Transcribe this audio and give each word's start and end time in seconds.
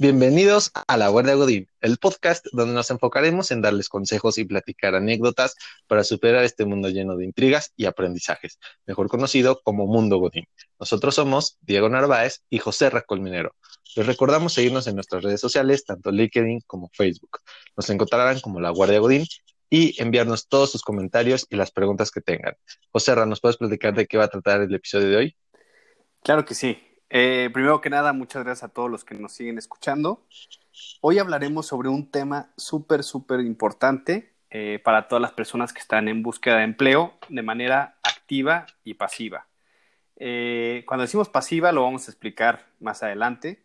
Bienvenidos 0.00 0.70
a 0.88 0.96
La 0.96 1.08
Guardia 1.08 1.34
Godín, 1.34 1.68
el 1.82 1.98
podcast 1.98 2.46
donde 2.52 2.72
nos 2.72 2.90
enfocaremos 2.90 3.50
en 3.50 3.60
darles 3.60 3.90
consejos 3.90 4.38
y 4.38 4.46
platicar 4.46 4.94
anécdotas 4.94 5.56
para 5.86 6.04
superar 6.04 6.42
este 6.42 6.64
mundo 6.64 6.88
lleno 6.88 7.18
de 7.18 7.26
intrigas 7.26 7.74
y 7.76 7.84
aprendizajes, 7.84 8.58
mejor 8.86 9.10
conocido 9.10 9.60
como 9.62 9.86
Mundo 9.86 10.16
Godín. 10.16 10.46
Nosotros 10.78 11.16
somos 11.16 11.58
Diego 11.60 11.90
Narváez 11.90 12.40
y 12.48 12.56
José 12.60 12.88
Racolminero. 12.88 13.54
Les 13.94 14.06
recordamos 14.06 14.54
seguirnos 14.54 14.86
en 14.86 14.94
nuestras 14.94 15.22
redes 15.22 15.42
sociales, 15.42 15.84
tanto 15.84 16.10
LinkedIn 16.10 16.62
como 16.66 16.88
Facebook. 16.94 17.40
Nos 17.76 17.90
encontrarán 17.90 18.40
como 18.40 18.58
La 18.58 18.70
Guardia 18.70 19.00
Godín 19.00 19.26
y 19.68 20.00
enviarnos 20.00 20.48
todos 20.48 20.72
sus 20.72 20.80
comentarios 20.80 21.46
y 21.50 21.56
las 21.56 21.72
preguntas 21.72 22.10
que 22.10 22.22
tengan. 22.22 22.54
José 22.90 23.14
¿nos 23.26 23.42
puedes 23.42 23.58
platicar 23.58 23.92
de 23.92 24.06
qué 24.06 24.16
va 24.16 24.24
a 24.24 24.28
tratar 24.28 24.62
el 24.62 24.74
episodio 24.74 25.10
de 25.10 25.16
hoy? 25.18 25.36
Claro 26.22 26.46
que 26.46 26.54
sí. 26.54 26.89
Eh, 27.12 27.50
primero 27.52 27.80
que 27.80 27.90
nada, 27.90 28.12
muchas 28.12 28.44
gracias 28.44 28.70
a 28.70 28.72
todos 28.72 28.88
los 28.88 29.04
que 29.04 29.16
nos 29.16 29.32
siguen 29.32 29.58
escuchando. 29.58 30.24
Hoy 31.00 31.18
hablaremos 31.18 31.66
sobre 31.66 31.88
un 31.88 32.08
tema 32.08 32.52
súper, 32.56 33.02
súper 33.02 33.40
importante 33.40 34.32
eh, 34.48 34.80
para 34.84 35.08
todas 35.08 35.20
las 35.20 35.32
personas 35.32 35.72
que 35.72 35.80
están 35.80 36.06
en 36.06 36.22
búsqueda 36.22 36.58
de 36.58 36.64
empleo 36.64 37.14
de 37.28 37.42
manera 37.42 37.96
activa 38.04 38.66
y 38.84 38.94
pasiva. 38.94 39.46
Eh, 40.16 40.84
cuando 40.86 41.02
decimos 41.02 41.28
pasiva 41.28 41.72
lo 41.72 41.82
vamos 41.82 42.06
a 42.06 42.12
explicar 42.12 42.66
más 42.78 43.02
adelante, 43.02 43.64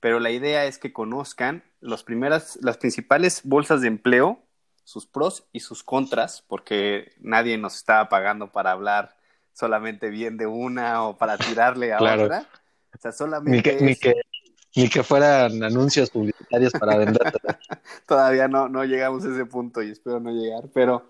pero 0.00 0.18
la 0.18 0.30
idea 0.30 0.64
es 0.64 0.78
que 0.78 0.94
conozcan 0.94 1.64
los 1.80 2.02
primeras, 2.02 2.58
las 2.62 2.78
principales 2.78 3.42
bolsas 3.44 3.82
de 3.82 3.88
empleo, 3.88 4.40
sus 4.84 5.04
pros 5.04 5.46
y 5.52 5.60
sus 5.60 5.82
contras, 5.82 6.42
porque 6.48 7.12
nadie 7.18 7.58
nos 7.58 7.76
está 7.76 8.08
pagando 8.08 8.52
para 8.52 8.70
hablar 8.70 9.16
solamente 9.52 10.08
bien 10.08 10.38
de 10.38 10.46
una 10.46 11.02
o 11.02 11.18
para 11.18 11.36
tirarle 11.36 11.92
a 11.92 11.98
otra 11.98 12.46
ni 13.44 13.62
que, 13.62 14.22
ni 14.74 14.88
que, 14.88 15.02
fueran 15.02 15.62
anuncios 15.62 16.10
publicitarios 16.10 16.72
para 16.72 16.96
vender. 16.96 17.22
Todavía 18.06 18.48
no, 18.48 18.68
no 18.68 18.84
llegamos 18.84 19.24
a 19.24 19.32
ese 19.32 19.46
punto 19.46 19.82
y 19.82 19.90
espero 19.90 20.20
no 20.20 20.30
llegar, 20.30 20.64
pero 20.74 21.06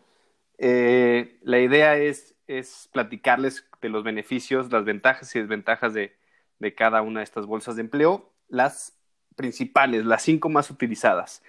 eh, 0.59 1.39
la 1.43 1.59
idea 1.59 1.97
es, 1.97 2.34
es 2.47 2.89
platicarles 2.93 3.65
de 3.81 3.89
los 3.89 4.05
beneficios, 4.05 4.70
las 4.70 4.84
ventajas 4.84 5.34
y 5.34 5.41
desventajas 5.41 5.95
de, 5.95 6.17
de 6.59 6.75
cada 6.75 7.03
una 7.03 7.20
de 7.20 7.25
estas 7.25 7.47
bolsas 7.47 7.77
de 7.77 7.83
empleo, 7.83 8.31
las 8.48 8.97
principales, 9.37 10.05
las 10.05 10.23
cinco 10.23 10.48
más 10.48 10.71
utilizadas 10.71 11.43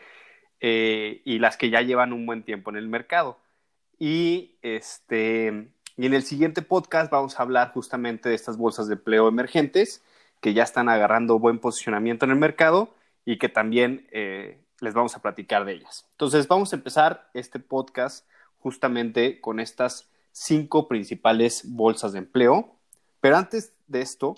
eh, 0.60 1.22
y 1.24 1.40
las 1.40 1.58
que 1.58 1.70
ya 1.70 1.82
llevan 1.82 2.14
un 2.14 2.26
buen 2.26 2.44
tiempo 2.44 2.70
en 2.70 2.78
el 2.78 2.88
mercado. 2.88 3.40
Y 4.00 4.58
este 4.62 5.70
y 6.00 6.06
en 6.06 6.14
el 6.14 6.22
siguiente 6.22 6.62
podcast 6.62 7.12
vamos 7.12 7.40
a 7.40 7.44
hablar 7.44 7.72
justamente 7.74 8.30
de 8.30 8.36
estas 8.36 8.56
bolsas 8.58 8.88
de 8.88 8.94
empleo 8.94 9.28
emergentes 9.28 10.04
que 10.42 10.54
ya 10.54 10.64
están 10.64 10.90
agarrando 10.90 11.40
buen 11.40 11.60
posicionamiento 11.60 12.26
en 12.26 12.32
el 12.32 12.38
mercado 12.38 12.94
y 13.26 13.38
que 13.38 13.50
también 13.50 14.08
eh, 14.12 14.62
les 14.80 14.94
vamos 14.94 15.16
a 15.16 15.22
platicar 15.22 15.66
de 15.66 15.74
ellas. 15.74 16.08
Entonces, 16.12 16.48
vamos 16.48 16.72
a 16.72 16.76
empezar 16.76 17.30
este 17.34 17.60
podcast 17.60 18.26
justamente 18.60 19.42
con 19.42 19.60
estas 19.60 20.10
cinco 20.32 20.88
principales 20.88 21.64
bolsas 21.66 22.14
de 22.14 22.20
empleo. 22.20 22.76
Pero 23.20 23.38
antes 23.38 23.74
de 23.88 24.02
esto, 24.02 24.36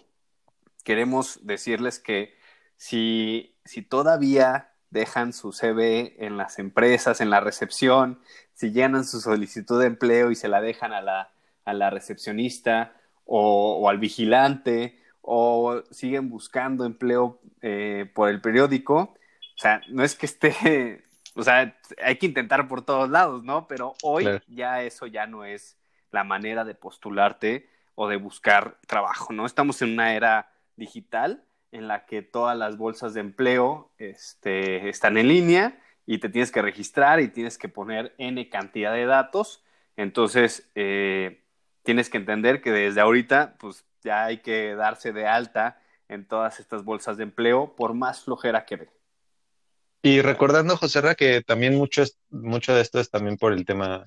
queremos 0.84 1.40
decirles 1.46 2.00
que 2.00 2.36
si, 2.78 3.56
si 3.66 3.82
todavía 3.82 4.72
dejan 4.90 5.34
su 5.34 5.52
CV 5.52 6.16
en 6.26 6.38
las 6.38 6.58
empresas, 6.58 7.22
en 7.22 7.30
la 7.30 7.42
recepción, 7.42 8.20
si 8.54 8.72
llenan 8.72 9.06
su 9.06 9.22
solicitud 9.22 9.80
de 9.80 9.88
empleo 9.88 10.32
y 10.32 10.36
se 10.36 10.48
la 10.48 10.62
dejan 10.62 10.94
a 10.94 11.02
la, 11.02 11.32
a 11.66 11.74
la 11.74 11.90
recepcionista 11.90 12.94
o, 13.26 13.78
o 13.82 13.90
al 13.90 14.00
vigilante 14.00 14.99
o 15.32 15.84
siguen 15.92 16.28
buscando 16.28 16.86
empleo 16.86 17.40
eh, 17.62 18.10
por 18.16 18.30
el 18.30 18.42
periódico. 18.42 19.16
O 19.56 19.58
sea, 19.58 19.80
no 19.88 20.04
es 20.04 20.16
que 20.16 20.26
esté, 20.26 21.04
o 21.36 21.44
sea, 21.44 21.78
hay 22.04 22.16
que 22.16 22.26
intentar 22.26 22.68
por 22.68 22.84
todos 22.84 23.12
lados, 23.12 23.44
¿no? 23.44 23.68
Pero 23.68 23.94
hoy 24.02 24.28
ya 24.48 24.82
eso 24.82 25.06
ya 25.06 25.28
no 25.28 25.46
es 25.46 25.78
la 26.10 26.24
manera 26.24 26.66
de 26.66 26.74
postularte 26.74 27.70
o 27.94 28.08
de 28.08 28.16
buscar 28.16 28.78
trabajo, 28.88 29.32
¿no? 29.32 29.46
Estamos 29.46 29.84
en 29.84 29.94
una 29.94 30.16
era 30.16 30.52
digital 30.78 31.44
en 31.72 31.88
la 31.88 32.08
que 32.08 32.24
todas 32.24 32.58
las 32.58 32.78
bolsas 32.78 33.14
de 33.14 33.20
empleo 33.20 33.92
este, 34.00 34.90
están 34.90 35.16
en 35.16 35.28
línea 35.28 35.80
y 36.08 36.18
te 36.18 36.30
tienes 36.30 36.52
que 36.52 36.64
registrar 36.64 37.20
y 37.20 37.28
tienes 37.28 37.60
que 37.60 37.70
poner 37.70 38.16
N 38.18 38.50
cantidad 38.50 38.94
de 38.94 39.06
datos. 39.06 39.64
Entonces, 39.96 40.72
eh, 40.74 41.44
tienes 41.84 42.10
que 42.10 42.18
entender 42.18 42.64
que 42.64 42.72
desde 42.72 43.02
ahorita, 43.02 43.58
pues 43.60 43.86
ya 44.04 44.26
hay 44.26 44.40
que 44.40 44.76
darse 44.76 45.12
de 45.14 45.28
alta 45.28 45.82
en 46.08 46.28
todas 46.28 46.60
estas 46.60 46.84
bolsas 46.84 47.18
de 47.18 47.24
empleo, 47.24 47.76
por 47.76 47.94
más 47.94 48.22
flojera 48.22 48.66
que 48.66 48.78
dé. 48.78 48.90
Y 50.02 50.22
recordando, 50.22 50.78
José 50.78 51.02
Ra, 51.02 51.16
que 51.16 51.42
también 51.42 51.76
mucho, 51.76 52.04
mucho 52.30 52.74
de 52.74 52.82
esto 52.82 53.00
es 53.00 53.10
también 53.10 53.38
por 53.38 53.54
el 53.54 53.66
tema 53.66 54.06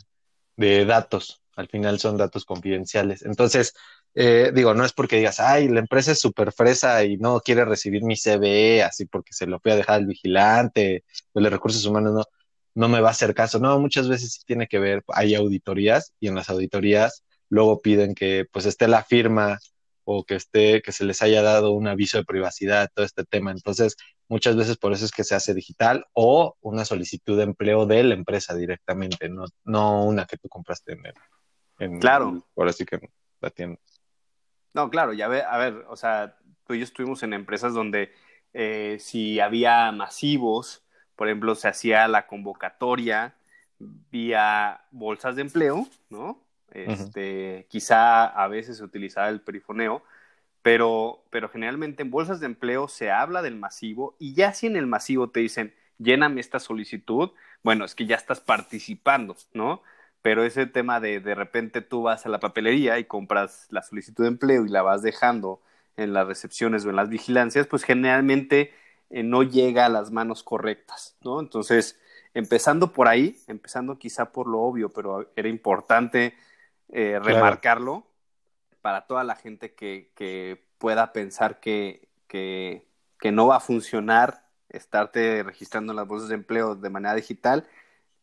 de 0.56 0.84
datos. 0.84 1.42
Al 1.54 1.69
final 1.69 1.98
son 1.98 2.16
datos 2.16 2.44
confidenciales. 2.47 3.22
Entonces, 3.22 3.75
eh, 4.14 4.53
digo, 4.54 4.75
no 4.75 4.84
es 4.84 4.92
porque 4.92 5.16
digas, 5.16 5.38
ay, 5.38 5.69
la 5.69 5.80
empresa 5.80 6.12
es 6.12 6.20
súper 6.20 6.53
fresa 6.53 7.04
y 7.04 7.19
no 7.19 7.41
quiere 7.41 7.64
recibir 7.64 8.03
mi 8.03 8.16
CV, 8.16 8.82
así 8.82 9.04
porque 9.04 9.32
se 9.34 9.47
lo 9.47 9.60
fui 9.60 9.72
a 9.72 9.76
dejar 9.76 9.97
al 9.97 10.06
vigilante, 10.06 11.04
los 11.34 11.53
recursos 11.53 11.84
humanos 11.84 12.12
no, 12.14 12.24
no 12.74 12.88
me 12.88 13.00
va 13.00 13.09
a 13.09 13.12
hacer 13.12 13.34
caso. 13.34 13.59
No, 13.59 13.78
muchas 13.78 14.09
veces 14.09 14.32
sí 14.32 14.41
tiene 14.47 14.66
que 14.69 14.78
ver, 14.78 15.04
hay 15.09 15.34
auditorías 15.34 16.14
y 16.20 16.28
en 16.28 16.34
las 16.34 16.48
auditorías 16.50 17.24
luego 17.48 17.82
piden 17.82 18.14
que 18.14 18.47
pues 18.50 18.64
esté 18.66 18.88
la 18.88 19.04
firma 19.04 19.59
o 20.05 20.25
que 20.25 20.37
esté, 20.37 20.83
que 20.83 20.93
se 20.93 21.05
les 21.05 21.23
haya 21.23 21.43
dado 21.43 21.73
un 21.73 21.89
aviso 21.89 22.19
de 22.19 22.25
privacidad, 22.25 22.91
todo 22.95 23.05
este 23.05 23.25
tema. 23.25 23.51
Entonces, 23.51 23.97
muchas 24.29 24.57
veces 24.57 24.77
por 24.77 24.93
eso 24.93 25.05
es 25.05 25.11
que 25.11 25.25
se 25.25 25.35
hace 25.35 25.55
digital 25.55 26.07
o 26.13 26.57
una 26.61 26.85
solicitud 26.85 27.37
de 27.37 27.45
empleo 27.45 27.87
de 27.87 28.03
la 28.03 28.15
empresa 28.15 28.55
directamente, 28.55 29.29
no, 29.29 29.45
no 29.65 30.05
una 30.05 30.27
que 30.27 30.39
tú 30.39 30.49
compraste 30.49 30.93
en, 30.93 31.03
en 31.79 32.01
claro. 32.01 32.43
ahora 32.57 32.73
sí 32.73 32.85
que 32.85 33.01
la 33.41 33.51
tienda. 33.51 33.79
No, 34.75 34.89
claro, 34.91 35.13
ya 35.13 35.29
ve, 35.29 35.43
a 35.43 35.59
ver, 35.59 35.85
o 35.89 35.97
sea, 35.97 36.39
tú 36.67 36.75
y 36.75 36.79
yo 36.79 36.84
estuvimos 36.84 37.23
en 37.23 37.34
empresas 37.34 37.75
donde 37.75 38.13
eh, 38.55 38.97
si 39.01 39.41
había 39.41 39.93
masivos, 39.93 40.84
por 41.15 41.29
ejemplo, 41.29 41.55
se 41.55 41.69
hacía 41.69 42.09
la 42.09 42.27
convocatoria 42.27 43.37
vía 43.79 44.84
bolsas 44.91 45.37
de 45.37 45.43
empleo, 45.43 45.87
¿no? 46.09 46.43
Este, 46.72 47.66
Quizá 47.69 48.25
a 48.27 48.49
veces 48.49 48.78
se 48.78 48.84
utilizaba 48.84 49.28
el 49.28 49.41
perifoneo, 49.41 50.03
pero, 50.62 51.25
pero 51.31 51.49
generalmente 51.49 52.03
en 52.03 52.10
bolsas 52.10 52.41
de 52.41 52.47
empleo 52.47 52.88
se 52.88 53.10
habla 53.10 53.43
del 53.43 53.56
masivo 53.56 54.16
y 54.19 54.34
ya 54.34 54.53
si 54.55 54.66
en 54.66 54.77
el 54.77 54.87
masivo 54.87 55.31
te 55.31 55.41
dicen, 55.41 55.75
lléname 55.99 56.41
esta 56.41 56.60
solicitud, 56.60 57.31
bueno, 57.62 57.84
es 57.84 57.94
que 57.94 58.06
ya 58.06 58.16
estás 58.16 58.41
participando, 58.41 59.37
¿no? 59.55 59.83
Pero 60.22 60.44
ese 60.44 60.66
tema 60.66 61.00
de 61.00 61.21
de 61.21 61.34
repente 61.34 61.81
tú 61.81 62.03
vas 62.03 62.27
a 62.27 62.28
la 62.28 62.41
papelería 62.41 62.99
y 62.99 63.04
compras 63.04 63.66
la 63.71 63.83
solicitud 63.83 64.25
de 64.25 64.28
empleo 64.28 64.65
y 64.65 64.69
la 64.69 64.83
vas 64.83 65.03
dejando 65.03 65.60
en 65.97 66.12
las 66.12 66.27
recepciones 66.27 66.84
o 66.84 66.91
en 66.91 66.97
las 66.97 67.09
vigilancias, 67.09 67.66
pues 67.66 67.84
generalmente 67.84 68.72
eh, 69.10 69.22
no 69.22 69.43
llega 69.43 69.87
a 69.87 69.89
las 69.89 70.10
manos 70.10 70.43
correctas, 70.43 71.16
¿no? 71.22 71.41
Entonces, 71.41 71.99
empezando 72.34 72.93
por 72.93 73.09
ahí, 73.09 73.37
empezando 73.47 73.99
quizá 73.99 74.33
por 74.33 74.47
lo 74.49 74.60
obvio, 74.60 74.91
pero 74.91 75.31
era 75.37 75.49
importante 75.49 76.34
eh, 76.91 77.19
remarcarlo 77.22 78.06
para 78.81 79.06
toda 79.06 79.25
la 79.25 79.37
gente 79.37 79.75
que, 79.75 80.10
que 80.15 80.65
pueda 80.78 81.12
pensar 81.12 81.60
que, 81.60 82.09
que, 82.26 82.87
que, 83.19 83.32
no 83.32 83.47
va 83.47 83.56
a 83.56 83.60
funcionar 83.60 84.47
estarte 84.69 85.42
registrando 85.42 85.94
las 85.94 86.06
bolsas 86.06 86.28
de 86.28 86.34
empleo 86.34 86.75
de 86.75 86.91
manera 86.91 87.15
digital, 87.15 87.66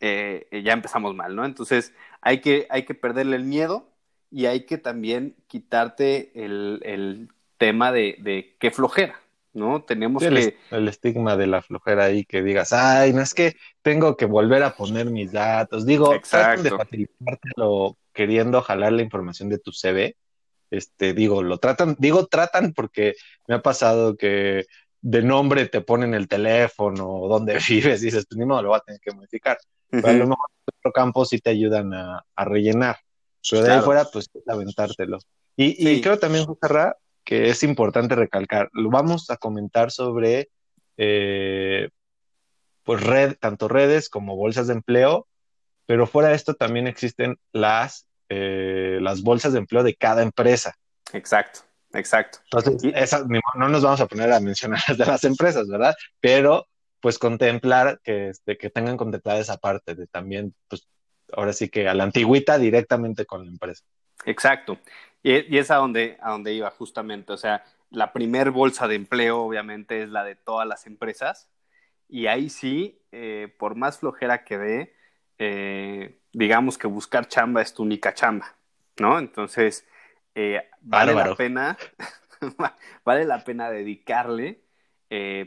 eh, 0.02 0.48
eh, 0.52 0.62
ya 0.62 0.74
empezamos 0.74 1.16
mal, 1.16 1.36
¿no? 1.36 1.46
Entonces 1.46 1.94
hay 2.22 2.42
que, 2.42 2.68
hay 2.70 2.84
que 2.84 2.96
perderle 2.96 3.36
el 3.36 3.46
miedo 3.46 3.90
y 4.32 4.46
hay 4.46 4.66
que 4.66 4.78
también 4.78 5.36
quitarte 5.48 6.32
el, 6.36 6.82
el 6.84 7.30
tema 7.58 7.92
de, 7.92 8.18
de 8.20 8.56
qué 8.60 8.72
flojera, 8.72 9.20
¿no? 9.54 9.84
Tenemos 9.84 10.22
que... 10.22 10.58
El, 10.72 10.88
estigma 10.88 11.36
de 11.36 11.48
la 11.48 11.62
flojera 11.62 12.06
ahí 12.06 12.26
que 12.26 12.42
digas, 12.42 12.74
ay, 12.74 13.14
no 13.14 13.22
es 13.22 13.34
que 13.34 13.56
tengo 13.82 14.18
que 14.18 14.26
volver 14.26 14.64
a 14.64 14.76
poner 14.76 15.08
mis 15.08 15.32
datos. 15.32 15.86
Digo, 15.86 16.14
Exacto. 16.14 16.64
de 16.64 16.70
facilitártelo 16.72 17.98
queriendo 18.14 18.62
jalar 18.62 18.94
la 18.94 19.02
información 19.02 19.50
de 19.50 19.60
tu 19.60 19.72
CV, 19.72 20.16
este, 20.72 21.14
digo, 21.14 21.42
lo 21.42 21.58
tratan, 21.58 21.96
digo, 22.00 22.28
tratan 22.28 22.74
porque 22.74 23.16
me 23.48 23.56
ha 23.56 23.62
pasado 23.62 24.16
que 24.16 24.66
de 25.02 25.24
nombre 25.24 25.68
te 25.68 25.82
ponen 25.82 26.14
el 26.14 26.28
teléfono, 26.28 27.28
dónde 27.28 27.54
vives, 27.70 28.02
y 28.02 28.06
dices, 28.06 28.26
pues 28.30 28.38
ni 28.38 28.46
modo, 28.46 28.62
lo 28.62 28.70
voy 28.70 28.78
a 28.78 28.82
tener 28.82 29.02
que 29.02 29.14
modificar. 29.14 29.58
Pero 29.90 30.08
a 30.08 30.14
lo 30.14 30.28
mejor 30.28 30.46
en 30.50 30.74
otro 30.78 30.92
campo 30.92 31.26
sí 31.26 31.40
te 31.40 31.50
ayudan 31.50 31.94
a, 31.94 32.24
rellenar. 32.38 32.98
Pero 33.50 33.64
de 33.64 33.72
ahí 33.72 33.82
fuera, 33.82 34.06
pues 34.06 34.30
aventártelo. 34.48 35.18
Y, 35.56 35.90
y 35.90 36.02
creo 36.02 36.20
también, 36.20 36.46
José 36.46 36.94
que 37.24 37.50
es 37.50 37.62
importante 37.62 38.16
recalcar, 38.16 38.70
lo 38.74 38.90
vamos 38.90 39.30
a 39.30 39.38
comentar 39.38 39.92
sobre 39.92 40.50
eh, 40.98 41.90
pues 42.84 43.04
red, 43.04 43.38
tanto 43.40 43.68
redes 43.68 44.10
como 44.10 44.36
bolsas 44.36 44.68
de 44.68 44.74
empleo, 44.74 45.28
pero 45.90 46.06
fuera 46.06 46.30
de 46.30 46.36
esto 46.36 46.54
también 46.54 46.86
existen 46.86 47.40
las 47.52 48.06
eh, 48.30 49.00
las 49.02 49.24
bolsas 49.24 49.54
de 49.54 49.58
empleo 49.58 49.82
de 49.82 49.96
cada 49.96 50.22
empresa. 50.22 50.76
Exacto. 51.14 51.62
Exacto. 51.94 52.38
Entonces, 52.52 53.26
no 53.56 53.70
nos 53.70 53.82
vamos 53.82 54.00
a 54.00 54.06
poner 54.06 54.32
a 54.32 54.40
mencionar 54.40 54.80
las 54.88 54.98
de 55.00 55.06
las 55.08 55.24
empresas, 55.24 55.68
¿verdad? 55.68 55.96
Pero, 56.20 56.68
pues, 57.00 57.18
contemplar 57.18 58.00
que, 58.04 58.30
este, 58.30 58.56
que 58.56 58.70
tengan 58.70 58.98
contemplada 58.98 59.40
esa 59.40 59.58
parte 59.58 59.96
de 59.96 60.06
también, 60.06 60.54
pues, 60.68 60.88
ahora 61.34 61.54
sí 61.54 61.70
que 61.70 61.90
a 61.90 61.96
la 61.96 62.04
antigüita 62.04 62.60
directamente 62.60 63.26
con 63.26 63.46
la 63.46 63.50
empresa. 63.50 63.84
Exacto. 64.26 64.78
Y, 65.24 65.58
es 65.58 65.72
a 65.72 65.78
donde, 65.78 66.20
a 66.22 66.30
donde 66.30 66.54
iba 66.54 66.70
justamente. 66.70 67.34
O 67.34 67.38
sea, 67.38 67.66
la 67.90 68.14
primer 68.14 68.52
bolsa 68.52 68.88
de 68.88 68.94
empleo, 68.94 69.42
obviamente, 69.42 70.04
es 70.04 70.10
la 70.10 70.24
de 70.24 70.36
todas 70.36 70.68
las 70.68 70.86
empresas. 70.86 71.50
Y 72.08 72.28
ahí 72.28 72.52
sí, 72.52 73.02
eh, 73.12 73.52
por 73.58 73.74
más 73.74 73.98
flojera 73.98 74.44
que 74.44 74.60
dé, 74.60 74.99
eh, 75.40 76.20
digamos 76.32 76.78
que 76.78 76.88
buscar 76.88 77.28
chamba 77.28 77.62
es 77.62 77.74
tu 77.74 77.84
única 77.84 78.14
chamba, 78.14 78.56
¿no? 79.00 79.18
Entonces, 79.18 79.88
eh, 80.36 80.62
vale 80.82 81.14
la 81.16 81.36
pena, 81.36 81.78
vale 83.04 83.26
la 83.26 83.44
pena 83.44 83.70
dedicarle 83.72 84.62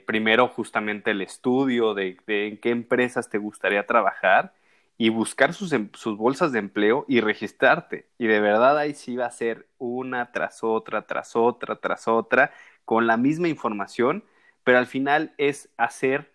primero 0.07 0.49
justamente 0.49 1.13
el 1.13 1.23
estudio 1.23 1.95
de, 1.95 2.17
de 2.27 2.49
en 2.49 2.59
qué 2.59 2.71
empresas 2.71 3.31
te 3.31 3.39
gustaría 3.39 3.87
trabajar 3.87 4.53
y 4.99 5.09
buscar 5.09 5.53
sus, 5.53 5.73
em, 5.73 5.91
sus, 5.95 6.17
bolsas 6.17 6.53
de 6.53 6.59
empleo 6.59 7.05
y 7.09 7.21
registrarte. 7.21 8.09
Y 8.19 8.27
de 8.27 8.41
verdad 8.41 8.79
ahí 8.79 8.95
sí 8.95 9.17
va 9.17 9.27
a 9.27 9.31
ser 9.31 9.67
una 9.79 10.33
tras 10.33 10.63
otra, 10.63 11.07
tras 11.07 11.35
otra, 11.35 11.77
tras 11.77 12.09
otra, 12.09 12.53
con 12.85 13.07
la 13.07 13.17
misma 13.17 13.49
información, 13.49 14.25
pero 14.65 14.79
al 14.79 14.87
final 14.87 15.35
es 15.39 15.71
hacer, 15.77 16.32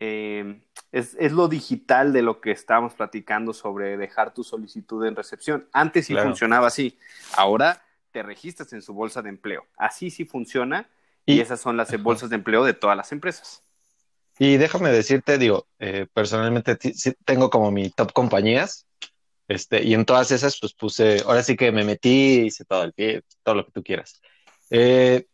em, 0.00 0.62
es, 0.90 1.16
es, 1.20 1.32
lo 1.32 1.46
digital 1.46 2.12
de 2.12 2.22
lo 2.22 2.40
que 2.40 2.50
estábamos 2.50 2.94
platicando 2.94 3.52
sobre 3.52 3.96
dejar 3.96 4.34
tu 4.34 4.42
solicitud 4.42 5.06
en 5.06 5.14
recepción. 5.14 5.68
Antes 5.72 6.06
sí 6.06 6.16
funcionaba 6.16 6.66
así, 6.66 6.98
ahora 7.36 7.82
te 8.10 8.22
registras 8.22 8.72
en 8.72 8.82
su 8.82 8.92
bolsa 8.92 9.22
de 9.22 9.28
empleo. 9.28 9.66
Así 9.76 10.10
sí 10.10 10.24
funciona 10.24 10.88
y 11.26 11.40
esas 11.40 11.60
son 11.60 11.76
las 11.76 11.96
bolsas 12.02 12.30
de 12.30 12.36
empleo 12.36 12.64
de 12.64 12.74
todas 12.74 12.96
las 12.96 13.12
empresas. 13.12 13.62
Y 14.38 14.56
déjame 14.56 14.90
decirte, 14.90 15.38
digo, 15.38 15.66
eh, 15.78 16.06
personalmente 16.12 16.76
tengo 17.24 17.50
como 17.50 17.70
mi 17.70 17.90
top 17.90 18.12
compañías, 18.12 18.86
este, 19.48 19.82
y 19.82 19.94
en 19.94 20.04
todas 20.04 20.30
esas, 20.30 20.58
pues 20.58 20.72
puse, 20.72 21.22
ahora 21.26 21.42
sí 21.42 21.56
que 21.56 21.72
me 21.72 21.84
metí, 21.84 22.46
hice 22.46 22.64
todo 22.64 22.84
el 22.84 22.92
pie, 22.92 23.22
todo 23.42 23.56
lo 23.56 23.66
que 23.66 23.72
tú 23.72 23.82
quieras. 23.82 24.22
Eh, 24.70 25.26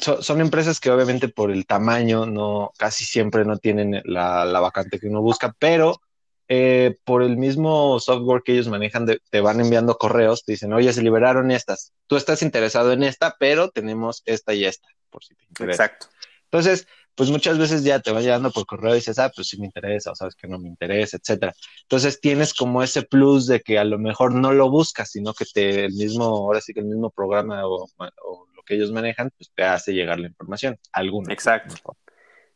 son 0.00 0.40
empresas 0.40 0.80
que 0.80 0.90
obviamente 0.90 1.28
por 1.28 1.50
el 1.50 1.66
tamaño 1.66 2.26
no, 2.26 2.72
casi 2.78 3.04
siempre 3.04 3.44
no 3.44 3.58
tienen 3.58 4.00
la, 4.04 4.44
vacante 4.60 4.98
que 4.98 5.08
uno 5.08 5.20
busca, 5.20 5.54
pero 5.58 6.00
eh, 6.48 6.96
por 7.04 7.22
el 7.22 7.36
mismo 7.36 8.00
software 8.00 8.42
que 8.44 8.52
ellos 8.52 8.68
manejan, 8.68 9.06
te 9.06 9.40
van 9.40 9.60
enviando 9.60 9.98
correos, 9.98 10.44
te 10.44 10.52
dicen, 10.52 10.72
oye, 10.72 10.92
se 10.92 11.02
liberaron 11.02 11.50
estas, 11.50 11.92
tú 12.06 12.16
estás 12.16 12.42
interesado 12.42 12.92
en 12.92 13.02
esta, 13.02 13.36
pero 13.38 13.70
tenemos 13.70 14.22
esta 14.24 14.54
y 14.54 14.64
esta, 14.64 14.88
por 15.10 15.24
si 15.24 15.34
te 15.34 15.44
interesa. 15.44 15.84
Exacto. 15.84 16.06
Entonces, 16.44 16.86
pues 17.14 17.30
muchas 17.30 17.58
veces 17.58 17.84
ya 17.84 18.00
te 18.00 18.10
va 18.10 18.20
llegando 18.20 18.50
por 18.50 18.66
correo 18.66 18.92
y 18.92 18.96
dices, 18.96 19.18
ah, 19.18 19.30
pues 19.34 19.48
sí 19.48 19.58
me 19.58 19.66
interesa, 19.66 20.12
o 20.12 20.14
sabes 20.14 20.34
que 20.34 20.48
no 20.48 20.58
me 20.58 20.68
interesa, 20.68 21.18
etcétera. 21.18 21.54
Entonces 21.82 22.20
tienes 22.20 22.54
como 22.54 22.82
ese 22.82 23.02
plus 23.02 23.46
de 23.46 23.60
que 23.60 23.78
a 23.78 23.84
lo 23.84 23.98
mejor 23.98 24.34
no 24.34 24.52
lo 24.52 24.70
buscas, 24.70 25.10
sino 25.10 25.34
que 25.34 25.44
te, 25.44 25.84
el 25.84 25.92
mismo, 25.92 26.24
ahora 26.24 26.60
sí 26.60 26.72
que 26.72 26.80
el 26.80 26.86
mismo 26.86 27.10
programa 27.10 27.66
o, 27.66 27.86
lo 28.62 28.64
que 28.64 28.74
ellos 28.74 28.92
manejan, 28.92 29.30
pues 29.36 29.50
te 29.54 29.64
hace 29.64 29.92
llegar 29.92 30.18
la 30.18 30.28
información, 30.28 30.78
alguna. 30.92 31.32
Exacto. 31.32 31.96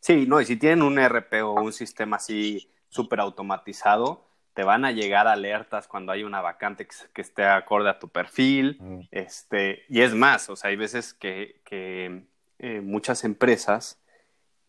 Sí, 0.00 0.26
no, 0.26 0.40
y 0.40 0.44
si 0.44 0.56
tienen 0.56 0.82
un 0.82 0.98
RP 0.98 1.42
o 1.42 1.54
un 1.54 1.72
sistema 1.72 2.16
así 2.16 2.70
súper 2.88 3.20
automatizado, 3.20 4.26
te 4.54 4.64
van 4.64 4.84
a 4.84 4.92
llegar 4.92 5.26
alertas 5.26 5.88
cuando 5.88 6.12
hay 6.12 6.22
una 6.22 6.40
vacante 6.40 6.86
que, 7.12 7.20
esté 7.20 7.44
acorde 7.44 7.90
a 7.90 7.98
tu 7.98 8.08
perfil, 8.08 8.78
mm. 8.80 9.00
este, 9.10 9.84
y 9.88 10.00
es 10.00 10.14
más, 10.14 10.48
o 10.48 10.56
sea, 10.56 10.70
hay 10.70 10.76
veces 10.76 11.12
que, 11.12 11.60
que 11.64 12.22
eh, 12.58 12.80
muchas 12.80 13.24
empresas 13.24 14.00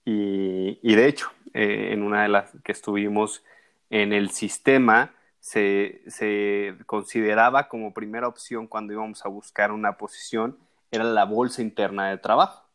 y, 0.10 0.95
de 0.95 1.07
hecho, 1.07 1.30
eh, 1.54 1.89
en 1.92 2.01
una 2.01 2.24
de 2.24 2.30
las 2.30 2.51
que 2.63 2.72
estuvimos 2.72 3.44
en 3.89 4.13
el 4.13 4.30
sistema, 4.31 5.13
se, 5.39 6.75
consideraba 6.86 7.68
como 7.68 7.94
primera 7.94 8.28
opción 8.28 8.68
cuando 8.68 8.94
íbamos 8.94 9.25
a 9.25 9.30
buscar 9.30 9.72
una 9.72 9.98
posición, 9.98 10.57
era 10.92 11.04
la 11.04 11.25
bolsa 11.25 11.62
interna 11.62 12.10
de 12.10 12.18
trabajo. 12.18 12.68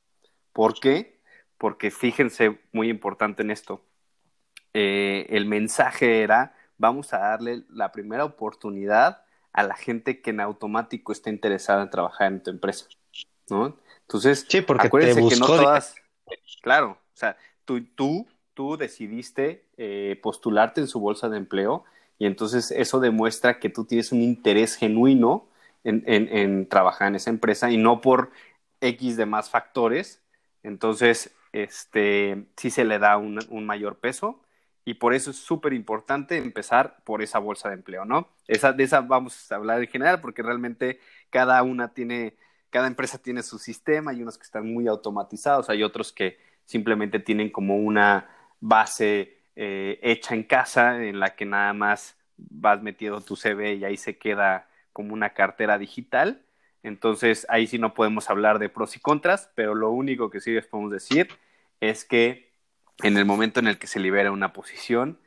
¿Por 0.52 0.78
qué? 0.78 1.20
Porque 1.58 1.90
fíjense, 1.90 2.60
muy 2.72 2.88
importante 2.88 3.42
en 3.42 3.50
esto, 3.50 3.84
eh, 4.74 5.26
el 5.30 5.46
mensaje 5.46 6.22
era, 6.22 6.54
vamos 6.78 7.12
a 7.12 7.18
darle 7.18 7.62
la 7.68 7.92
primera 7.92 8.24
oportunidad 8.24 9.24
a 9.52 9.62
la 9.62 9.74
gente 9.74 10.20
que 10.22 10.30
en 10.30 10.40
automático 10.40 11.12
está 11.12 11.30
interesada 11.30 11.82
en 11.82 11.90
trabajar 11.90 12.32
en 12.32 12.42
tu 12.42 12.50
empresa, 12.50 12.86
¿no? 13.50 13.76
Entonces, 14.00 14.46
sí, 14.48 14.62
porque 14.62 14.86
acuérdense 14.86 15.28
que 15.28 15.40
no 15.40 15.46
todas, 15.46 15.94
claro, 16.62 16.92
o 16.92 17.16
sea, 17.16 17.36
tú, 17.64 17.84
tú, 17.94 18.26
tú 18.54 18.76
decidiste 18.76 19.66
eh, 19.76 20.18
postularte 20.22 20.80
en 20.80 20.88
su 20.88 21.00
bolsa 21.00 21.28
de 21.28 21.36
empleo 21.36 21.84
y 22.18 22.26
entonces 22.26 22.70
eso 22.70 23.00
demuestra 23.00 23.58
que 23.58 23.68
tú 23.68 23.84
tienes 23.84 24.12
un 24.12 24.22
interés 24.22 24.76
genuino 24.76 25.48
en, 25.84 26.68
trabajar 26.68 27.08
en 27.08 27.16
esa 27.16 27.30
empresa 27.30 27.70
y 27.70 27.76
no 27.76 28.00
por 28.00 28.30
X 28.80 29.16
de 29.16 29.26
más 29.26 29.50
factores. 29.50 30.22
Entonces, 30.62 31.34
este, 31.52 32.46
sí 32.56 32.70
se 32.70 32.84
le 32.84 32.98
da 32.98 33.16
un, 33.16 33.38
mayor 33.66 33.98
peso 33.98 34.42
y 34.84 34.94
por 34.94 35.14
eso 35.14 35.30
es 35.30 35.36
súper 35.36 35.72
importante 35.72 36.36
empezar 36.38 37.02
por 37.04 37.22
esa 37.22 37.38
bolsa 37.38 37.68
de 37.68 37.76
empleo, 37.76 38.04
¿no? 38.04 38.28
Esa, 38.48 38.72
de 38.72 38.84
esa 38.84 39.00
vamos 39.00 39.50
a 39.52 39.56
hablar 39.56 39.80
en 39.80 39.88
general 39.88 40.20
porque 40.20 40.42
realmente 40.42 40.98
cada 41.30 41.62
una 41.62 41.94
tiene, 41.94 42.36
cada 42.70 42.88
empresa 42.88 43.18
tiene 43.18 43.42
su 43.42 43.58
sistema, 43.58 44.12
y 44.12 44.22
unos 44.22 44.38
que 44.38 44.44
están 44.44 44.72
muy 44.72 44.88
automatizados, 44.88 45.70
hay 45.70 45.82
otros 45.84 46.12
que 46.12 46.38
simplemente 46.64 47.20
tienen 47.20 47.50
como 47.50 47.76
una 47.76 48.28
base 48.60 49.38
eh, 49.54 50.00
hecha 50.02 50.34
en 50.34 50.44
casa 50.44 51.02
en 51.04 51.20
la 51.20 51.36
que 51.36 51.44
nada 51.44 51.72
más 51.74 52.16
vas 52.36 52.82
metiendo 52.82 53.20
tu 53.20 53.36
CV 53.36 53.74
y 53.74 53.84
ahí 53.84 53.96
se 53.96 54.18
queda 54.18 54.68
como 54.92 55.14
una 55.14 55.30
cartera 55.30 55.78
digital. 55.78 56.42
Entonces 56.82 57.46
ahí 57.48 57.66
sí 57.66 57.78
no 57.78 57.94
podemos 57.94 58.28
hablar 58.30 58.58
de 58.58 58.68
pros 58.68 58.96
y 58.96 59.00
contras, 59.00 59.50
pero 59.54 59.74
lo 59.74 59.90
único 59.90 60.30
que 60.30 60.40
sí 60.40 60.52
les 60.52 60.66
podemos 60.66 60.92
decir 60.92 61.28
es 61.80 62.04
que 62.04 62.52
en 63.02 63.16
el 63.16 63.24
momento 63.24 63.60
en 63.60 63.68
el 63.68 63.78
que 63.78 63.86
se 63.86 64.00
libera 64.00 64.32
una 64.32 64.52
posición, 64.52 65.18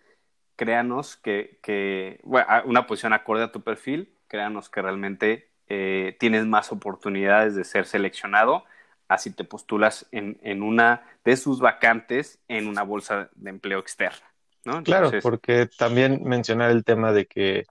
créanos 0.56 1.18
que, 1.18 1.60
que 1.62 2.20
bueno, 2.24 2.48
una 2.66 2.88
posición 2.88 3.14
acorde 3.14 3.44
a 3.44 3.52
tu 3.52 3.62
perfil, 3.62 4.14
créanos 4.28 4.70
que 4.70 4.82
realmente 4.82 5.50
eh, 5.68 6.16
tienes 6.20 6.46
más 6.46 6.72
oportunidades 6.72 7.56
de 7.56 7.64
ser 7.64 7.86
seleccionado 7.86 8.66
así 9.08 9.32
te 9.32 9.44
postulas 9.44 10.08
en, 10.12 10.38
en, 10.42 10.64
una 10.64 11.04
de 11.24 11.38
sus 11.38 11.60
vacantes 11.60 12.40
en 12.48 12.68
una 12.68 12.84
bolsa 12.84 13.30
de 13.36 13.50
empleo 13.50 13.80
externa. 13.80 14.25
¿no? 14.63 14.84
claro, 14.84 15.12
porque 15.22 15.68
también 15.78 16.24
mencionar 16.24 16.72
el 16.72 16.84
tema 16.84 17.12
de 17.12 17.28
que 17.28 17.66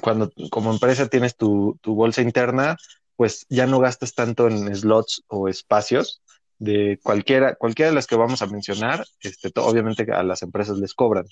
cuando 0.00 0.32
como 0.50 0.72
empresa 0.72 1.08
tienes 1.08 1.36
tu, 1.36 1.78
tu 1.80 1.94
bolsa 1.94 2.22
interna, 2.22 2.76
pues 3.16 3.46
ya 3.48 3.66
no 3.66 3.80
gastas 3.80 4.14
tanto 4.14 4.48
en 4.48 4.74
slots 4.74 5.24
o 5.28 5.48
espacios 5.48 6.22
de 6.58 7.00
cualquiera, 7.02 7.54
cualquiera 7.54 7.90
de 7.90 7.94
las 7.94 8.06
que 8.06 8.16
vamos 8.16 8.42
a 8.42 8.46
mencionar, 8.46 9.04
este, 9.22 9.50
obviamente 9.56 10.06
a 10.12 10.22
las 10.22 10.42
empresas 10.42 10.78
les 10.78 10.92
cobran 10.92 11.24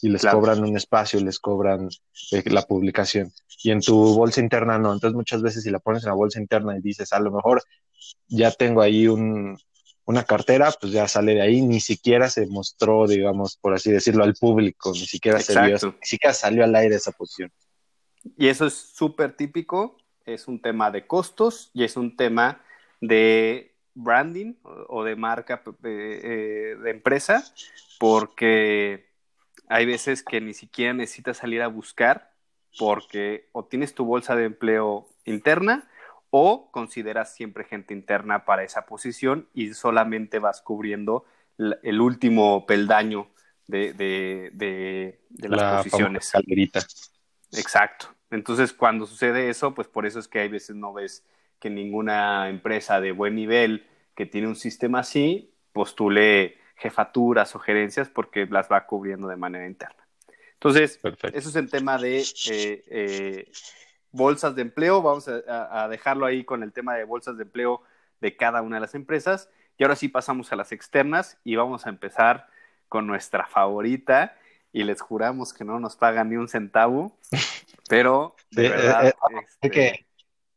y 0.00 0.08
les 0.08 0.24
cobran 0.24 0.64
un 0.64 0.76
espacio, 0.76 1.20
les 1.20 1.38
cobran 1.38 1.88
eh, 2.32 2.42
la 2.46 2.62
publicación. 2.62 3.30
Y 3.62 3.72
en 3.72 3.82
tu 3.82 4.14
bolsa 4.14 4.40
interna 4.40 4.78
no. 4.78 4.92
Entonces 4.94 5.14
muchas 5.14 5.42
veces 5.42 5.64
si 5.64 5.70
la 5.70 5.80
pones 5.80 6.04
en 6.04 6.08
la 6.08 6.14
bolsa 6.14 6.40
interna 6.40 6.76
y 6.76 6.80
dices, 6.80 7.12
a 7.12 7.20
lo 7.20 7.30
mejor 7.30 7.62
ya 8.26 8.50
tengo 8.52 8.80
ahí 8.80 9.06
un, 9.06 9.58
una 10.06 10.24
cartera, 10.24 10.72
pues 10.80 10.92
ya 10.92 11.06
sale 11.06 11.34
de 11.34 11.42
ahí, 11.42 11.60
ni 11.60 11.80
siquiera 11.80 12.30
se 12.30 12.46
mostró, 12.46 13.06
digamos, 13.06 13.58
por 13.58 13.74
así 13.74 13.92
decirlo, 13.92 14.24
al 14.24 14.34
público, 14.34 14.92
ni 14.92 15.06
siquiera, 15.06 15.40
se 15.40 15.60
ni 15.60 15.78
siquiera 16.00 16.32
salió 16.32 16.64
al 16.64 16.74
aire 16.74 16.96
esa 16.96 17.12
posición. 17.12 17.52
Y 18.36 18.48
eso 18.48 18.66
es 18.66 18.74
súper 18.74 19.36
típico, 19.36 19.96
es 20.26 20.48
un 20.48 20.60
tema 20.60 20.90
de 20.90 21.06
costos 21.06 21.70
y 21.72 21.84
es 21.84 21.96
un 21.96 22.16
tema 22.16 22.62
de 23.00 23.74
branding 23.94 24.54
o, 24.88 25.04
de 25.04 25.16
marca 25.16 25.62
eh, 25.84 26.76
de 26.82 26.90
empresa, 26.90 27.44
porque 27.98 29.08
hay 29.68 29.86
veces 29.86 30.22
que 30.22 30.40
ni 30.40 30.54
siquiera 30.54 30.92
necesitas 30.92 31.38
salir 31.38 31.62
a 31.62 31.68
buscar 31.68 32.30
porque 32.78 33.48
o 33.52 33.64
tienes 33.64 33.94
tu 33.94 34.04
bolsa 34.04 34.36
de 34.36 34.44
empleo 34.44 35.08
interna 35.24 35.88
o 36.30 36.70
consideras 36.70 37.34
siempre 37.34 37.64
gente 37.64 37.92
interna 37.92 38.44
para 38.44 38.62
esa 38.62 38.86
posición 38.86 39.48
y 39.52 39.74
solamente 39.74 40.38
vas 40.38 40.62
cubriendo 40.62 41.24
el 41.58 42.00
último 42.00 42.64
peldaño 42.66 43.28
de, 43.66 43.92
de, 43.92 45.20
las 45.38 45.60
La 45.60 45.76
posiciones. 45.78 46.32
Exacto. 47.52 48.14
Entonces, 48.30 48.72
cuando 48.72 49.06
sucede 49.06 49.50
eso, 49.50 49.74
pues 49.74 49.88
por 49.88 50.06
eso 50.06 50.18
es 50.18 50.28
que 50.28 50.40
hay 50.40 50.48
veces 50.48 50.76
no 50.76 50.92
ves 50.92 51.24
que 51.58 51.70
ninguna 51.70 52.48
empresa 52.48 53.00
de 53.00 53.12
buen 53.12 53.34
nivel 53.34 53.86
que 54.14 54.26
tiene 54.26 54.48
un 54.48 54.56
sistema 54.56 55.00
así 55.00 55.52
postule 55.72 56.58
jefaturas 56.76 57.54
o 57.54 57.58
gerencias 57.58 58.08
porque 58.08 58.46
las 58.46 58.70
va 58.70 58.86
cubriendo 58.86 59.28
de 59.28 59.36
manera 59.36 59.66
interna. 59.66 60.06
Entonces, 60.54 61.00
eso 61.32 61.48
es 61.48 61.56
el 61.56 61.70
tema 61.70 61.98
de 61.98 62.20
eh, 62.50 62.84
eh, 62.90 63.50
bolsas 64.12 64.54
de 64.54 64.62
empleo. 64.62 65.02
Vamos 65.02 65.26
a, 65.28 65.88
dejarlo 65.88 66.26
ahí 66.26 66.44
con 66.44 66.62
el 66.62 66.72
tema 66.72 66.94
de 66.96 67.04
bolsas 67.04 67.36
de 67.36 67.44
empleo 67.44 67.82
de 68.20 68.36
cada 68.36 68.62
una 68.62 68.76
de 68.76 68.80
las 68.80 68.94
empresas. 68.94 69.48
Y 69.78 69.84
ahora 69.84 69.96
sí 69.96 70.08
pasamos 70.08 70.52
a 70.52 70.56
las 70.56 70.72
externas 70.72 71.38
y 71.44 71.56
vamos 71.56 71.86
a 71.86 71.88
empezar 71.88 72.46
con 72.88 73.06
nuestra 73.06 73.46
favorita 73.46 74.36
y 74.72 74.84
les 74.84 75.00
juramos 75.00 75.52
que 75.52 75.64
no 75.64 75.80
nos 75.80 75.96
pagan 75.96 76.30
ni 76.30 76.36
un 76.36 76.48
centavo, 76.48 77.16
pero 77.88 78.36
de 78.50 78.68
verdad... 78.68 79.06
Eh, 79.06 79.08
eh, 79.08 79.40
este, 79.48 79.70
que, 79.70 80.06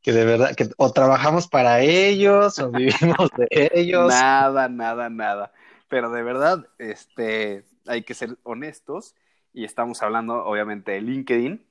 que, 0.01 0.11
de 0.11 0.25
verdad, 0.25 0.55
que 0.55 0.69
o 0.77 0.91
trabajamos 0.91 1.47
para 1.47 1.81
ellos 1.81 2.59
o 2.59 2.69
vivimos 2.71 3.29
de 3.37 3.71
ellos. 3.73 4.07
Nada, 4.09 4.69
nada, 4.69 5.09
nada. 5.09 5.53
Pero 5.89 6.11
de 6.11 6.23
verdad, 6.23 6.67
este, 6.77 7.65
hay 7.87 8.03
que 8.03 8.13
ser 8.13 8.37
honestos 8.43 9.15
y 9.53 9.65
estamos 9.65 10.01
hablando 10.01 10.45
obviamente 10.45 10.91
de 10.91 11.01
LinkedIn 11.01 11.65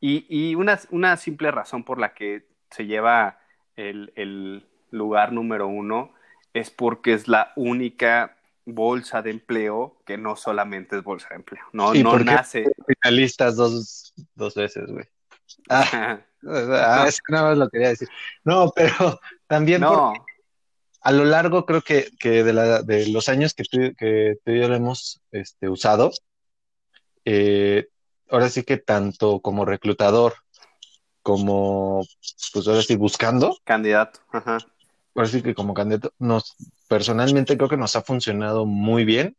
y, 0.00 0.26
y 0.28 0.54
una, 0.54 0.78
una, 0.90 1.16
simple 1.16 1.50
razón 1.50 1.84
por 1.84 1.98
la 1.98 2.14
que 2.14 2.46
se 2.70 2.86
lleva 2.86 3.40
el, 3.76 4.12
el 4.16 4.66
lugar 4.90 5.32
número 5.32 5.68
uno 5.68 6.12
es 6.52 6.70
porque 6.70 7.12
es 7.12 7.28
la 7.28 7.52
única 7.56 8.35
bolsa 8.66 9.22
de 9.22 9.30
empleo 9.30 9.96
que 10.04 10.18
no 10.18 10.36
solamente 10.36 10.96
es 10.96 11.04
bolsa 11.04 11.28
de 11.30 11.36
empleo, 11.36 11.62
no, 11.72 11.94
no 11.94 12.18
nace. 12.18 12.66
Finalistas 12.86 13.56
dos, 13.56 14.12
dos 14.34 14.54
veces, 14.54 14.90
güey. 14.90 15.06
Ah, 15.68 16.20
ah 16.46 17.08
nada 17.28 17.48
más 17.48 17.58
lo 17.58 17.68
quería 17.70 17.90
decir. 17.90 18.08
No, 18.44 18.72
pero 18.74 19.20
también 19.46 19.80
no. 19.80 20.12
a 21.00 21.12
lo 21.12 21.24
largo 21.24 21.64
creo 21.64 21.82
que, 21.82 22.10
que 22.18 22.42
de, 22.42 22.52
la, 22.52 22.82
de, 22.82 23.08
los 23.08 23.28
años 23.28 23.54
que 23.54 23.64
tú, 23.64 23.94
que 23.96 24.36
tú 24.44 24.50
y 24.50 24.60
yo 24.60 24.68
lo 24.68 24.74
hemos 24.74 25.22
este, 25.30 25.68
usado, 25.68 26.10
eh, 27.24 27.88
ahora 28.30 28.48
sí 28.48 28.64
que 28.64 28.78
tanto 28.78 29.40
como 29.40 29.64
reclutador 29.64 30.34
como, 31.22 32.06
pues 32.52 32.68
ahora 32.68 32.82
sí, 32.82 32.94
buscando. 32.94 33.56
Candidato, 33.64 34.20
ajá. 34.30 34.58
Ahora 35.16 35.28
sí 35.28 35.42
que 35.42 35.54
como 35.54 35.74
candidato, 35.74 36.12
nos, 36.18 36.54
personalmente 36.88 37.56
creo 37.56 37.68
que 37.68 37.76
nos 37.76 37.96
ha 37.96 38.02
funcionado 38.02 38.66
muy 38.66 39.04
bien 39.04 39.36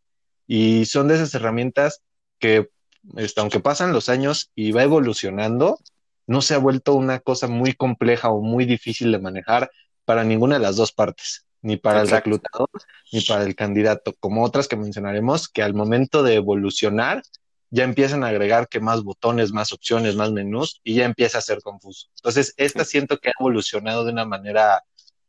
y 0.48 0.86
son 0.86 1.08
de 1.08 1.16
esas 1.16 1.34
herramientas 1.36 2.02
que, 2.40 2.70
este, 3.16 3.42
aunque 3.42 3.60
pasan 3.60 3.94
los 3.94 4.10
años 4.10 4.52
y 4.56 4.72
va 4.72 4.84
evolucionando, 4.84 5.80
no 6.26 6.42
se 6.42 6.56
ha 6.56 6.58
vuelto 6.58 6.94
una 6.94 7.20
cosa 7.20 7.48
muy 7.48 7.74
compleja 7.74 8.30
o 8.30 8.42
muy 8.42 8.66
difícil 8.66 9.12
de 9.12 9.20
manejar 9.20 9.70
para 10.06 10.24
ninguna 10.24 10.56
de 10.56 10.62
las 10.62 10.76
dos 10.76 10.92
partes, 10.92 11.46
ni 11.62 11.78
para 11.78 12.02
el 12.02 12.10
reclutador 12.10 12.70
ni 13.12 13.22
para 13.22 13.44
el 13.44 13.56
candidato, 13.56 14.14
como 14.20 14.44
otras 14.44 14.68
que 14.68 14.76
mencionaremos, 14.76 15.48
que 15.48 15.64
al 15.64 15.74
momento 15.74 16.24
de 16.24 16.36
evolucionar 16.36 17.22
ya 17.70 17.84
empiezan 17.84 18.24
a 18.24 18.28
agregar 18.28 18.68
que 18.68 18.80
más 18.80 19.04
botones, 19.04 19.52
más 19.52 19.74
opciones, 19.74 20.16
más 20.16 20.32
menús 20.32 20.80
y 20.84 20.96
ya 20.96 21.06
empieza 21.06 21.38
a 21.38 21.42
ser 21.42 21.62
confuso. 21.62 22.08
Entonces, 22.18 22.54
esta 22.58 22.86
siento 22.86 23.18
que 23.20 23.30
ha 23.30 23.34
evolucionado 23.40 24.06
de 24.06 24.12
una 24.12 24.26
manera 24.26 24.84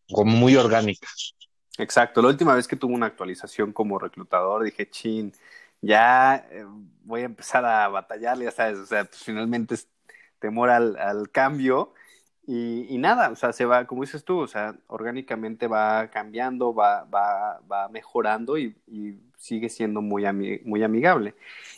muy 0.08 0.56
orgánica. 0.56 1.08
Exacto. 1.78 2.22
La 2.22 2.28
última 2.28 2.54
vez 2.54 2.66
que 2.66 2.76
tuve 2.76 2.94
una 2.94 3.06
actualización 3.06 3.72
como 3.72 3.98
reclutador, 3.98 4.64
dije, 4.64 4.88
chin, 4.90 5.32
ya 5.80 6.46
eh, 6.50 6.64
voy 7.04 7.22
a 7.22 7.26
empezar 7.26 7.64
a 7.64 7.88
batallar, 7.88 8.38
ya 8.38 8.50
sabes, 8.50 8.78
o 8.78 8.86
sea, 8.86 9.04
pues, 9.04 9.22
finalmente 9.22 9.74
es 9.74 9.88
temor 10.40 10.70
al, 10.70 10.96
al 10.96 11.30
cambio 11.30 11.94
y, 12.50 12.96
nada, 12.96 13.28
o 13.28 13.36
sea, 13.36 13.52
se 13.52 13.66
va, 13.66 13.86
como 13.86 14.00
dices 14.00 14.24
tú, 14.24 14.38
o 14.38 14.46
sea, 14.46 14.74
orgánicamente 14.86 15.66
va 15.66 16.08
cambiando, 16.08 16.72
va, 16.72 17.04
va, 17.04 17.60
va 17.70 17.90
mejorando 17.90 18.56
y, 18.56 18.74
sigue 19.36 19.68
siendo 19.68 20.00
muy, 20.00 20.24
muy 20.64 20.82
amigable. 20.82 21.34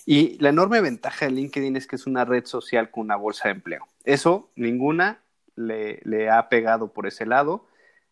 Y 0.06 0.38
la 0.38 0.50
enorme 0.50 0.80
ventaja 0.80 1.26
de 1.26 1.32
LinkedIn 1.32 1.76
es 1.76 1.88
que 1.88 1.96
es 1.96 2.06
una 2.06 2.24
red 2.24 2.46
social 2.46 2.90
con 2.90 3.02
una 3.02 3.16
bolsa 3.16 3.48
de 3.48 3.54
empleo. 3.54 3.86
Eso 4.04 4.48
ninguna 4.54 5.20
le, 5.56 6.00
le 6.04 6.30
ha 6.30 6.48
pegado 6.48 6.92
por 6.92 7.08
ese 7.08 7.26
lado. 7.26 7.66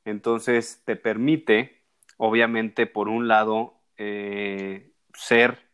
Entonces 0.09 0.83
te 0.87 0.97
permite, 0.97 1.83
obviamente, 2.17 2.87
por 2.87 3.09
un 3.09 3.29
lado, 3.29 3.75
eh, 3.99 4.93
ser 5.13 5.69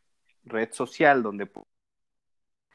red 0.44 0.72
social 0.72 1.22
donde 1.22 1.48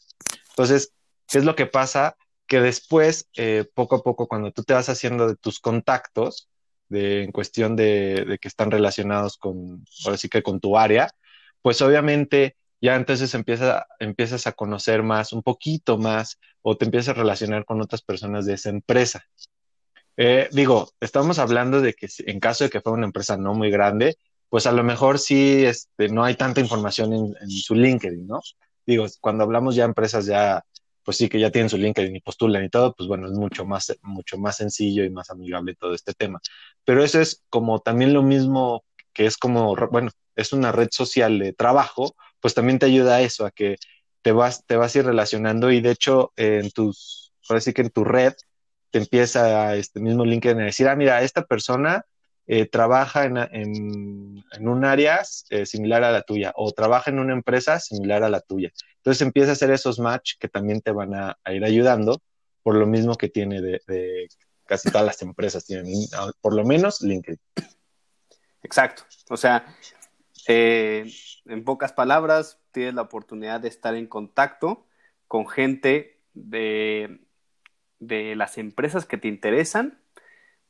Entonces, 0.50 0.94
¿qué 1.28 1.38
es 1.40 1.46
lo 1.46 1.56
que 1.56 1.66
pasa? 1.66 2.16
que 2.48 2.62
después, 2.62 3.30
eh, 3.36 3.66
poco 3.74 3.98
a 3.98 4.04
poco, 4.04 4.28
cuando 4.28 4.52
tú 4.52 4.64
te 4.64 4.74
vas 4.74 4.90
haciendo 4.90 5.28
de 5.28 5.36
tus 5.36 5.60
contactos, 5.60 6.50
de, 6.90 7.24
en 7.24 7.32
cuestión 7.32 7.76
de, 7.76 8.40
que 8.42 8.48
están 8.48 8.72
relacionados 8.72 9.38
con, 9.38 9.86
ahora 10.06 10.18
sí 10.18 10.30
que 10.30 10.42
con 10.42 10.62
tu 10.62 10.78
área, 10.78 11.12
pues 11.62 11.82
obviamente 11.82 12.56
ya 12.80 12.96
entonces 12.96 13.34
empieza, 13.34 13.86
empiezas 14.00 14.48
a 14.48 14.54
conocer 14.54 15.04
más, 15.04 15.34
un 15.34 15.44
poquito 15.44 15.98
más, 15.98 16.40
o 16.62 16.78
te 16.78 16.86
empiezas 16.86 17.10
a 17.10 17.20
relacionar 17.20 17.66
con 17.66 17.82
otras 17.82 18.02
personas 18.02 18.46
de 18.46 18.54
esa 18.54 18.70
empresa. 18.70 19.26
Eh, 20.16 20.48
digo, 20.52 20.90
estamos 21.02 21.40
hablando 21.40 21.82
de 21.82 21.94
que 21.94 22.08
en 22.26 22.40
caso 22.40 22.64
de 22.64 22.70
que 22.70 22.82
fuera 22.82 22.98
una 22.98 23.08
empresa 23.08 23.38
no 23.38 23.54
muy 23.54 23.70
grande, 23.70 24.18
pues 24.50 24.66
a 24.66 24.72
lo 24.72 24.84
mejor 24.84 25.20
sí 25.20 25.66
este, 25.66 26.10
no 26.10 26.24
hay 26.24 26.36
tanta 26.36 26.62
información 26.62 27.14
en, 27.14 27.50
su 27.50 27.76
LinkedIn, 27.76 28.28
¿no? 28.28 28.42
Digo, 28.86 29.06
cuando 29.22 29.44
hablamos 29.44 29.76
ya 29.76 29.86
empresas 29.86 30.26
ya 30.26 30.64
pues 31.04 31.18
sí 31.18 31.30
que 31.30 31.40
ya 31.40 31.52
tienen 31.52 31.70
su 31.70 31.78
LinkedIn 31.78 32.18
y 32.18 32.20
postulan 32.20 32.66
y 32.66 32.70
todo, 32.70 32.94
pues 32.94 33.08
bueno, 33.08 33.28
es 33.28 33.34
mucho 33.34 33.66
más, 33.66 33.98
mucho 34.02 34.38
más 34.38 34.58
sencillo 34.58 35.06
y 35.06 35.10
más 35.10 35.30
amigable 35.30 35.74
todo 35.74 35.94
este 35.94 36.14
tema. 36.14 36.42
Pero 36.84 37.02
eso 37.02 37.22
es 37.22 37.46
como 37.50 37.80
también 37.80 38.14
lo 38.14 38.24
mismo 38.24 38.84
que 39.14 39.26
es 39.26 39.38
como, 39.38 39.74
bueno, 39.90 40.12
es 40.36 40.52
una 40.52 40.74
red 40.74 40.90
social 40.92 41.40
de 41.40 41.54
trabajo, 41.54 42.14
pues 42.42 42.54
también 42.54 42.78
te 42.78 42.88
ayuda 42.88 43.16
a 43.16 43.22
eso, 43.22 43.46
a 43.46 43.52
que 43.52 43.78
te 44.22 44.34
vas, 44.34 44.66
te 44.66 44.76
vas 44.76 44.96
a 44.96 45.00
ir 45.00 45.06
relacionando 45.06 45.72
y 45.72 45.80
de 45.80 45.92
hecho 45.92 46.34
en 46.36 46.72
tus, 46.72 47.34
ahora 47.48 47.62
sí 47.62 47.72
que 47.72 47.84
en 47.84 47.90
tu 47.90 48.04
red 48.04 48.34
te 48.92 49.00
empieza 49.00 49.76
este 49.78 50.02
mismo 50.02 50.26
LinkedIn 50.26 50.60
a 50.62 50.66
decir, 50.66 50.90
ah, 50.90 50.96
mira, 50.98 51.22
esta 51.22 51.46
persona 51.46 52.06
eh, 52.50 52.66
trabaja 52.66 53.26
en, 53.26 53.38
un 54.62 54.86
área 54.86 55.22
eh, 55.50 55.66
similar 55.66 56.06
a 56.06 56.12
la 56.12 56.22
tuya 56.22 56.54
o 56.56 56.72
trabaja 56.72 57.12
en 57.12 57.20
una 57.20 57.34
empresa 57.34 57.78
similar 57.82 58.24
a 58.24 58.30
la 58.30 58.40
tuya. 58.40 58.72
Entonces 58.96 59.22
empieza 59.22 59.50
a 59.50 59.54
hacer 59.54 59.70
esos 59.72 60.00
match 60.00 60.36
que 60.40 60.48
también 60.48 60.80
te 60.80 60.92
van 60.92 61.14
a, 61.14 61.38
ir 61.52 61.66
ayudando 61.66 62.22
por 62.64 62.76
lo 62.76 62.88
mismo 62.88 63.16
que 63.16 63.28
tiene 63.28 63.62
de, 63.62 64.30
casi 64.66 64.90
todas 64.90 65.06
las 65.06 65.22
empresas, 65.22 65.66
tienen 65.66 65.88
por 66.40 66.54
lo 66.54 66.64
menos 66.64 67.02
LinkedIn. 67.02 67.40
Exacto. 68.64 69.04
O 69.30 69.36
sea, 69.36 69.66
eh, 70.48 71.12
en 71.46 71.66
pocas 71.66 71.92
palabras, 71.92 72.60
tienes 72.72 72.94
la 72.94 73.02
oportunidad 73.02 73.60
de 73.60 73.68
estar 73.68 73.94
en 73.96 74.08
contacto 74.08 74.88
con 75.28 75.50
gente 75.50 76.22
de, 76.34 77.20
de 78.00 78.38
las 78.38 78.58
empresas 78.58 79.06
que 79.06 79.18
te 79.18 79.28
interesan 79.28 80.00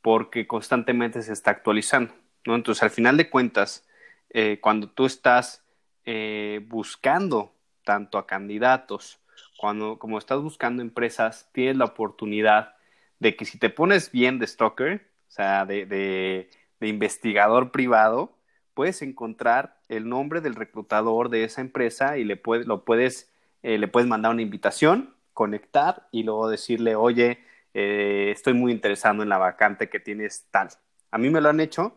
porque 0.08 0.46
constantemente 0.46 1.20
se 1.20 1.34
está 1.34 1.50
actualizando. 1.50 2.14
Entonces, 2.46 2.82
al 2.82 2.88
final 2.88 3.18
de 3.18 3.28
cuentas, 3.28 3.86
eh, 4.30 4.58
cuando 4.58 4.88
tú 4.88 5.04
estás 5.04 5.62
eh, 6.06 6.64
buscando 6.66 7.52
tanto 7.84 8.16
a 8.16 8.26
candidatos, 8.26 9.20
cuando 9.58 9.98
como 9.98 10.16
estás 10.16 10.40
buscando 10.40 10.80
empresas, 10.80 11.50
tienes 11.52 11.76
la 11.76 11.84
oportunidad 11.84 12.74
de 13.18 13.36
que 13.36 13.44
si 13.44 13.58
te 13.58 13.68
pones 13.68 14.10
bien 14.10 14.38
de 14.38 14.46
stalker, 14.46 15.06
o 15.28 15.30
sea, 15.30 15.66
de, 15.66 16.48
investigador 16.80 17.70
privado, 17.70 18.34
puedes 18.72 19.02
encontrar 19.02 19.78
el 19.90 20.08
nombre 20.08 20.40
del 20.40 20.54
reclutador 20.54 21.28
de 21.28 21.44
esa 21.44 21.60
empresa 21.60 22.16
y 22.16 22.24
le, 22.24 22.36
puedes, 22.36 22.66
lo 22.66 22.86
puedes, 22.86 23.30
eh, 23.62 23.76
le 23.76 23.88
puedes 23.88 24.08
mandar 24.08 24.32
una 24.32 24.40
invitación, 24.40 25.12
conectar 25.34 26.08
y 26.12 26.22
luego 26.22 26.48
decirle, 26.48 26.96
oye, 26.96 27.40
eh, 27.74 28.30
estoy 28.30 28.54
muy 28.54 28.72
interesado 28.72 29.22
en 29.22 29.28
la 29.28 29.38
vacante 29.38 29.88
que 29.88 30.00
tienes 30.00 30.46
tal. 30.50 30.68
A 31.10 31.18
mí 31.18 31.30
me 31.30 31.40
lo 31.40 31.48
han 31.48 31.60
hecho 31.60 31.96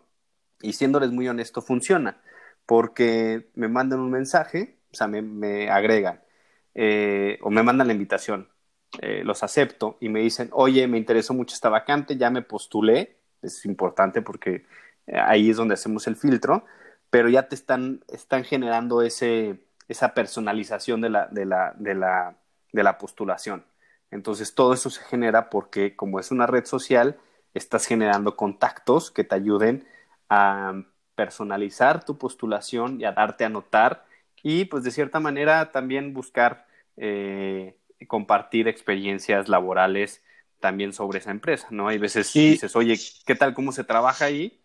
y 0.61 0.73
siéndoles 0.73 1.11
muy 1.11 1.27
honesto, 1.27 1.61
funciona, 1.61 2.21
porque 2.65 3.49
me 3.55 3.67
mandan 3.67 3.99
un 3.99 4.11
mensaje, 4.11 4.77
o 4.91 4.95
sea, 4.95 5.07
me, 5.07 5.69
agregan 5.69 6.21
eh, 6.75 7.39
o 7.41 7.49
me 7.49 7.63
mandan 7.63 7.87
la 7.87 7.93
invitación, 7.93 8.49
eh, 9.01 9.23
los 9.23 9.43
acepto 9.43 9.97
y 10.01 10.09
me 10.09 10.21
dicen, 10.21 10.49
oye, 10.53 10.87
me 10.87 10.97
interesó 10.97 11.33
mucho 11.33 11.55
esta 11.55 11.69
vacante, 11.69 12.17
ya 12.17 12.29
me 12.29 12.41
postulé, 12.41 13.17
es 13.41 13.65
importante 13.65 14.21
porque 14.21 14.65
ahí 15.13 15.49
es 15.49 15.57
donde 15.57 15.73
hacemos 15.73 16.07
el 16.07 16.15
filtro, 16.15 16.65
pero 17.09 17.29
ya 17.29 17.47
te 17.47 17.55
están, 17.55 18.03
generando 18.45 19.01
ese, 19.01 19.65
esa 19.87 20.13
personalización 20.13 21.01
de 21.01 21.09
la 21.09 22.97
postulación. 22.99 23.65
Entonces 24.11 24.53
todo 24.53 24.73
eso 24.73 24.89
se 24.89 25.03
genera 25.03 25.49
porque 25.49 25.95
como 25.95 26.19
es 26.19 26.31
una 26.31 26.45
red 26.45 26.65
social, 26.65 27.17
estás 27.53 27.85
generando 27.85 28.35
contactos 28.35 29.11
que 29.11 29.23
te 29.23 29.35
ayuden 29.35 29.87
a 30.29 30.83
personalizar 31.15 32.05
tu 32.05 32.17
postulación 32.17 32.99
y 32.99 33.05
a 33.05 33.11
darte 33.11 33.45
a 33.45 33.49
notar 33.49 34.05
y 34.43 34.65
pues 34.65 34.83
de 34.83 34.91
cierta 34.91 35.19
manera 35.19 35.71
también 35.71 36.13
buscar 36.13 36.65
eh, 36.97 37.77
compartir 38.07 38.67
experiencias 38.67 39.47
laborales 39.47 40.21
también 40.59 40.93
sobre 40.93 41.19
esa 41.19 41.31
empresa, 41.31 41.67
¿no? 41.71 41.87
Hay 41.87 41.97
veces 41.97 42.31
dices, 42.33 42.75
oye, 42.75 42.97
¿qué 43.25 43.35
tal 43.35 43.53
cómo 43.53 43.71
se 43.71 43.83
trabaja 43.83 44.25
ahí? 44.25 44.61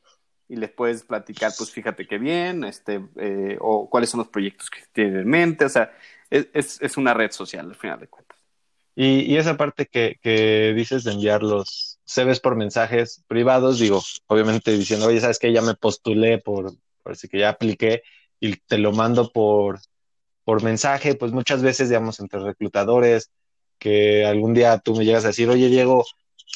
Y 0.48 0.56
les 0.56 0.70
puedes 0.70 1.02
platicar, 1.02 1.52
pues 1.56 1.70
fíjate 1.70 2.06
qué 2.06 2.18
bien, 2.18 2.64
este, 2.64 3.02
eh, 3.16 3.56
o 3.60 3.90
cuáles 3.90 4.10
son 4.10 4.18
los 4.18 4.28
proyectos 4.28 4.70
que 4.70 4.80
tienen 4.92 5.16
en 5.16 5.28
mente, 5.28 5.64
o 5.64 5.68
sea, 5.68 5.92
es, 6.30 6.80
es 6.80 6.96
una 6.96 7.14
red 7.14 7.32
social 7.32 7.66
al 7.66 7.74
final 7.74 8.00
de 8.00 8.08
cuentas. 8.08 8.35
Y, 8.98 9.36
esa 9.36 9.58
parte 9.58 9.86
que, 9.86 10.72
dices 10.74 11.04
de 11.04 11.12
enviar 11.12 11.42
los 11.42 12.00
CVs 12.06 12.40
por 12.40 12.56
mensajes 12.56 13.22
privados, 13.28 13.78
digo, 13.78 14.02
obviamente 14.26 14.72
diciendo, 14.72 15.06
oye, 15.06 15.20
¿sabes 15.20 15.38
que 15.38 15.52
Ya 15.52 15.60
me 15.60 15.74
postulé 15.74 16.38
por, 16.38 16.72
parece 17.02 17.28
que 17.28 17.40
ya 17.40 17.50
apliqué 17.50 18.02
y 18.40 18.56
te 18.56 18.78
lo 18.78 18.92
mando 18.92 19.30
por, 19.30 19.80
por 20.44 20.62
mensaje, 20.62 21.14
pues 21.14 21.32
muchas 21.32 21.62
veces, 21.62 21.90
digamos, 21.90 22.20
entre 22.20 22.40
reclutadores, 22.40 23.30
que 23.78 24.24
algún 24.24 24.54
día 24.54 24.78
tú 24.78 24.96
me 24.96 25.04
llegas 25.04 25.24
a 25.24 25.28
decir, 25.28 25.50
oye, 25.50 25.68
Diego, 25.68 26.06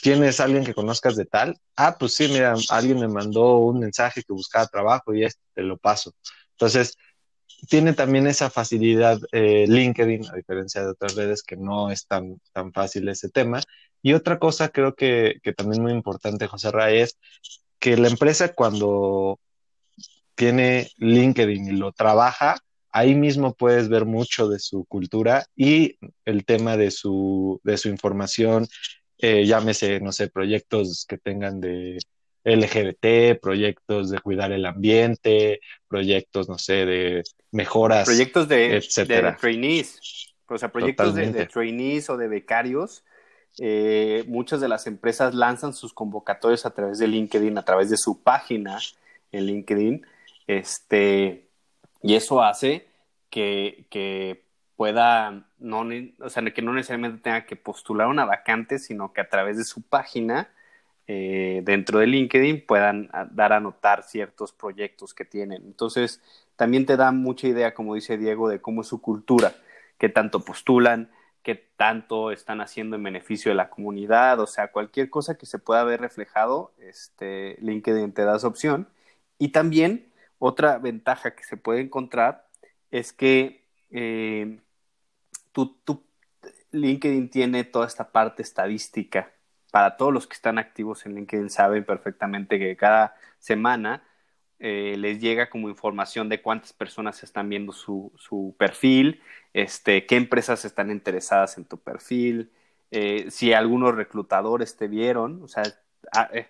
¿tienes 0.03 0.41
alguien 0.41 0.65
que 0.65 0.73
conozcas 0.73 1.17
de 1.17 1.27
tal? 1.27 1.59
Ah, 1.77 1.97
pues 1.99 2.15
sí, 2.15 2.29
mira, 2.29 2.55
alguien 2.71 3.01
me 3.01 3.09
mandó 3.09 3.59
un 3.59 3.81
mensaje 3.81 4.23
que 4.23 4.33
buscaba 4.33 4.67
trabajo 4.67 5.15
y 5.15 5.25
este 5.25 5.43
te 5.55 5.63
lo 5.63 5.77
paso. 5.77 6.15
Entonces, 6.53 6.97
tiene 7.69 7.93
también 7.93 8.27
esa 8.27 8.51
facilidad 8.51 9.21
eh, 9.33 9.67
LinkedIn, 9.69 10.27
a 10.31 10.37
diferencia 10.37 10.83
de 10.83 10.89
otras 10.89 11.15
redes 11.15 11.43
que 11.43 11.57
no 11.57 11.91
es 11.91 12.07
tan, 12.07 12.41
tan 12.53 12.73
fácil 12.73 13.09
ese 13.09 13.29
tema. 13.29 13.61
Y 14.03 14.15
otra 14.15 14.39
cosa 14.39 14.71
creo 14.71 14.95
que, 14.95 15.41
que 15.43 15.53
también 15.53 15.83
muy 15.83 15.93
importante, 15.93 16.47
José 16.47 16.71
Ray, 16.71 17.01
es 17.01 17.19
que 17.79 17.97
la 17.97 18.09
empresa 18.09 18.53
cuando 18.53 19.39
tiene 20.35 20.91
LinkedIn 20.97 21.69
y 21.69 21.73
lo 21.73 21.93
trabaja, 21.93 22.57
ahí 22.93 23.15
mismo 23.15 23.55
puedes 23.55 23.89
ver 23.89 24.05
mucho 24.07 24.49
de 24.49 24.59
su 24.59 24.85
cultura 24.87 25.47
y 25.57 25.99
el 26.25 26.45
tema 26.45 26.77
de 26.77 26.91
su, 26.91 27.61
de 27.63 27.77
su 27.77 27.89
información, 27.89 28.67
eh, 29.19 29.45
llámese, 29.45 30.01
no 30.01 30.13
sé, 30.13 30.29
proyectos 30.29 31.05
que 31.07 31.19
tengan 31.19 31.61
de 31.61 31.99
LGBT, 32.45 33.39
proyectos 33.41 34.11
de 34.11 34.19
cuidar 34.21 34.53
el 34.53 34.65
ambiente, 34.65 35.61
proyectos, 35.89 36.49
no 36.49 36.59
sé, 36.59 36.87
de 36.87 37.23
mejoras. 37.51 38.07
Proyectos 38.07 38.49
de, 38.49 38.85
trainees, 39.39 40.33
o 40.47 40.59
sea, 40.59 40.71
proyectos 40.71 41.15
de, 41.15 41.47
trainees 41.47 42.11
o 42.11 42.17
de 42.17 42.29
becarios. 42.29 43.05
Eh, 43.59 44.25
muchas 44.29 44.61
de 44.61 44.69
las 44.69 44.87
empresas 44.87 45.35
lanzan 45.35 45.73
sus 45.73 45.93
convocatorias 45.93 46.67
a 46.67 46.71
través 46.71 46.99
de 46.99 47.09
LinkedIn, 47.09 47.59
a 47.59 47.65
través 47.65 47.91
de 47.91 47.97
su 47.97 48.23
página 48.23 48.79
en 49.33 49.47
LinkedIn, 49.47 50.07
este, 50.47 51.49
y 52.03 52.15
eso 52.15 52.43
hace 52.43 52.87
que, 53.29 53.87
que 53.91 54.45
pueda, 54.77 55.45
no, 55.59 55.87
o 56.21 56.31
sea, 56.31 56.43
que 56.45 56.63
no 56.63 56.73
necesariamente 56.73 57.23
tenga 57.23 57.45
que 57.45 57.57
postular 57.57 58.07
una 58.07 58.25
vacante, 58.25 58.79
sino 58.79 59.13
que 59.13 59.21
a 59.21 59.29
través 59.29 59.57
de 59.57 59.65
su 59.65 59.83
página 59.83 60.49
eh, 61.13 61.63
dentro 61.65 61.99
de 61.99 62.07
LinkedIn 62.07 62.65
puedan 62.65 63.11
dar 63.33 63.53
a 63.53 63.59
notar 63.59 64.05
ciertos 64.05 64.53
proyectos 64.53 65.13
que 65.13 65.25
tienen. 65.25 65.65
Entonces, 65.65 66.23
también 66.55 66.87
te 66.87 66.97
da 66.97 67.11
mucha 67.11 67.49
idea, 67.49 67.75
como 67.75 67.97
dice 67.97 68.17
Diego, 68.17 68.49
de 68.49 68.61
cómo 68.61 68.83
es 68.83 68.87
su 68.87 69.01
cultura, 69.01 69.53
qué 69.99 70.09
tanto 70.09 70.45
postulan, 70.45 71.11
qué 71.43 71.57
tanto 71.57 72.31
están 72.31 72.61
haciendo 72.61 72.95
en 72.95 73.03
beneficio 73.03 73.51
de 73.51 73.57
la 73.57 73.71
comunidad, 73.71 74.39
o 74.39 74.47
sea, 74.47 74.71
cualquier 74.71 75.11
cosa 75.11 75.37
que 75.37 75.47
se 75.47 75.59
pueda 75.59 75.83
ver 75.83 76.01
reflejado, 76.01 76.73
este, 76.79 77.57
LinkedIn 77.61 78.13
te 78.13 78.23
da 78.23 78.37
esa 78.37 78.47
opción. 78.47 78.89
Y 79.37 79.49
también 79.49 80.13
otra 80.39 80.79
ventaja 80.79 81.35
que 81.35 81.43
se 81.43 81.57
puede 81.57 81.81
encontrar 81.81 82.47
es 82.93 83.13
que 83.13 83.65
eh, 83.91 84.61
LinkedIn 86.71 87.31
tiene 87.31 87.65
toda 87.65 87.89
esta 87.89 88.13
parte 88.13 88.43
estadística 88.45 89.33
para 89.71 89.97
todos 89.97 90.13
los 90.13 90.27
que 90.27 90.35
están 90.35 90.59
activos 90.59 91.07
en 91.07 91.15
LinkedIn 91.15 91.51
saben 91.51 91.85
perfectamente 91.85 92.59
que 92.59 92.77
cada 92.77 93.15
semana 93.39 94.03
eh, 94.61 94.97
les 94.99 95.21
llega 95.21 95.49
como 95.49 95.71
información 95.71 96.29
de 96.29 96.43
cuántas 96.43 96.75
personas 96.75 97.23
están 97.23 97.49
viendo 97.49 97.73
su, 97.73 98.13
su 98.17 98.55
perfil, 98.59 99.23
este, 99.55 100.05
qué 100.07 100.17
empresas 100.17 100.67
están 100.67 100.91
interesadas 100.91 101.57
en 101.57 101.65
tu 101.65 101.79
perfil, 101.79 102.53
eh, 102.91 103.31
si 103.31 103.55
algunos 103.55 103.95
reclutadores 103.95 104.77
te 104.77 104.87
vieron, 104.89 105.43
o 105.43 105.49
sea, 105.49 105.63
ah, 106.13 106.29
eh, 106.35 106.49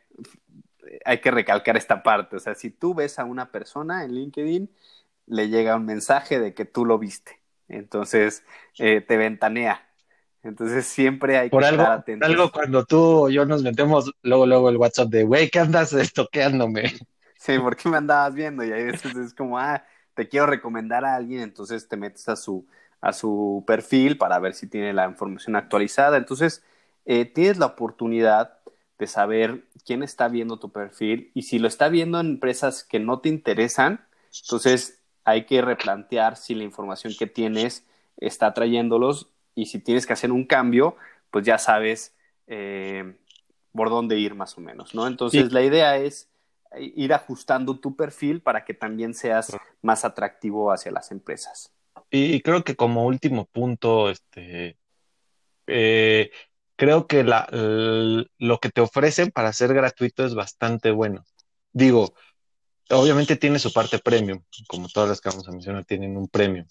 hay 1.04 1.20
que 1.20 1.30
recalcar 1.30 1.76
esta 1.76 2.02
parte, 2.02 2.36
o 2.36 2.40
sea, 2.40 2.54
si 2.56 2.70
tú 2.70 2.94
ves 2.94 3.18
a 3.20 3.24
una 3.24 3.52
persona 3.52 4.04
en 4.04 4.14
LinkedIn, 4.14 4.70
le 5.26 5.48
llega 5.48 5.76
un 5.76 5.86
mensaje 5.86 6.40
de 6.40 6.52
que 6.54 6.64
tú 6.64 6.84
lo 6.84 6.98
viste, 6.98 7.40
entonces 7.68 8.44
te 8.76 9.16
ventanea, 9.16 9.89
entonces 10.42 10.86
siempre 10.86 11.36
hay 11.38 11.50
que 11.50 11.56
algo, 11.56 11.82
estar 11.82 11.98
atentos. 11.98 12.28
algo 12.28 12.50
cuando 12.50 12.84
tú 12.84 12.98
o 12.98 13.28
yo 13.28 13.44
nos 13.44 13.62
metemos 13.62 14.12
luego, 14.22 14.46
luego 14.46 14.70
el 14.70 14.76
WhatsApp 14.76 15.08
de, 15.08 15.24
güey, 15.24 15.50
¿qué 15.50 15.60
andas 15.60 15.92
estoqueándome? 15.92 16.94
Sí, 17.36 17.58
¿por 17.58 17.76
qué 17.76 17.88
me 17.88 17.96
andabas 17.96 18.34
viendo? 18.34 18.64
Y 18.64 18.70
ahí 18.72 18.84
veces 18.84 19.16
es 19.16 19.32
como, 19.34 19.58
ah, 19.58 19.82
te 20.14 20.28
quiero 20.28 20.46
recomendar 20.46 21.04
a 21.04 21.14
alguien, 21.14 21.40
entonces 21.40 21.88
te 21.88 21.96
metes 21.96 22.28
a 22.28 22.36
su, 22.36 22.66
a 23.00 23.12
su 23.12 23.64
perfil 23.66 24.18
para 24.18 24.38
ver 24.38 24.54
si 24.54 24.66
tiene 24.66 24.92
la 24.92 25.06
información 25.06 25.56
actualizada. 25.56 26.18
Entonces, 26.18 26.62
eh, 27.06 27.24
tienes 27.24 27.58
la 27.58 27.66
oportunidad 27.66 28.58
de 28.98 29.06
saber 29.06 29.64
quién 29.86 30.02
está 30.02 30.28
viendo 30.28 30.58
tu 30.58 30.70
perfil 30.70 31.30
y 31.32 31.42
si 31.42 31.58
lo 31.58 31.66
está 31.66 31.88
viendo 31.88 32.20
en 32.20 32.26
empresas 32.26 32.84
que 32.84 33.00
no 33.00 33.20
te 33.20 33.30
interesan, 33.30 34.06
entonces 34.42 35.00
hay 35.24 35.46
que 35.46 35.62
replantear 35.62 36.36
si 36.36 36.54
la 36.54 36.64
información 36.64 37.14
que 37.18 37.26
tienes 37.26 37.86
está 38.18 38.52
trayéndolos 38.52 39.32
y 39.54 39.66
si 39.66 39.78
tienes 39.78 40.06
que 40.06 40.12
hacer 40.12 40.32
un 40.32 40.44
cambio, 40.44 40.96
pues 41.30 41.44
ya 41.44 41.58
sabes 41.58 42.14
eh, 42.46 43.16
por 43.72 43.90
dónde 43.90 44.18
ir 44.18 44.34
más 44.34 44.56
o 44.58 44.60
menos, 44.60 44.94
¿no? 44.94 45.06
Entonces 45.06 45.52
la 45.52 45.62
idea 45.62 45.96
es 45.96 46.28
ir 46.78 47.12
ajustando 47.12 47.78
tu 47.78 47.96
perfil 47.96 48.40
para 48.40 48.64
que 48.64 48.74
también 48.74 49.14
seas 49.14 49.56
más 49.82 50.04
atractivo 50.04 50.72
hacia 50.72 50.92
las 50.92 51.10
empresas. 51.10 51.72
Y 52.10 52.40
creo 52.40 52.64
que 52.64 52.76
como 52.76 53.06
último 53.06 53.46
punto, 53.46 54.10
este, 54.10 54.76
eh, 55.66 56.30
creo 56.76 57.06
que 57.06 57.24
la, 57.24 57.48
lo 57.50 58.58
que 58.58 58.70
te 58.70 58.80
ofrecen 58.80 59.30
para 59.30 59.52
ser 59.52 59.74
gratuito 59.74 60.24
es 60.24 60.34
bastante 60.34 60.90
bueno. 60.90 61.24
digo, 61.72 62.14
obviamente 62.90 63.36
tiene 63.36 63.58
su 63.58 63.72
parte 63.72 63.98
premium, 63.98 64.42
como 64.66 64.88
todas 64.88 65.08
las 65.08 65.20
que 65.20 65.28
vamos 65.28 65.48
a 65.48 65.52
mencionar 65.52 65.84
tienen 65.84 66.16
un 66.16 66.28
premium. 66.28 66.66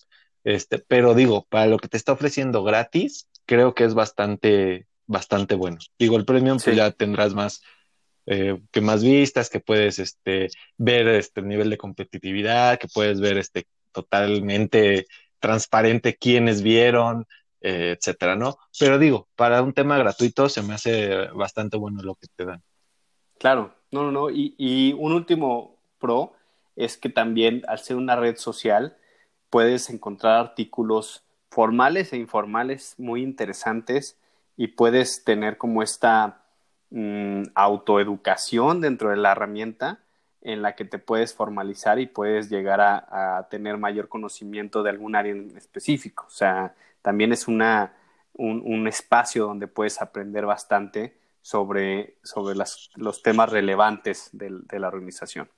Este, 0.50 0.80
pero 0.80 1.14
digo, 1.14 1.46
para 1.48 1.68
lo 1.68 1.78
que 1.78 1.88
te 1.88 1.96
está 1.96 2.12
ofreciendo 2.12 2.64
gratis, 2.64 3.30
creo 3.46 3.76
que 3.76 3.84
es 3.84 3.94
bastante, 3.94 4.88
bastante 5.06 5.54
bueno. 5.54 5.78
Digo, 6.00 6.18
el 6.18 6.26
premium 6.26 6.58
pues 6.58 6.76
ya 6.76 6.90
tendrás 6.90 7.36
más, 7.36 7.62
eh, 8.26 8.60
que 8.72 8.82
más 8.82 9.04
vistas, 9.04 9.52
que 9.52 9.60
puedes 9.60 10.00
este, 10.00 10.50
ver 10.76 11.08
este 11.08 11.44
nivel 11.44 11.70
de 11.70 11.78
competitividad, 11.78 12.80
que 12.80 12.88
puedes 12.88 13.22
ver 13.22 13.38
este 13.38 13.68
totalmente 13.92 15.06
transparente 15.38 16.18
quiénes 16.18 16.64
vieron, 16.64 17.28
eh, 17.62 17.96
etcétera, 17.96 18.36
¿no? 18.36 18.58
Pero 18.80 18.98
digo, 18.98 19.28
para 19.36 19.62
un 19.62 19.74
tema 19.74 20.00
gratuito 20.00 20.50
se 20.50 20.64
me 20.64 20.74
hace 20.74 21.28
bastante 21.28 21.78
bueno 21.78 22.02
lo 22.02 22.16
que 22.16 22.26
te 22.36 22.46
dan. 22.46 22.64
Claro, 23.38 23.76
no, 23.92 24.02
no, 24.02 24.12
no. 24.12 24.30
Y, 24.32 24.56
y 24.58 24.94
un 24.94 25.12
último 25.12 25.78
pro 26.00 26.34
es 26.76 26.98
que 26.98 27.10
también 27.10 27.62
al 27.68 27.78
ser 27.78 27.98
una 27.98 28.16
red 28.16 28.36
social 28.36 28.96
puedes 29.50 29.90
encontrar 29.90 30.40
artículos 30.40 31.24
formales 31.50 32.14
e 32.14 32.18
informales 32.18 32.96
muy 32.98 33.24
interesantes 33.24 34.18
y 34.56 34.68
puedes 34.68 35.24
tener 35.24 35.58
como 35.58 35.82
esta 35.82 36.44
mm, 36.92 37.44
autoeducación 37.56 38.82
dentro 38.82 39.10
de 39.10 39.18
la 39.18 39.32
herramienta 39.32 40.00
en 40.42 40.62
la 40.62 40.76
que 40.76 40.86
te 40.86 41.00
puedes 41.00 41.34
formalizar 41.34 42.00
y 42.00 42.08
puedes 42.08 42.50
llegar 42.50 42.80
a, 42.82 43.48
tener 43.50 43.78
mayor 43.78 44.08
conocimiento 44.08 44.84
de 44.84 44.92
algún 44.92 45.16
área 45.16 45.34
en 45.34 45.58
específico. 45.58 46.26
O 46.28 46.32
sea, 46.32 46.76
también 47.02 47.34
es 47.34 47.48
una, 47.48 47.94
un, 48.34 48.88
espacio 48.88 49.46
donde 49.46 49.68
puedes 49.68 50.02
aprender 50.02 50.46
bastante 50.46 51.18
sobre, 51.42 52.18
sobre 52.24 52.58
los 52.96 53.22
temas 53.22 53.50
relevantes 53.50 54.30
de 54.32 54.80
la 54.80 54.88
organización. 54.88 55.50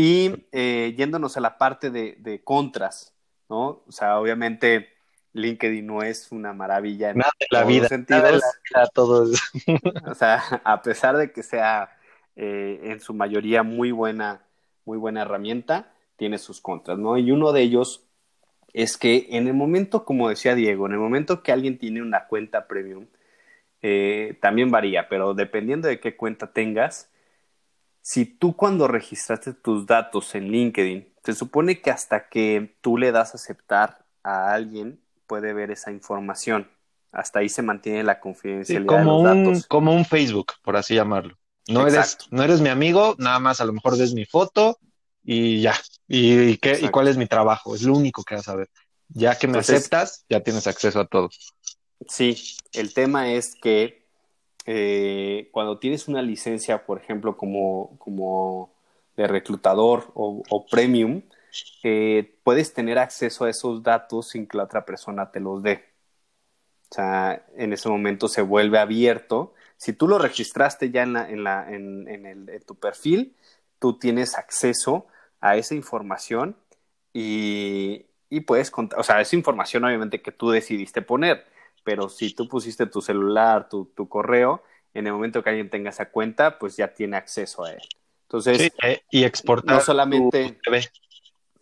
Y 0.00 0.46
eh, 0.52 0.94
yéndonos 0.96 1.36
a 1.38 1.40
la 1.40 1.58
parte 1.58 1.90
de, 1.90 2.40
contras, 2.44 3.16
¿no? 3.50 3.82
O 3.84 3.90
sea, 3.90 4.20
obviamente 4.20 4.90
LinkedIn 5.32 5.84
no 5.84 6.04
es 6.04 6.30
una 6.30 6.52
maravilla 6.52 7.10
en 7.10 7.18
nada 7.18 7.32
de 7.40 7.46
la 7.50 7.64
vida, 7.64 7.88
sentidos. 7.88 8.40
todos. 8.94 9.42
o 10.06 10.14
sea, 10.14 10.40
a 10.62 10.82
pesar 10.82 11.16
de 11.16 11.32
que 11.32 11.42
sea 11.42 11.98
eh, 12.36 12.78
en 12.84 13.00
su 13.00 13.12
mayoría 13.12 13.64
muy 13.64 13.90
buena, 13.90 14.42
muy 14.84 14.98
buena 14.98 15.22
herramienta, 15.22 15.92
tiene 16.14 16.38
sus 16.38 16.60
contras, 16.60 16.96
¿no? 16.96 17.18
Y 17.18 17.32
uno 17.32 17.50
de 17.50 17.62
ellos 17.62 18.04
es 18.72 18.98
que 18.98 19.26
en 19.30 19.48
el 19.48 19.54
momento, 19.54 20.04
como 20.04 20.28
decía 20.28 20.54
Diego, 20.54 20.86
en 20.86 20.92
el 20.92 21.00
momento 21.00 21.42
que 21.42 21.50
alguien 21.50 21.76
tiene 21.76 22.02
una 22.02 22.28
cuenta 22.28 22.68
premium, 22.68 23.06
eh, 23.82 24.38
también 24.40 24.70
varía, 24.70 25.08
pero 25.08 25.34
dependiendo 25.34 25.88
de 25.88 25.98
qué 25.98 26.14
cuenta 26.14 26.52
tengas, 26.52 27.10
si 28.08 28.24
tú 28.24 28.56
cuando 28.56 28.88
registraste 28.88 29.52
tus 29.52 29.84
datos 29.84 30.34
en 30.34 30.50
LinkedIn, 30.50 31.12
se 31.22 31.34
supone 31.34 31.82
que 31.82 31.90
hasta 31.90 32.30
que 32.30 32.74
tú 32.80 32.96
le 32.96 33.12
das 33.12 33.34
a 33.34 33.36
aceptar 33.36 34.06
a 34.22 34.54
alguien, 34.54 34.98
puede 35.26 35.52
ver 35.52 35.70
esa 35.70 35.92
información. 35.92 36.70
Hasta 37.12 37.40
ahí 37.40 37.50
se 37.50 37.60
mantiene 37.60 38.02
la 38.04 38.18
confidencialidad 38.18 38.86
como 38.88 39.18
de 39.18 39.24
los 39.24 39.36
datos. 39.36 39.56
Un, 39.58 39.68
como 39.68 39.94
un 39.94 40.06
Facebook, 40.06 40.54
por 40.62 40.78
así 40.78 40.94
llamarlo. 40.94 41.36
No 41.68 41.86
eres, 41.86 42.16
no 42.30 42.42
eres 42.42 42.62
mi 42.62 42.70
amigo, 42.70 43.14
nada 43.18 43.40
más 43.40 43.60
a 43.60 43.66
lo 43.66 43.74
mejor 43.74 43.98
ves 43.98 44.14
mi 44.14 44.24
foto 44.24 44.78
y 45.22 45.60
ya. 45.60 45.74
¿Y, 46.06 46.56
qué, 46.56 46.78
y 46.80 46.88
cuál 46.88 47.08
es 47.08 47.18
mi 47.18 47.26
trabajo? 47.26 47.74
Es 47.74 47.82
lo 47.82 47.92
único 47.92 48.24
que 48.24 48.36
vas 48.36 48.48
a 48.48 48.56
ver. 48.56 48.70
Ya 49.08 49.38
que 49.38 49.48
me 49.48 49.58
aceptas, 49.58 50.24
ya 50.30 50.40
tienes 50.40 50.66
acceso 50.66 50.98
a 50.98 51.06
todo. 51.06 51.28
Sí, 52.08 52.56
el 52.72 52.94
tema 52.94 53.30
es 53.34 53.54
que 53.54 53.97
eh, 54.70 55.48
cuando 55.50 55.78
tienes 55.78 56.08
una 56.08 56.20
licencia, 56.20 56.84
por 56.84 57.00
ejemplo, 57.00 57.38
como, 57.38 57.96
como 57.98 58.70
de 59.16 59.26
reclutador 59.26 60.12
o, 60.14 60.66
premium, 60.70 61.22
eh, 61.82 62.36
puedes 62.42 62.74
tener 62.74 62.98
acceso 62.98 63.46
a 63.46 63.50
esos 63.50 63.82
datos 63.82 64.28
sin 64.28 64.46
que 64.46 64.58
la 64.58 64.64
otra 64.64 64.84
persona 64.84 65.30
te 65.30 65.40
los 65.40 65.62
dé. 65.62 65.86
O 66.90 66.94
sea, 66.94 67.46
en 67.56 67.72
ese 67.72 67.88
momento 67.88 68.28
se 68.28 68.42
vuelve 68.42 68.78
abierto. 68.78 69.54
Si 69.78 69.94
tú 69.94 70.06
lo 70.06 70.18
registraste 70.18 70.90
ya 70.90 71.02
en, 71.04 71.14
la, 71.44 71.66
en, 71.72 72.06
el, 72.26 72.62
tu 72.66 72.74
perfil, 72.74 73.34
tú 73.78 73.98
tienes 73.98 74.36
acceso 74.36 75.06
a 75.40 75.56
esa 75.56 75.76
información 75.76 76.58
y, 77.14 78.04
y 78.28 78.40
puedes 78.40 78.70
contar, 78.70 79.00
o 79.00 79.02
sea, 79.02 79.18
esa 79.22 79.34
información 79.34 79.84
obviamente 79.84 80.20
que 80.20 80.30
tú 80.32 80.50
decidiste 80.50 81.00
poner 81.00 81.46
pero 81.88 82.10
si 82.10 82.34
tú 82.34 82.46
pusiste 82.46 82.84
tu 82.84 83.00
celular, 83.00 83.66
tu, 83.66 83.86
tu 83.96 84.10
correo, 84.10 84.62
en 84.92 85.06
el 85.06 85.14
momento 85.14 85.42
que 85.42 85.48
alguien 85.48 85.70
tenga 85.70 85.88
esa 85.88 86.10
cuenta, 86.10 86.58
pues 86.58 86.76
ya 86.76 86.92
tiene 86.92 87.16
acceso 87.16 87.64
a 87.64 87.72
él. 87.72 87.80
Entonces, 88.24 88.70
eh, 88.82 89.00
y 89.10 89.24
exportar 89.24 89.76
no 89.76 89.80
solamente 89.80 90.58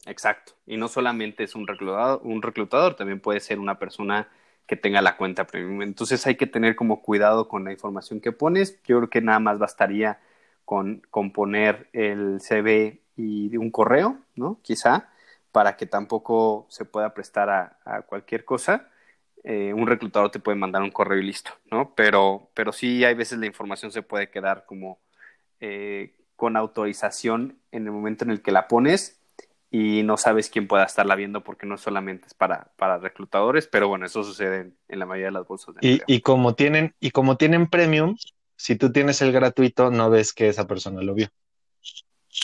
Exacto, 0.04 0.54
y 0.66 0.78
no 0.78 0.88
solamente 0.88 1.44
es 1.44 1.54
un 1.54 1.68
reclutador, 1.68 2.22
un 2.24 2.42
reclutador, 2.42 2.96
también 2.96 3.20
puede 3.20 3.38
ser 3.38 3.60
una 3.60 3.78
persona 3.78 4.28
que 4.66 4.74
tenga 4.74 5.00
la 5.00 5.16
cuenta 5.16 5.46
premium. 5.46 5.82
Entonces 5.82 6.26
hay 6.26 6.34
que 6.34 6.48
tener 6.48 6.74
como 6.74 7.02
cuidado 7.02 7.46
con 7.46 7.62
la 7.62 7.70
información 7.70 8.20
que 8.20 8.32
pones. 8.32 8.82
Yo 8.82 8.96
creo 8.96 9.10
que 9.10 9.20
nada 9.20 9.38
más 9.38 9.60
bastaría 9.60 10.18
con, 10.64 11.02
con 11.08 11.32
poner 11.32 11.88
el 11.92 12.40
CV 12.40 13.00
y 13.16 13.56
un 13.56 13.70
correo, 13.70 14.18
¿no? 14.34 14.58
Quizá, 14.62 15.08
para 15.52 15.76
que 15.76 15.86
tampoco 15.86 16.66
se 16.68 16.84
pueda 16.84 17.14
prestar 17.14 17.48
a 17.48 18.02
cualquier 18.02 18.44
cosa. 18.44 18.88
Eh, 19.48 19.72
un 19.72 19.86
reclutador 19.86 20.32
te 20.32 20.40
puede 20.40 20.58
mandar 20.58 20.82
un 20.82 20.90
correo 20.90 21.20
y 21.20 21.22
listo, 21.22 21.52
¿no? 21.70 21.94
Pero, 21.94 22.50
pero 22.52 22.72
sí 22.72 23.04
hay 23.04 23.14
veces 23.14 23.38
la 23.38 23.46
información 23.46 23.92
se 23.92 24.02
puede 24.02 24.28
quedar 24.28 24.64
como 24.66 24.98
eh, 25.60 26.16
con 26.34 26.56
autorización 26.56 27.56
en 27.70 27.86
el 27.86 27.92
momento 27.92 28.24
en 28.24 28.32
el 28.32 28.42
que 28.42 28.50
la 28.50 28.66
pones 28.66 29.20
y 29.70 30.02
no 30.02 30.16
sabes 30.16 30.50
quién 30.50 30.66
pueda 30.66 30.82
estarla 30.82 31.14
viendo 31.14 31.44
porque 31.44 31.64
no 31.64 31.78
solamente 31.78 32.26
es 32.26 32.34
para, 32.34 32.72
para 32.76 32.98
reclutadores, 32.98 33.68
pero 33.68 33.86
bueno, 33.86 34.04
eso 34.06 34.24
sucede 34.24 34.72
en, 34.88 34.98
la 34.98 35.06
mayoría 35.06 35.26
de 35.26 35.34
las 35.34 35.46
bolsas 35.46 35.76
de 35.76 35.86
y, 35.86 36.02
y, 36.08 36.22
como 36.22 36.56
tienen, 36.56 36.96
y 36.98 37.12
como 37.12 37.36
tienen 37.36 37.68
premium, 37.68 38.16
si 38.56 38.74
tú 38.74 38.90
tienes 38.90 39.22
el 39.22 39.30
gratuito, 39.30 39.92
no 39.92 40.10
ves 40.10 40.32
que 40.32 40.48
esa 40.48 40.66
persona 40.66 41.02
lo 41.02 41.14
vio. 41.14 41.28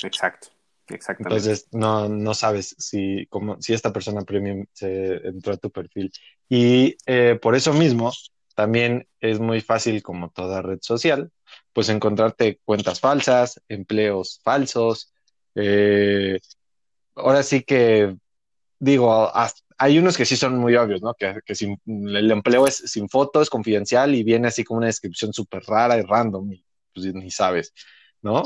Exacto. 0.05 0.51
Exactamente. 0.89 1.37
Entonces 1.37 1.69
no, 1.73 2.09
no 2.09 2.35
sabes 2.35 2.75
si, 2.79 3.27
como, 3.27 3.61
si 3.61 3.73
esta 3.73 3.93
persona 3.93 4.23
premium 4.23 4.67
se 4.73 5.17
entró 5.27 5.55
a 5.55 5.57
tu 5.57 5.71
perfil. 5.71 6.13
Y 6.49 6.97
eh, 7.07 7.39
por 7.41 7.55
eso 7.55 7.73
mismo 7.73 8.13
también 8.55 9.09
es 9.21 9.41
muy 9.41 9.61
fácil, 9.61 10.03
como 10.03 10.31
toda 10.31 10.63
red 10.63 10.79
social, 10.83 11.31
pues 11.73 11.89
encontrarte 11.89 12.61
cuentas 12.65 13.01
falsas, 13.01 13.61
empleos 13.69 14.41
falsos. 14.43 15.13
Eh, 15.55 16.39
ahora 17.15 17.43
sí 17.43 17.63
que 17.63 18.17
digo, 18.79 19.31
hay 19.79 19.99
unos 19.99 20.17
que 20.17 20.25
sí 20.25 20.37
son 20.37 20.59
muy 20.59 20.77
obvios, 20.77 21.03
¿no? 21.03 21.15
Que, 21.15 21.39
que 21.45 21.55
el 21.87 22.31
empleo 22.31 22.67
es 22.67 22.77
sin 22.77 23.09
fotos, 23.09 23.49
confidencial 23.49 24.15
y 24.15 24.25
viene 24.25 24.49
así 24.49 24.65
como 24.65 24.79
una 24.79 24.89
descripción 24.89 25.33
súper 25.33 25.63
rara 25.63 25.99
y 25.99 26.03
random 26.03 26.53
y 26.53 26.65
pues 26.93 27.15
ni 27.15 27.31
sabes, 27.31 27.73
¿no? 28.23 28.43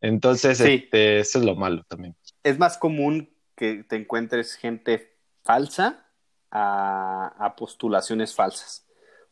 Entonces, 0.00 0.60
este, 0.60 1.20
eso 1.20 1.38
es 1.38 1.44
lo 1.44 1.54
malo 1.56 1.82
también. 1.88 2.14
Es 2.42 2.58
más 2.58 2.78
común 2.78 3.30
que 3.54 3.84
te 3.84 3.96
encuentres 3.96 4.54
gente 4.54 5.16
falsa 5.42 6.06
a, 6.50 7.54
postulaciones 7.56 8.34
falsas. 8.34 8.86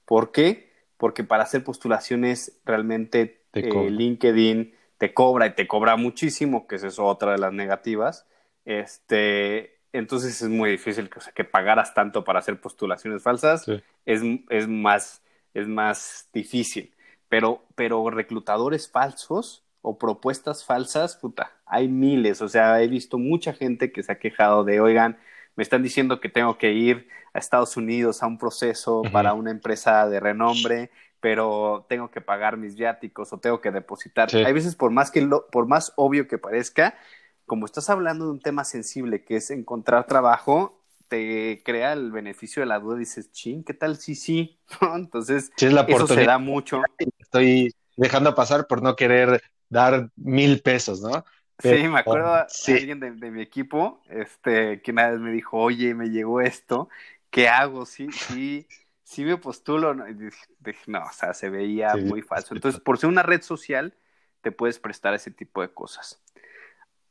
¿Por 0.04 0.32
qué? 0.32 0.72
Porque 0.96 1.24
para 1.24 1.42
hacer 1.42 1.64
postulaciones 1.64 2.60
realmente 2.64 3.46
eh, 3.52 3.90
LinkedIn 3.90 4.74
te 4.98 5.12
cobra 5.14 5.46
y 5.46 5.54
te 5.54 5.66
cobra 5.66 5.96
muchísimo, 5.96 6.66
que 6.66 6.76
es 6.76 6.98
otra 6.98 7.32
de 7.32 7.38
las 7.38 7.52
negativas. 7.52 8.26
Este, 8.64 9.78
entonces 9.92 10.40
es 10.40 10.48
muy 10.48 10.70
difícil 10.70 11.10
que, 11.10 11.18
o 11.18 11.22
sea, 11.22 11.32
que 11.32 11.44
pagaras 11.44 11.94
tanto 11.94 12.24
para 12.24 12.38
hacer 12.38 12.60
postulaciones 12.60 13.22
falsas. 13.22 13.66
Es, 14.06 14.22
es, 14.48 14.68
más, 14.68 15.22
es 15.52 15.68
más 15.68 16.28
difícil. 16.32 16.94
Pero, 17.28 17.64
pero 17.74 18.08
reclutadores 18.10 18.90
falsos 18.90 19.63
o 19.84 19.98
propuestas 19.98 20.64
falsas, 20.64 21.14
puta, 21.16 21.52
hay 21.66 21.88
miles, 21.88 22.40
o 22.40 22.48
sea, 22.48 22.80
he 22.80 22.88
visto 22.88 23.18
mucha 23.18 23.52
gente 23.52 23.92
que 23.92 24.02
se 24.02 24.12
ha 24.12 24.18
quejado 24.18 24.64
de, 24.64 24.80
oigan, 24.80 25.18
me 25.56 25.62
están 25.62 25.82
diciendo 25.82 26.20
que 26.20 26.30
tengo 26.30 26.56
que 26.56 26.72
ir 26.72 27.06
a 27.34 27.38
Estados 27.38 27.76
Unidos 27.76 28.22
a 28.22 28.26
un 28.26 28.38
proceso 28.38 29.02
para 29.12 29.34
una 29.34 29.50
empresa 29.50 30.08
de 30.08 30.20
renombre, 30.20 30.90
pero 31.20 31.84
tengo 31.86 32.10
que 32.10 32.22
pagar 32.22 32.56
mis 32.56 32.76
viáticos 32.76 33.32
o 33.34 33.38
tengo 33.38 33.60
que 33.60 33.70
depositar. 33.70 34.34
Hay 34.34 34.52
veces, 34.54 34.74
por 34.74 34.90
más, 34.90 35.10
que 35.10 35.20
lo, 35.20 35.48
por 35.48 35.66
más 35.66 35.92
obvio 35.96 36.28
que 36.28 36.38
parezca, 36.38 36.96
como 37.44 37.66
estás 37.66 37.90
hablando 37.90 38.24
de 38.24 38.30
un 38.30 38.40
tema 38.40 38.64
sensible 38.64 39.22
que 39.22 39.36
es 39.36 39.50
encontrar 39.50 40.06
trabajo, 40.06 40.80
te 41.08 41.62
crea 41.62 41.92
el 41.92 42.10
beneficio 42.10 42.60
de 42.60 42.66
la 42.66 42.78
duda 42.78 42.96
y 42.96 43.00
dices, 43.00 43.30
ching, 43.32 43.64
¿qué 43.64 43.74
tal? 43.74 43.98
Sí, 43.98 44.14
sí. 44.16 44.58
Entonces, 44.94 45.52
eso 45.58 46.06
se 46.06 46.24
da 46.24 46.38
mucho. 46.38 46.80
Estoy 47.18 47.74
dejando 47.96 48.34
pasar 48.34 48.66
por 48.66 48.82
no 48.82 48.96
querer 48.96 49.42
dar 49.68 50.10
mil 50.16 50.60
pesos, 50.60 51.00
¿no? 51.00 51.24
sí, 51.58 51.88
me 51.88 52.00
acuerdo 52.00 52.34
de 52.34 52.74
alguien 52.74 53.00
de, 53.00 53.30
mi 53.30 53.40
equipo, 53.40 54.02
este, 54.08 54.82
que 54.82 54.90
una 54.90 55.10
vez 55.10 55.20
me 55.20 55.30
dijo, 55.30 55.58
oye, 55.58 55.94
me 55.94 56.10
llegó 56.10 56.40
esto, 56.40 56.88
¿qué 57.30 57.48
hago? 57.48 57.86
Sí, 57.86 58.08
sí, 58.12 58.66
sí 59.02 59.24
me 59.24 59.36
postulo. 59.36 59.94
Y 60.08 60.14
dije, 60.14 60.82
no, 60.86 61.04
o 61.04 61.12
sea, 61.12 61.34
se 61.34 61.50
veía 61.50 61.94
muy 61.96 62.22
falso. 62.22 62.54
Entonces, 62.54 62.80
por 62.80 62.98
ser 62.98 63.08
una 63.08 63.22
red 63.22 63.42
social, 63.42 63.94
te 64.40 64.52
puedes 64.52 64.78
prestar 64.78 65.14
ese 65.14 65.30
tipo 65.30 65.62
de 65.62 65.68
cosas. 65.68 66.20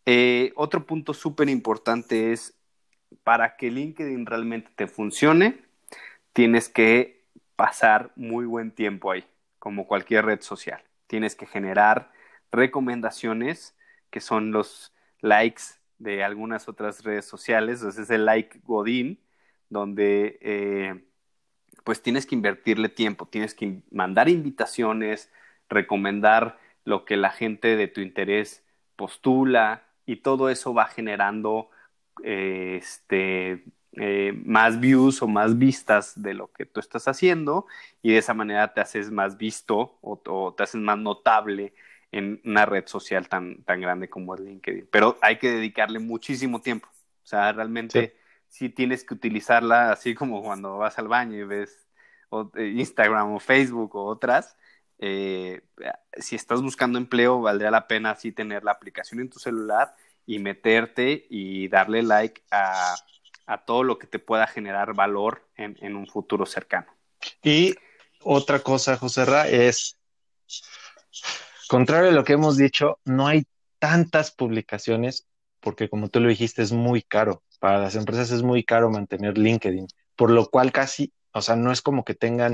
Eh, 0.06 0.52
otro 0.56 0.86
punto 0.86 1.14
súper 1.14 1.50
importante 1.50 2.34
es, 2.34 2.56
para 3.24 3.56
que 3.56 3.72
LinkedIn 3.72 4.26
realmente 4.26 4.72
te 4.76 4.88
funcione, 4.88 5.64
tienes 6.34 6.68
que 6.68 7.24
pasar 7.56 8.12
muy 8.16 8.46
buen 8.46 8.72
tiempo 8.72 9.12
ahí, 9.12 9.26
como 9.60 9.88
cualquier 9.88 10.26
red 10.26 10.42
social. 10.42 10.82
Tienes 11.08 11.36
que 11.36 11.46
generar 11.46 12.12
recomendaciones, 12.54 13.76
que 14.10 14.22
son 14.22 14.52
los 14.52 14.94
likes 15.20 15.64
de 15.98 16.24
algunas 16.24 16.70
otras 16.70 17.04
redes 17.04 17.26
sociales, 17.26 17.80
entonces 17.80 18.06
es 18.06 18.10
el 18.12 18.26
like 18.26 18.62
Godín, 18.64 19.20
donde 19.70 20.38
eh, 20.42 21.04
pues 21.84 22.02
tienes 22.02 22.26
que 22.26 22.36
invertirle 22.36 22.90
tiempo, 22.90 23.26
tienes 23.28 23.54
que 23.54 23.82
mandar 23.92 24.30
invitaciones, 24.30 25.32
recomendar 25.70 26.60
lo 26.86 27.06
que 27.06 27.18
la 27.18 27.32
gente 27.32 27.76
de 27.76 27.88
tu 27.88 28.02
interés 28.02 28.64
postula 28.96 29.84
y 30.06 30.18
todo 30.18 30.50
eso 30.50 30.74
va 30.74 30.86
generando 30.86 31.70
eh, 32.24 32.80
este, 32.82 33.64
eh, 33.94 34.34
más 34.46 34.80
views 34.80 35.22
o 35.22 35.28
más 35.28 35.58
vistas 35.58 36.22
de 36.22 36.34
lo 36.34 36.52
que 36.52 36.66
tú 36.66 36.80
estás 36.80 37.08
haciendo 37.08 37.68
y 38.02 38.12
de 38.12 38.18
esa 38.18 38.34
manera 38.34 38.74
te 38.74 38.82
haces 38.82 39.12
más 39.12 39.38
visto 39.38 39.98
o, 40.02 40.54
te 40.56 40.64
haces 40.64 40.82
más 40.82 40.98
notable 40.98 41.74
en 42.14 42.42
una 42.46 42.66
red 42.66 42.88
social 42.88 43.28
tan, 43.28 43.64
tan 43.64 43.82
grande 43.82 44.10
como 44.10 44.36
es 44.36 44.42
LinkedIn. 44.42 44.88
Pero 44.90 45.18
hay 45.22 45.38
que 45.38 45.52
dedicarle 45.52 46.00
muchísimo 46.00 46.62
tiempo. 46.62 46.88
O 46.88 47.28
sea, 47.28 47.52
realmente 47.52 48.16
sí, 48.48 48.70
tienes 48.70 49.04
que 49.04 49.14
utilizarla 49.14 49.92
así 49.92 50.16
como 50.16 50.42
cuando 50.42 50.78
vas 50.78 50.98
al 50.98 51.10
baño 51.10 51.38
y 51.38 51.44
ves 51.44 51.86
eh, 52.56 52.74
Instagram 52.76 53.34
o 53.34 53.40
Facebook 53.40 53.96
o 53.96 54.06
otras 54.06 54.56
eh, 55.06 55.62
si 56.18 56.38
estás 56.38 56.62
buscando 56.62 56.98
empleo, 56.98 57.42
valdría 57.42 57.72
la 57.72 57.88
pena 57.88 58.12
así 58.12 58.32
tener 58.32 58.64
la 58.64 58.72
aplicación 58.72 59.20
en 59.20 59.30
tu 59.30 59.38
celular 59.38 59.94
y 60.26 60.40
meterte 60.40 61.26
y 61.30 61.68
darle 61.68 62.04
like 62.04 62.42
a, 62.52 62.96
todo 63.66 63.84
lo 63.84 64.00
que 64.00 64.08
te 64.08 64.20
pueda 64.20 64.48
generar 64.48 64.94
valor 64.94 65.46
en, 65.58 65.96
un 65.96 66.08
futuro 66.08 66.46
cercano. 66.46 66.88
Y 67.44 67.76
otra 68.22 68.60
cosa, 68.60 68.96
José 68.96 69.26
Ra, 69.26 69.50
es, 69.50 70.00
contrario 71.74 72.12
a 72.12 72.14
lo 72.14 72.24
que 72.24 72.34
hemos 72.34 72.56
dicho, 72.56 73.00
no 73.04 73.26
hay 73.26 73.48
tantas 73.80 74.30
publicaciones 74.30 75.26
porque 75.60 75.90
como 75.90 76.08
tú 76.08 76.20
lo 76.20 76.30
dijiste, 76.30 76.62
es 76.62 76.72
muy 76.72 77.02
caro. 77.02 77.42
Para 77.60 77.80
las 77.80 77.96
empresas 77.96 78.30
es 78.30 78.44
muy 78.44 78.64
caro 78.64 78.92
mantener 78.92 79.40
LinkedIn, 79.40 79.88
por 80.16 80.30
lo 80.30 80.52
cual 80.52 80.72
casi, 80.72 81.12
o 81.32 81.42
sea, 81.42 81.56
no 81.56 81.72
es 81.72 81.82
como 81.82 82.06
que 82.06 82.14
tengan 82.14 82.54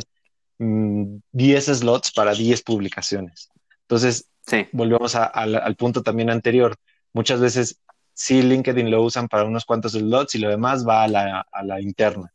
10 0.58 1.68
mm, 1.68 1.74
slots 1.74 2.14
para 2.14 2.34
10 2.34 2.62
publicaciones. 2.62 3.50
Entonces, 3.82 4.30
volvemos 4.72 5.16
al 5.16 5.76
punto 5.76 6.02
también 6.02 6.30
anterior. 6.30 6.78
Muchas 7.12 7.42
veces 7.42 7.78
sí 8.14 8.42
LinkedIn 8.42 8.90
lo 8.90 9.04
usan 9.04 9.28
para 9.28 9.44
unos 9.44 9.66
cuantos 9.66 9.92
slots 9.92 10.36
y 10.36 10.40
lo 10.40 10.50
demás 10.50 10.88
va 10.88 11.04
a 11.04 11.08
la, 11.10 11.82
interna, 11.82 12.32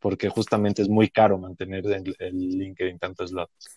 porque 0.00 0.28
justamente 0.30 0.82
es 0.82 0.88
muy 0.88 1.10
caro 1.10 1.38
mantener 1.38 1.84
el, 1.86 2.58
LinkedIn 2.58 2.98
tantos 2.98 3.30
slots. 3.30 3.70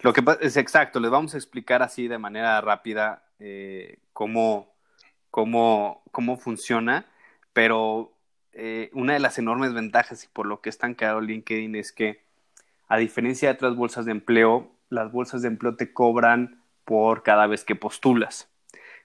Lo 0.00 0.12
que 0.12 0.22
es 0.40 0.56
exacto, 0.56 1.00
les 1.00 1.10
vamos 1.10 1.34
a 1.34 1.38
explicar 1.38 1.82
así 1.82 2.08
de 2.08 2.18
manera 2.18 2.60
rápida 2.60 3.24
eh, 3.40 3.98
cómo, 4.12 4.72
cómo, 5.30 6.02
cómo 6.12 6.36
funciona, 6.36 7.06
pero 7.52 8.12
eh, 8.52 8.90
una 8.92 9.14
de 9.14 9.20
las 9.20 9.38
enormes 9.38 9.74
ventajas 9.74 10.24
y 10.24 10.28
por 10.28 10.46
lo 10.46 10.60
que 10.60 10.68
es 10.68 10.78
tan 10.78 10.94
caro 10.94 11.20
LinkedIn 11.20 11.74
es 11.74 11.92
que 11.92 12.22
a 12.88 12.96
diferencia 12.96 13.48
de 13.48 13.54
otras 13.54 13.76
bolsas 13.76 14.04
de 14.06 14.12
empleo, 14.12 14.70
las 14.88 15.12
bolsas 15.12 15.42
de 15.42 15.48
empleo 15.48 15.76
te 15.76 15.92
cobran 15.92 16.62
por 16.84 17.22
cada 17.22 17.46
vez 17.46 17.64
que 17.64 17.76
postulas. 17.76 18.48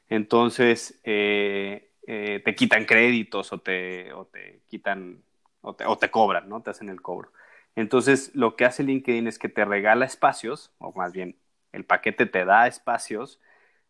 Entonces, 0.09 0.99
eh, 1.03 1.91
eh, 2.07 2.41
te 2.43 2.55
quitan 2.55 2.85
créditos 2.85 3.51
o 3.51 3.59
te, 3.59 4.09
te 4.31 4.61
quitan 4.69 5.21
o 5.61 5.75
te, 5.97 6.11
cobran, 6.11 6.49
¿no? 6.49 6.61
Te 6.61 6.71
hacen 6.71 6.89
el 6.89 7.01
cobro. 7.01 7.31
Entonces, 7.75 8.31
lo 8.35 8.55
que 8.55 8.65
hace 8.65 8.83
LinkedIn 8.83 9.27
es 9.27 9.39
que 9.39 9.49
te 9.49 9.65
regala 9.65 10.05
espacios, 10.05 10.71
o 10.77 10.93
más 10.93 11.13
bien, 11.13 11.37
el 11.71 11.85
paquete 11.85 12.25
te 12.25 12.45
da 12.45 12.67
espacios 12.67 13.39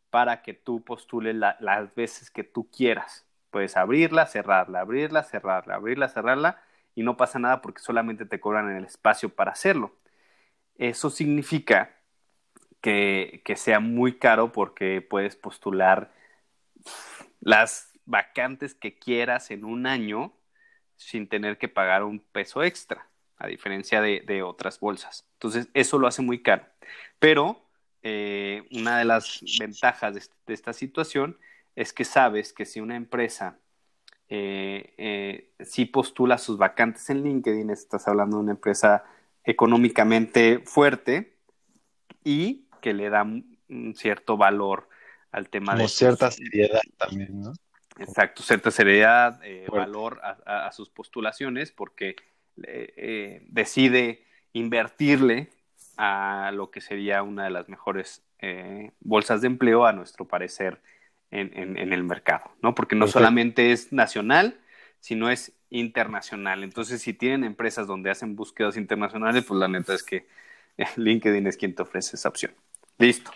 para 0.09 0.41
que 0.41 0.53
tú 0.53 0.83
postules 0.83 1.35
las 1.35 1.95
veces 1.95 2.29
que 2.31 2.43
tú 2.43 2.69
quieras. 2.71 3.25
Puedes 3.49 3.77
abrirla, 3.77 4.25
cerrarla, 4.27 4.81
abrirla, 4.81 5.23
cerrarla, 5.23 5.75
abrirla, 5.75 6.07
cerrarla 6.09 6.61
y 6.95 7.03
no 7.03 7.17
pasa 7.17 7.39
nada 7.39 7.61
porque 7.61 7.81
solamente 7.81 8.25
te 8.25 8.39
cobran 8.39 8.69
en 8.69 8.77
el 8.77 8.85
espacio 8.85 9.29
para 9.29 9.51
hacerlo. 9.51 9.95
Eso 10.77 11.09
significa 11.09 11.95
que, 12.81 13.41
sea 13.55 13.79
muy 13.79 14.17
caro 14.19 14.51
porque 14.51 15.01
puedes 15.01 15.35
postular 15.35 16.11
las 17.39 17.93
vacantes 18.05 18.75
que 18.75 18.97
quieras 18.97 19.51
en 19.51 19.63
un 19.65 19.87
año 19.87 20.33
sin 20.97 21.27
tener 21.27 21.57
que 21.57 21.69
pagar 21.69 22.03
un 22.03 22.19
peso 22.19 22.63
extra, 22.63 23.07
a 23.37 23.47
diferencia 23.47 24.01
de, 24.01 24.43
otras 24.43 24.79
bolsas. 24.79 25.25
Entonces, 25.33 25.67
eso 25.73 25.99
lo 25.99 26.07
hace 26.07 26.21
muy 26.21 26.41
caro. 26.41 26.65
Pero 27.19 27.61
eh, 28.01 28.67
una 28.71 28.97
de 28.97 29.05
las 29.05 29.41
ventajas 29.59 30.13
de, 30.13 30.53
esta 30.53 30.73
situación 30.73 31.37
es 31.75 31.93
que 31.93 32.05
sabes 32.05 32.53
que 32.53 32.65
si 32.65 32.79
una 32.79 32.95
empresa 32.95 33.57
eh, 34.29 34.93
eh, 34.97 35.51
si 35.59 35.85
postula 35.85 36.37
sus 36.37 36.57
vacantes 36.57 37.09
en 37.09 37.23
LinkedIn, 37.23 37.69
estás 37.69 38.07
hablando 38.07 38.37
de 38.37 38.43
una 38.43 38.51
empresa 38.53 39.03
económicamente 39.43 40.59
fuerte 40.65 41.37
y 42.23 42.65
que 42.81 42.93
le 42.93 43.09
da 43.09 43.23
un 43.23 43.95
cierto 43.95 44.37
valor 44.37 44.89
al 45.31 45.49
tema 45.49 45.73
Como 45.73 45.83
de... 45.83 45.89
cierta 45.89 46.31
seriedad 46.31 46.81
también, 46.97 47.41
¿no? 47.41 47.53
Exacto, 47.99 48.41
cierta 48.41 48.71
seriedad, 48.71 49.39
valor 49.67 50.19
a, 50.23 50.71
sus 50.71 50.89
postulaciones, 50.89 51.71
porque 51.71 52.15
eh, 52.61 53.43
decide 53.47 54.25
invertirle 54.53 55.49
a 55.97 56.51
lo 56.53 56.71
que 56.71 56.81
sería 56.81 57.23
una 57.23 57.45
de 57.45 57.51
las 57.51 57.69
mejores 57.69 58.23
bolsas 58.99 59.39
de 59.39 59.47
empleo, 59.47 59.85
a 59.85 59.93
nuestro 59.93 60.27
parecer, 60.27 60.81
en, 61.33 61.93
el 61.93 62.03
mercado, 62.03 62.51
¿no? 62.61 62.75
Porque 62.75 62.95
no 62.95 63.07
solamente 63.07 63.71
es 63.71 63.91
nacional, 63.91 64.59
sino 64.99 65.29
es 65.29 65.53
internacional. 65.69 66.63
Entonces, 66.63 67.01
si 67.01 67.13
tienen 67.13 67.43
empresas 67.43 67.87
donde 67.87 68.11
hacen 68.11 68.35
búsquedas 68.35 68.77
internacionales, 68.77 69.43
pues 69.45 69.59
la 69.59 69.67
neta 69.67 69.93
es 69.93 70.03
que 70.03 70.27
eh, 70.77 70.85
LinkedIn 70.95 71.47
es 71.47 71.57
quien 71.57 71.73
te 71.73 71.81
ofrece 71.81 72.15
esa 72.15 72.29
opción. 72.29 72.53
Listo. 72.97 73.31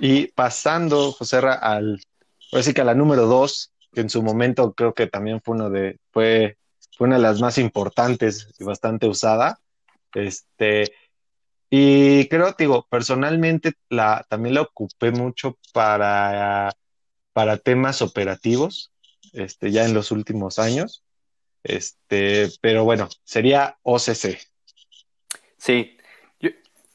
Y 0.00 0.28
pasando, 0.28 1.12
José, 1.12 1.36
al, 1.36 2.00
así 2.52 2.72
que 2.72 2.80
a 2.80 2.84
la 2.84 2.94
número 2.94 3.26
dos, 3.26 3.72
que 3.92 4.00
en 4.00 4.10
su 4.10 4.22
momento 4.22 4.72
creo 4.72 4.94
que 4.94 5.06
también 5.06 5.40
fue 5.42 5.54
uno 5.54 5.68
de, 5.70 5.98
fue, 6.10 6.56
fue 6.96 7.06
una 7.06 7.16
de 7.16 7.22
las 7.22 7.40
más 7.40 7.58
importantes 7.58 8.54
y 8.58 8.64
bastante 8.64 9.06
usada. 9.06 9.58
Este, 10.14 10.92
y 11.70 12.28
creo, 12.28 12.54
digo, 12.56 12.86
personalmente 12.88 13.72
la, 13.88 14.24
también 14.28 14.54
la 14.54 14.62
ocupé 14.62 15.10
mucho 15.10 15.58
para 15.72 16.70
para 17.34 17.58
temas 17.58 18.00
operativos, 18.00 18.94
este, 19.34 19.72
ya 19.72 19.84
en 19.84 19.92
los 19.92 20.12
últimos 20.12 20.58
años. 20.58 21.04
Este, 21.64 22.48
pero 22.62 22.84
bueno, 22.84 23.08
sería 23.24 23.76
OCC. 23.82 24.38
Sí, 25.58 25.98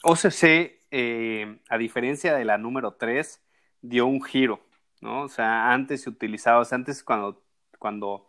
OCC, 0.02 0.80
eh, 0.92 1.60
a 1.70 1.78
diferencia 1.78 2.36
de 2.36 2.46
la 2.46 2.58
número 2.58 2.94
3, 2.94 3.42
dio 3.82 4.06
un 4.06 4.24
giro, 4.24 4.62
¿no? 5.02 5.24
O 5.24 5.28
sea, 5.28 5.74
antes 5.74 6.04
se 6.04 6.10
utilizaba, 6.10 6.66
antes 6.72 7.04
cuando, 7.04 7.44
cuando, 7.78 8.29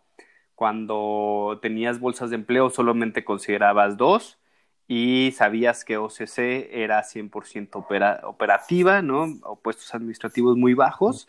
cuando 0.60 1.58
tenías 1.62 2.00
bolsas 2.00 2.28
de 2.28 2.36
empleo 2.36 2.68
solamente 2.68 3.24
considerabas 3.24 3.96
dos 3.96 4.38
y 4.86 5.32
sabías 5.34 5.86
que 5.86 5.96
OCC 5.96 6.68
era 6.70 7.02
100% 7.02 8.22
operativa, 8.24 9.00
¿no? 9.00 9.38
O 9.44 9.56
puestos 9.56 9.94
administrativos 9.94 10.58
muy 10.58 10.74
bajos 10.74 11.28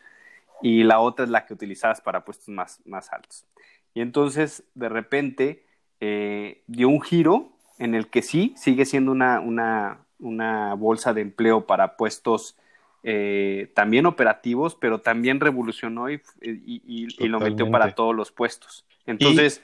y 0.61 0.83
la 0.83 0.99
otra 0.99 1.23
es 1.23 1.31
la 1.31 1.45
que 1.45 1.53
utilizabas 1.53 2.01
para 2.01 2.25
puestos 2.25 2.49
más, 2.49 2.81
más 2.83 3.13
altos. 3.13 3.45
Y 3.93 4.01
entonces, 4.01 4.65
de 4.75 4.89
repente, 4.89 5.63
eh, 6.01 6.61
dio 6.67 6.89
un 6.89 6.99
giro 7.01 7.53
en 7.79 7.95
el 7.95 8.09
que 8.09 8.23
sí, 8.23 8.53
sigue 8.57 8.83
siendo 8.83 9.13
una, 9.13 9.39
una, 9.39 9.99
una 10.19 10.73
bolsa 10.73 11.13
de 11.13 11.21
empleo 11.21 11.65
para 11.65 11.95
puestos 11.95 12.57
eh, 13.03 13.71
también 13.75 14.05
operativos, 14.05 14.75
pero 14.75 15.01
también 15.01 15.39
revolucionó 15.39 16.09
y, 16.09 16.21
y, 16.41 17.27
lo 17.27 17.39
metió 17.39 17.69
para 17.71 17.95
todos 17.95 18.15
los 18.15 18.31
puestos. 18.31 18.85
Entonces, 19.05 19.63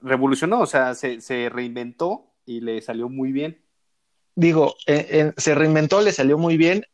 revolucionó, 0.00 0.60
o 0.60 0.66
sea, 0.66 0.94
se, 0.94 1.20
se, 1.20 1.48
reinventó 1.48 2.32
y 2.44 2.60
le 2.60 2.80
salió 2.82 3.08
muy 3.08 3.32
bien. 3.32 3.62
Digo, 4.34 4.74
se 5.36 5.54
reinventó, 5.54 6.02
le 6.02 6.12
salió 6.12 6.36
muy 6.36 6.56
bien, 6.56 6.84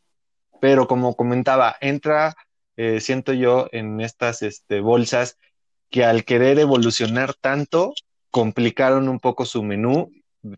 pero 0.61 0.87
como 0.87 1.16
comentaba, 1.16 1.77
entra 1.81 2.37
eh, 2.77 3.01
siento 3.01 3.33
yo 3.33 3.68
en 3.73 4.01
estas 4.01 4.42
este, 4.42 4.81
bolsas 4.81 5.38
que 5.90 6.05
al 6.05 6.25
querer 6.25 6.59
evolucionar 6.59 7.35
tanto, 7.35 7.92
complicaron 8.31 9.09
un 9.09 9.21
poco 9.21 9.45
su 9.45 9.62
menú, 9.62 10.11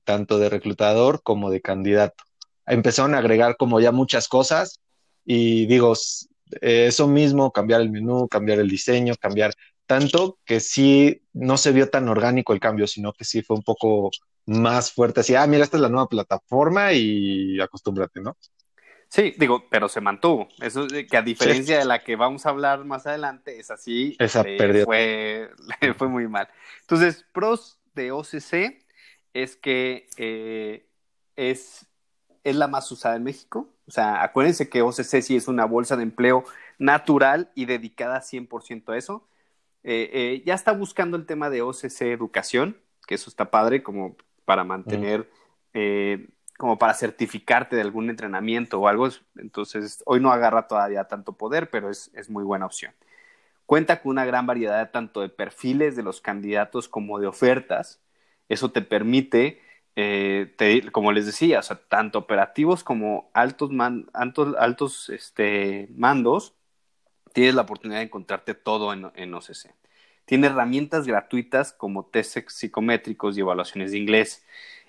tanto 0.05 0.39
de 0.39 0.49
reclutador 0.49 1.23
como 1.23 1.51
de 1.51 1.61
candidato. 1.61 2.24
Empezaron 2.67 3.15
a 3.15 3.19
agregar 3.19 3.57
como 3.57 3.81
ya 3.81 3.93
muchas 3.93 4.29
cosas 4.29 4.81
y 5.25 5.67
digo, 5.67 5.95
eh, 6.61 6.87
eso 6.89 7.07
mismo, 7.09 7.53
cambiar 7.53 7.81
el 7.81 7.91
menú, 7.91 8.29
cambiar 8.29 8.59
el 8.59 8.69
diseño, 8.69 9.15
cambiar 9.21 9.55
tanto 9.87 10.39
que 10.45 10.61
sí 10.61 11.23
no 11.33 11.57
se 11.57 11.73
vio 11.73 11.91
tan 11.91 12.09
orgánico 12.09 12.53
el 12.53 12.61
cambio, 12.61 12.87
sino 12.87 13.13
que 13.13 13.25
sí 13.25 13.43
fue 13.43 13.57
un 13.57 13.63
poco 13.63 14.11
más 14.47 14.93
fuerte, 14.93 15.21
así, 15.21 15.35
ah, 15.35 15.47
mira, 15.47 15.65
esta 15.65 15.77
es 15.77 15.83
la 15.83 15.89
nueva 15.89 16.09
plataforma 16.09 16.93
y 16.93 17.61
acostúmbrate, 17.61 18.21
¿no? 18.21 18.37
Sí, 19.09 19.33
digo, 19.39 19.69
pero 19.71 19.89
se 19.89 20.01
mantuvo. 20.01 20.49
Eso 20.61 20.89
que 20.89 21.17
a 21.17 21.23
diferencia 21.23 21.79
de 21.79 21.85
la 21.85 22.03
que 22.03 22.17
vamos 22.17 22.47
a 22.47 22.49
hablar 22.49 22.85
más 22.85 23.07
adelante, 23.07 23.61
es 23.61 23.71
así. 23.71 24.17
Esa 24.19 24.43
le 24.43 24.85
fue, 24.85 25.51
fue 25.97 26.09
muy 26.09 26.27
mal. 26.27 26.49
Entonces, 26.81 27.25
pros 27.33 27.79
de 27.95 28.11
OCC 28.11 28.85
es 29.33 29.55
que 29.55 30.09
eh, 30.17 30.89
es, 31.37 31.87
es 32.45 32.57
la 32.57 32.69
más 32.69 32.91
usada 32.93 33.17
en 33.17 33.25
México. 33.25 33.69
O 33.87 33.91
sea, 33.91 34.23
acuérdense 34.23 34.69
que 34.69 34.83
OCC 34.83 35.23
sí 35.23 35.37
es 35.37 35.49
una 35.49 35.65
bolsa 35.65 35.97
de 35.97 36.05
empleo 36.05 36.45
natural 36.79 37.51
y 37.55 37.65
dedicada 37.65 38.21
100% 38.21 38.93
a 38.93 38.97
eso. 38.97 39.27
Eh, 39.83 40.11
eh, 40.13 40.43
ya 40.47 40.55
está 40.55 40.73
buscando 40.73 41.17
el 41.17 41.27
tema 41.27 41.51
de 41.51 41.63
OCC 41.63 42.03
Educación, 42.03 42.79
que 43.07 43.17
eso 43.17 43.29
está 43.29 43.51
padre 43.51 43.83
como 43.83 44.17
para 44.45 44.65
mantener, 44.65 45.29
eh, 45.73 46.29
como 46.59 46.79
para 46.79 46.95
certificarte 46.95 47.77
de 47.77 47.83
algún 47.83 48.09
entrenamiento 48.11 48.81
o 48.81 48.89
algo. 48.89 49.09
Entonces, 49.37 50.03
hoy 50.07 50.21
no 50.21 50.33
agarra 50.33 50.69
todavía 50.69 51.05
tanto 51.05 51.33
poder, 51.33 51.71
pero 51.71 51.91
es, 51.91 52.11
es 52.15 52.31
muy 52.31 52.45
buena 52.45 52.67
opción. 52.67 52.95
Cuenta 53.67 54.03
con 54.03 54.11
una 54.11 54.25
gran 54.27 54.47
variedad 54.47 54.91
tanto 54.91 55.21
de 55.23 55.31
perfiles 55.31 55.97
de 55.97 56.03
los 56.03 56.21
candidatos 56.21 56.89
como 56.89 57.19
de 57.19 57.27
ofertas. 57.27 58.01
Eso 58.49 58.71
te 58.71 58.83
permite 58.83 59.61
eh, 59.97 60.89
como 60.93 61.13
les 61.13 61.27
decía, 61.27 61.61
tanto 61.89 62.19
operativos 62.19 62.85
como 62.85 63.31
altos, 63.33 63.71
altos, 64.13 64.55
altos 64.59 65.09
este, 65.11 65.89
mandos, 65.97 66.55
tienes 67.33 67.55
la 67.55 67.63
oportunidad 67.63 68.01
de 68.01 68.07
encontrarte 68.07 68.55
todo 68.55 68.93
en, 68.93 69.11
en, 69.15 69.35
OCC. 69.35 69.75
Tiene 70.25 70.49
herramientas 70.49 71.07
gratuitas 71.07 71.73
como 71.73 72.07
test 72.07 72.49
psicométricos 72.49 73.37
y 73.37 73.41
evaluaciones 73.41 73.93
de 73.93 73.99
inglés. 73.99 74.45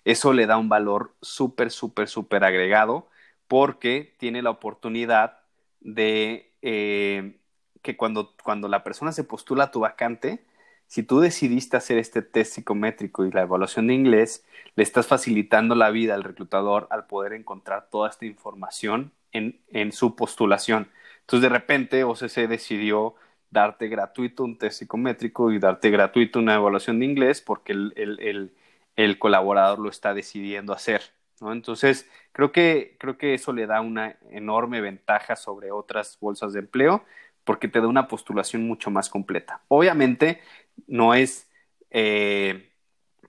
Eso 0.05 0.33
le 0.33 0.45
da 0.47 0.57
un 0.57 0.69
valor 0.69 1.15
súper, 1.21 1.71
súper, 1.71 2.07
súper 2.07 2.43
agregado 2.43 3.09
porque 3.47 4.15
tiene 4.17 4.41
la 4.41 4.51
oportunidad 4.51 5.39
de 5.81 6.51
eh, 6.61 7.37
que 7.81 7.97
cuando, 7.97 8.35
cuando 8.43 8.67
la 8.67 8.83
persona 8.83 9.11
se 9.11 9.23
postula 9.23 9.65
a 9.65 9.71
tu 9.71 9.81
vacante, 9.81 10.45
si 10.87 11.03
tú 11.03 11.19
decidiste 11.19 11.77
hacer 11.77 11.97
este 11.97 12.21
test 12.21 12.53
psicométrico 12.53 13.25
y 13.25 13.31
la 13.31 13.41
evaluación 13.41 13.87
de 13.87 13.93
inglés, 13.93 14.45
le 14.75 14.83
estás 14.83 15.07
facilitando 15.07 15.75
la 15.75 15.89
vida 15.89 16.13
al 16.13 16.23
reclutador 16.23 16.87
al 16.91 17.07
poder 17.07 17.33
encontrar 17.33 17.89
toda 17.89 18.09
esta 18.09 18.25
información 18.25 19.11
en, 19.31 19.59
en 19.69 19.91
su 19.91 20.15
postulación. 20.15 20.89
Entonces, 21.21 21.41
de 21.41 21.49
repente, 21.49 22.03
OCC 22.03 22.47
decidió 22.47 23.15
darte 23.49 23.87
gratuito 23.87 24.43
un 24.43 24.57
test 24.57 24.79
psicométrico 24.79 25.51
y 25.51 25.59
darte 25.59 25.89
gratuito 25.89 26.39
una 26.39 26.55
evaluación 26.55 26.99
de 26.99 27.05
inglés 27.05 27.41
porque 27.41 27.73
el, 27.73 27.93
el, 27.95 28.53
el, 28.95 29.19
colaborador 29.19 29.79
lo 29.79 29.89
está 29.89 30.13
decidiendo 30.13 30.73
hacer. 30.73 31.01
¿no? 31.41 31.51
Entonces, 31.51 32.09
creo 32.31 32.51
que, 32.51 32.95
creo 32.99 33.17
que 33.17 33.33
eso 33.33 33.53
le 33.53 33.65
da 33.65 33.81
una 33.81 34.17
enorme 34.29 34.81
ventaja 34.81 35.35
sobre 35.35 35.71
otras 35.71 36.17
bolsas 36.19 36.53
de 36.53 36.59
empleo 36.59 37.03
porque 37.43 37.67
te 37.67 37.79
da 37.79 37.87
una 37.87 38.07
postulación 38.07 38.67
mucho 38.67 38.91
más 38.91 39.09
completa. 39.09 39.61
Obviamente, 39.67 40.41
no 40.87 41.13
es 41.13 41.49
eh, 41.91 42.71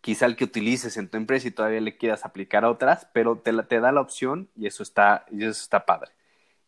quizá 0.01 0.27
el 0.27 0.37
que 0.37 0.45
utilices 0.45 0.97
en 0.97 1.09
tu 1.09 1.17
empresa 1.17 1.49
y 1.49 1.51
todavía 1.51 1.81
le 1.81 1.97
quieras 1.97 2.25
aplicar 2.25 2.65
a 2.65 2.71
otras, 2.71 3.09
pero 3.13 3.39
te, 3.39 3.53
te 3.65 3.81
da 3.81 3.93
la 3.93 4.01
opción 4.01 4.51
y 4.57 4.67
eso 4.67 4.83
está, 4.83 5.27
eso 5.33 5.51
está 5.51 5.87
padre. 5.87 6.13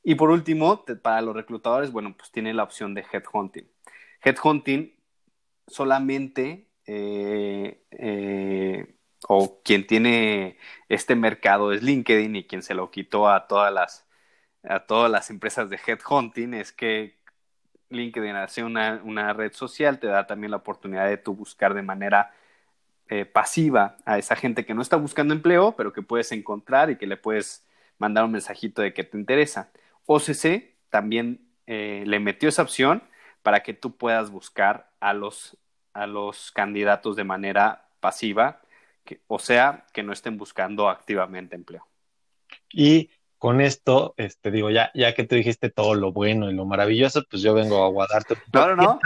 Y 0.02 0.14
por 0.14 0.30
último, 0.30 0.84
para 1.02 1.20
los 1.22 1.36
reclutadores, 1.36 1.92
bueno, 1.92 2.16
pues 2.16 2.30
tiene 2.30 2.54
la 2.54 2.62
opción 2.62 2.94
de 2.94 3.04
headhunting. 3.12 3.68
Headhunting 4.22 4.94
solamente, 5.66 6.68
eh, 6.86 7.84
eh, 7.90 8.94
o 9.28 9.60
quien 9.62 9.86
tiene 9.86 10.58
este 10.88 11.14
mercado 11.14 11.72
es 11.72 11.82
LinkedIn 11.82 12.36
y 12.36 12.46
quien 12.46 12.62
se 12.62 12.74
lo 12.74 12.90
quitó 12.90 13.28
a 13.28 13.46
todas 13.48 13.72
las, 13.72 14.08
a 14.62 14.86
todas 14.86 15.10
las 15.10 15.30
empresas 15.30 15.68
de 15.70 15.78
headhunting 15.86 16.54
es 16.54 16.72
que 16.72 17.17
LinkedIn 17.90 18.36
hace 18.36 18.62
una, 18.62 19.00
una 19.04 19.32
red 19.32 19.52
social, 19.52 19.98
te 19.98 20.06
da 20.06 20.26
también 20.26 20.50
la 20.50 20.58
oportunidad 20.58 21.08
de 21.08 21.16
tú 21.16 21.34
buscar 21.34 21.74
de 21.74 21.82
manera 21.82 22.32
eh, 23.08 23.24
pasiva 23.24 23.96
a 24.04 24.18
esa 24.18 24.36
gente 24.36 24.66
que 24.66 24.74
no 24.74 24.82
está 24.82 24.96
buscando 24.96 25.32
empleo, 25.32 25.74
pero 25.76 25.92
que 25.92 26.02
puedes 26.02 26.30
encontrar 26.32 26.90
y 26.90 26.96
que 26.96 27.06
le 27.06 27.16
puedes 27.16 27.66
mandar 27.96 28.24
un 28.24 28.32
mensajito 28.32 28.82
de 28.82 28.92
que 28.92 29.04
te 29.04 29.16
interesa. 29.16 29.70
OCC 30.06 30.74
también 30.90 31.40
eh, 31.66 32.04
le 32.06 32.20
metió 32.20 32.50
esa 32.50 32.62
opción 32.62 33.02
para 33.42 33.62
que 33.62 33.72
tú 33.72 33.96
puedas 33.96 34.30
buscar 34.30 34.90
a 35.00 35.14
los, 35.14 35.56
a 35.94 36.06
los 36.06 36.52
candidatos 36.52 37.16
de 37.16 37.24
manera 37.24 37.88
pasiva, 38.00 38.60
que, 39.04 39.22
o 39.26 39.38
sea, 39.38 39.86
que 39.94 40.02
no 40.02 40.12
estén 40.12 40.36
buscando 40.36 40.90
activamente 40.90 41.56
empleo. 41.56 41.86
Y 42.70 43.10
con 43.38 43.60
esto, 43.60 44.14
este, 44.16 44.50
digo, 44.50 44.70
ya, 44.70 44.90
ya 44.94 45.14
que 45.14 45.24
tú 45.24 45.36
dijiste 45.36 45.70
todo 45.70 45.94
lo 45.94 46.12
bueno 46.12 46.50
y 46.50 46.54
lo 46.54 46.64
maravilloso, 46.66 47.24
pues 47.30 47.42
yo 47.42 47.54
vengo 47.54 47.84
a 47.84 47.88
guardarte. 47.88 48.36
No, 48.52 48.74
no, 48.74 48.76
no. 48.76 49.00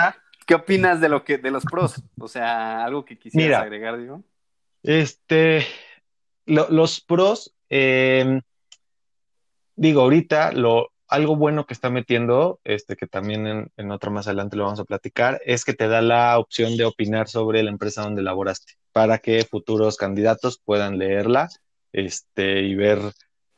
¿Qué 0.47 0.55
opinas 0.55 1.01
de 1.01 1.09
lo 1.09 1.23
que, 1.23 1.38
de 1.38 1.51
los 1.51 1.64
pros? 1.64 2.03
O 2.18 2.29
sea, 2.29 2.85
algo 2.85 3.05
que 3.05 3.18
quisieras 3.18 3.62
agregar, 3.62 3.99
digo. 3.99 4.23
Este, 4.83 5.64
los 6.47 7.01
pros, 7.01 7.55
em, 7.68 8.40
digo, 9.77 10.01
ahorita 10.01 10.53
lo, 10.53 10.90
algo 11.09 11.37
bueno 11.37 11.66
que 11.66 11.75
está 11.75 11.90
metiendo, 11.90 12.59
este, 12.64 12.97
que 12.97 13.07
también 13.07 13.47
en, 13.47 13.71
en 13.77 13.90
otro 13.92 14.11
más 14.11 14.27
adelante 14.27 14.57
lo 14.57 14.64
vamos 14.64 14.81
a 14.81 14.85
platicar, 14.85 15.40
es 15.45 15.64
que 15.64 15.75
te 15.75 15.87
da 15.87 16.01
la 16.01 16.38
opción 16.38 16.77
de 16.77 16.87
opinar 16.87 17.29
sobre 17.29 17.62
la 17.62 17.71
empresa 17.71 18.03
donde 18.03 18.23
laboraste, 18.23 18.75
para 18.92 19.18
que 19.18 19.45
futuros 19.45 19.97
candidatos 19.97 20.61
puedan 20.64 20.99
leerla, 20.99 21.49
este, 21.92 22.62
y 22.62 22.75
ver 22.75 22.99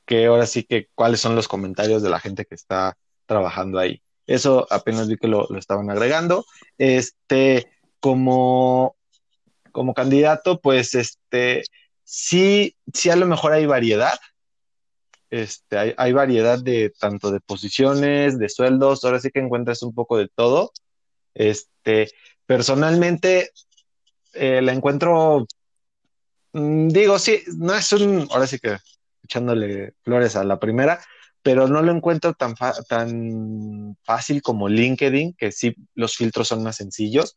que 0.06 0.26
ahora 0.26 0.46
sí 0.46 0.64
que 0.64 0.88
cuáles 0.94 1.20
son 1.20 1.34
los 1.34 1.48
comentarios 1.48 2.02
de 2.02 2.10
la 2.10 2.20
gente 2.20 2.44
que 2.44 2.54
está 2.54 2.96
trabajando 3.26 3.78
ahí. 3.78 4.02
Eso 4.26 4.66
apenas 4.70 5.08
vi 5.08 5.16
que 5.16 5.28
lo, 5.28 5.48
estaban 5.56 5.90
agregando. 5.90 6.44
Este, 6.78 7.68
como, 8.00 8.96
como 9.72 9.94
candidato, 9.94 10.60
pues 10.60 10.94
este, 10.94 11.64
sí, 12.04 12.76
sí 12.92 13.10
a 13.10 13.16
lo 13.16 13.26
mejor 13.26 13.52
hay 13.52 13.66
variedad. 13.66 14.18
Este, 15.30 15.78
hay, 15.78 15.94
hay 15.96 16.12
variedad 16.12 16.58
de 16.58 16.90
tanto 16.90 17.30
de 17.30 17.40
posiciones, 17.40 18.38
de 18.38 18.48
sueldos, 18.48 19.04
ahora 19.04 19.20
sí 19.20 19.30
que 19.30 19.40
encuentras 19.40 19.82
un 19.82 19.94
poco 19.94 20.16
de 20.16 20.28
todo. 20.28 20.72
Este, 21.34 22.10
personalmente 22.46 23.50
eh, 24.34 24.60
la 24.62 24.72
encuentro, 24.72 25.46
mm, 26.52 26.88
digo, 26.88 27.18
sí, 27.18 27.42
no 27.56 27.74
es 27.74 27.92
un, 27.92 28.28
ahora 28.30 28.46
sí 28.46 28.58
que 28.58 28.76
echándole 29.24 29.94
flores 30.02 30.36
a 30.36 30.44
la 30.44 30.60
primera, 30.60 31.00
pero 31.42 31.68
no 31.68 31.82
lo 31.82 31.92
encuentro 31.92 32.34
tan, 32.34 32.54
tan 32.88 33.96
fácil 34.02 34.42
como 34.42 34.68
LinkedIn, 34.68 35.34
que 35.34 35.52
sí 35.52 35.74
los 35.94 36.16
filtros 36.16 36.48
son 36.48 36.62
más 36.62 36.76
sencillos. 36.76 37.36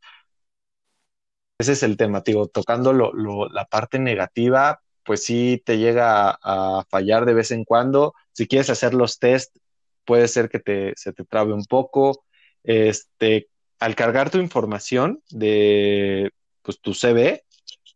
Ese 1.60 1.73
es 1.73 1.84
el 1.84 1.97
tema, 1.97 2.21
digo, 2.26 2.47
tocando 2.47 2.93
la 2.93 3.65
parte 3.65 3.97
negativa, 4.00 4.82
pues 5.04 5.23
sí 5.23 5.62
te 5.65 5.78
llega 5.80 6.38
a, 6.41 6.86
fallar 6.89 7.26
de 7.26 7.34
vez 7.34 7.52
en 7.52 7.63
cuando. 7.63 8.13
Si 8.32 8.47
quieres 8.47 8.69
hacer 8.69 8.93
los 8.93 9.17
test, 9.19 9.58
puede 10.06 10.28
ser 10.28 10.50
que 10.50 10.93
se 10.95 11.13
te 11.13 11.26
trabe 11.26 11.54
un 11.54 11.65
poco. 11.65 12.26
Este, 12.63 13.50
al 13.80 13.95
cargar 13.95 14.30
tu 14.30 14.38
información 14.38 15.21
de 15.32 16.32
pues, 16.62 16.80
tu 16.82 16.93
CV, 16.93 17.43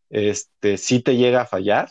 este, 0.09 0.77
sí 0.77 1.01
te 1.01 1.15
llega 1.17 1.41
a 1.41 1.45
fallar. 1.45 1.89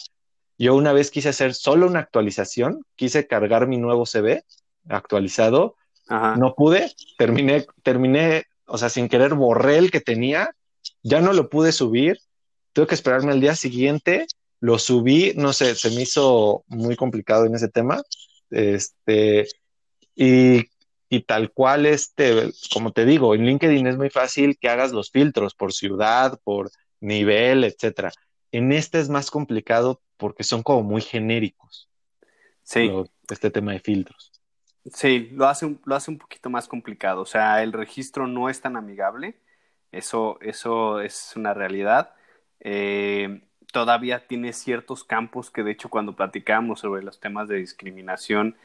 Yo 0.61 0.75
una 0.75 0.93
vez 0.93 1.11
quise 1.11 1.31
hacer 1.31 1.55
solo 1.55 1.87
una 1.87 2.01
actualización, 2.01 2.85
quise 2.95 3.27
cargar 3.27 3.67
mi 3.67 3.79
nuevo 3.79 4.05
CV 4.05 4.45
actualizado, 4.91 5.77
no 6.37 6.55
pude, 6.55 6.93
terminé, 7.17 7.65
terminé, 7.83 8.45
o 8.67 8.77
sea, 8.77 8.91
sin 8.91 9.09
querer 9.09 9.33
borré 9.33 9.79
el 9.79 9.91
que 9.91 10.03
tenía, 10.03 10.55
ya 11.03 11.23
no 11.23 11.33
lo 11.33 11.49
pude 11.49 11.73
subir, 11.73 12.19
tuve 12.75 12.89
que 12.89 12.95
esperarme 12.95 13.33
al 13.33 13.41
día 13.41 13.55
siguiente, 13.57 14.27
lo 14.61 14.79
subí, 14.79 15.33
no 15.35 15.55
sé, 15.55 15.75
se 15.75 15.89
me 15.93 16.03
hizo 16.03 16.63
muy 16.67 16.95
complicado 16.95 17.47
en 17.47 17.55
ese 17.55 17.69
tema, 17.69 18.03
este, 18.51 19.49
y, 20.15 20.67
y 21.09 21.21
tal 21.23 21.53
cual, 21.53 21.87
este, 21.87 22.53
como 22.71 22.93
te 22.93 23.07
digo, 23.07 23.35
en 23.35 23.47
LinkedIn 23.47 23.87
es 23.87 23.97
muy 23.97 24.11
fácil 24.11 24.59
que 24.61 24.69
hagas 24.69 24.93
los 24.93 25.11
filtros 25.11 25.55
por 25.55 25.73
ciudad, 25.73 26.39
por 26.45 26.71
nivel, 27.01 27.65
etcétera. 27.65 28.13
En 28.53 28.73
este 28.73 29.01
es 29.01 29.09
más 29.09 29.31
complicado 29.31 30.03
porque 30.21 30.45
son 30.45 30.63
como 30.63 30.83
muy 30.83 31.01
genéricos. 31.01 31.89
Sí. 32.63 32.89
este 33.29 33.51
tema 33.51 33.73
de 33.73 33.81
filtros. 33.81 34.31
Sí, 34.95 35.31
lo 35.33 35.49
hace, 35.49 35.67
un, 35.67 35.81
lo 35.85 35.97
hace 35.97 36.11
un 36.11 36.19
poquito 36.19 36.51
más 36.51 36.69
complicado. 36.69 37.23
O 37.23 37.27
sea, 37.27 37.63
el 37.65 37.73
registro 37.73 38.29
no 38.29 38.49
es 38.49 38.61
tan 38.61 38.77
amigable. 38.77 39.35
Eso, 39.91 40.39
eso 40.41 41.01
es 41.01 41.33
una 41.35 41.53
realidad. 41.53 42.15
Eh, 42.61 43.43
todavía 43.73 44.27
tiene 44.27 44.53
ciertos 44.53 45.03
campos 45.03 45.51
que, 45.51 45.65
de 45.65 45.73
hecho, 45.73 45.89
cuando 45.89 46.15
platicamos 46.15 46.81
sobre 46.81 47.03
los 47.03 47.19
temas 47.19 47.49
de 47.49 47.57
discriminación, 47.57 48.57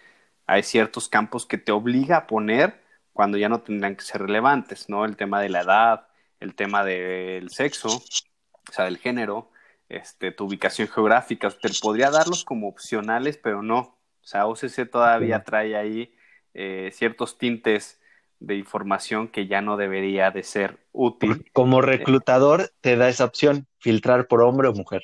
hay 0.45 0.64
ciertos 0.64 1.10
campos 1.10 1.45
que 1.45 1.58
te 1.58 1.72
obliga 1.72 2.18
a 2.18 2.28
poner 2.28 2.82
cuando 3.14 3.38
ya 3.38 3.49
no 3.49 3.62
tendrían 3.62 3.95
que 3.95 4.03
ser 4.03 4.22
relevantes, 4.22 4.89
¿no? 4.89 5.06
El 5.06 5.16
tema 5.16 5.41
de 5.41 5.49
la 5.49 5.62
edad, 5.62 6.08
el 6.39 6.53
tema 6.53 6.84
del 6.84 7.49
sexo, 7.49 7.89
o 7.89 8.72
sea, 8.72 8.86
del 8.86 8.97
género, 8.97 9.49
este, 9.90 10.32
tu 10.32 10.46
ubicación 10.46 10.88
geográfica, 10.88 11.50
te 11.50 11.70
podría 11.82 12.10
darlos 12.10 12.44
como 12.44 12.68
opcionales, 12.68 13.38
pero 13.38 13.62
no. 13.62 13.80
O 13.80 14.28
sea, 14.28 14.48
OCC 14.48 14.90
todavía 14.90 15.44
trae 15.44 15.76
ahí 15.76 16.16
eh, 16.54 16.90
ciertos 16.94 17.38
tintes 17.38 18.02
de 18.40 18.56
información 18.56 19.28
que 19.28 19.48
ya 19.48 19.62
no 19.62 19.78
debería 19.78 20.32
de 20.32 20.44
ser 20.44 20.80
útil. 20.92 21.50
Como 21.54 21.82
reclutador 21.82 22.72
te 22.82 22.96
da 22.96 23.10
esa 23.10 23.26
opción, 23.26 23.68
filtrar 23.80 24.28
por 24.28 24.42
hombre 24.42 24.68
o 24.68 24.74
mujer. 24.74 25.04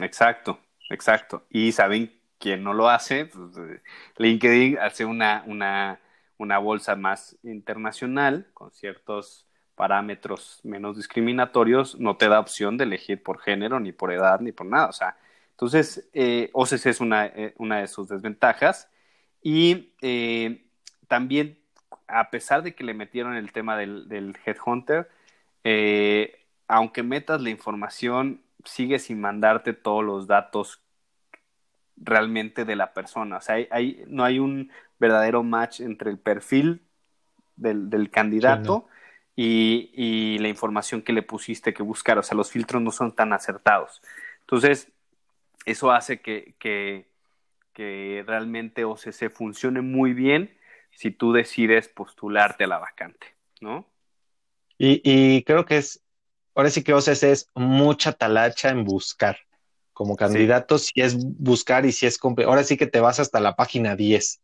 Exacto, 0.00 0.58
exacto. 0.90 1.46
Y 1.50 1.72
saben 1.72 2.12
quién 2.38 2.62
no 2.62 2.74
lo 2.74 2.88
hace, 2.88 3.26
pues, 3.26 3.56
eh, 3.56 3.82
LinkedIn 4.18 4.78
hace 4.78 5.04
una, 5.04 5.42
una, 5.46 6.00
una 6.38 6.58
bolsa 6.58 6.96
más 6.96 7.36
internacional 7.42 8.50
con 8.54 8.70
ciertos 8.72 9.46
parámetros 9.74 10.60
menos 10.62 10.96
discriminatorios, 10.96 11.98
no 11.98 12.16
te 12.16 12.28
da 12.28 12.40
opción 12.40 12.76
de 12.76 12.84
elegir 12.84 13.22
por 13.22 13.40
género, 13.40 13.80
ni 13.80 13.92
por 13.92 14.12
edad, 14.12 14.40
ni 14.40 14.52
por 14.52 14.66
nada. 14.66 14.88
O 14.88 14.92
sea, 14.92 15.16
entonces, 15.50 16.08
eh, 16.12 16.50
OCC 16.52 16.86
es 16.86 17.00
una, 17.00 17.26
eh, 17.26 17.54
una, 17.58 17.80
de 17.80 17.88
sus 17.88 18.08
desventajas. 18.08 18.88
Y 19.42 19.92
eh, 20.00 20.64
también, 21.08 21.58
a 22.08 22.30
pesar 22.30 22.62
de 22.62 22.74
que 22.74 22.84
le 22.84 22.94
metieron 22.94 23.36
el 23.36 23.52
tema 23.52 23.76
del, 23.76 24.08
del 24.08 24.36
Headhunter, 24.44 25.10
eh, 25.64 26.46
aunque 26.68 27.02
metas 27.02 27.40
la 27.40 27.50
información, 27.50 28.42
sigue 28.64 28.98
sin 28.98 29.20
mandarte 29.20 29.74
todos 29.74 30.04
los 30.04 30.26
datos 30.26 30.80
realmente 31.96 32.64
de 32.64 32.76
la 32.76 32.92
persona. 32.92 33.38
O 33.38 33.40
sea, 33.40 33.56
hay, 33.70 34.02
no 34.06 34.24
hay 34.24 34.38
un 34.38 34.70
verdadero 34.98 35.42
match 35.42 35.80
entre 35.80 36.10
el 36.10 36.18
perfil 36.18 36.82
del, 37.56 37.90
del 37.90 38.10
candidato 38.10 38.88
y, 39.36 39.90
y, 39.94 40.38
la 40.38 40.48
información 40.48 41.02
que 41.02 41.12
le 41.12 41.22
pusiste 41.22 41.74
que 41.74 41.82
buscar. 41.82 42.18
O 42.18 42.22
sea, 42.22 42.36
los 42.36 42.50
filtros 42.50 42.80
no 42.82 42.90
son 42.90 43.14
tan 43.14 43.32
acertados. 43.32 44.00
Entonces, 44.40 44.92
eso 45.66 45.90
hace 45.90 46.20
que, 46.20 46.54
que, 46.58 47.08
que 47.72 48.22
realmente 48.26 48.84
OCC 48.84 49.30
funcione 49.30 49.80
muy 49.80 50.12
bien 50.12 50.56
si 50.92 51.10
tú 51.10 51.32
decides 51.32 51.88
postularte 51.88 52.64
a 52.64 52.68
la 52.68 52.78
vacante, 52.78 53.26
¿no? 53.60 53.86
Y, 54.78 55.00
y 55.04 55.42
creo 55.42 55.64
que 55.64 55.78
es, 55.78 56.02
ahora 56.54 56.70
sí 56.70 56.82
que 56.82 56.94
OCC 56.94 57.24
es 57.24 57.48
mucha 57.54 58.12
talacha 58.12 58.70
en 58.70 58.84
buscar. 58.84 59.38
Como 59.92 60.16
candidato, 60.16 60.78
si 60.78 61.00
es 61.00 61.16
buscar 61.16 61.86
y 61.86 61.92
si 61.92 62.06
es... 62.06 62.18
Ahora 62.44 62.64
sí 62.64 62.76
que 62.76 62.88
te 62.88 62.98
vas 62.98 63.20
hasta 63.20 63.38
la 63.38 63.54
página 63.54 63.94
10, 63.94 64.40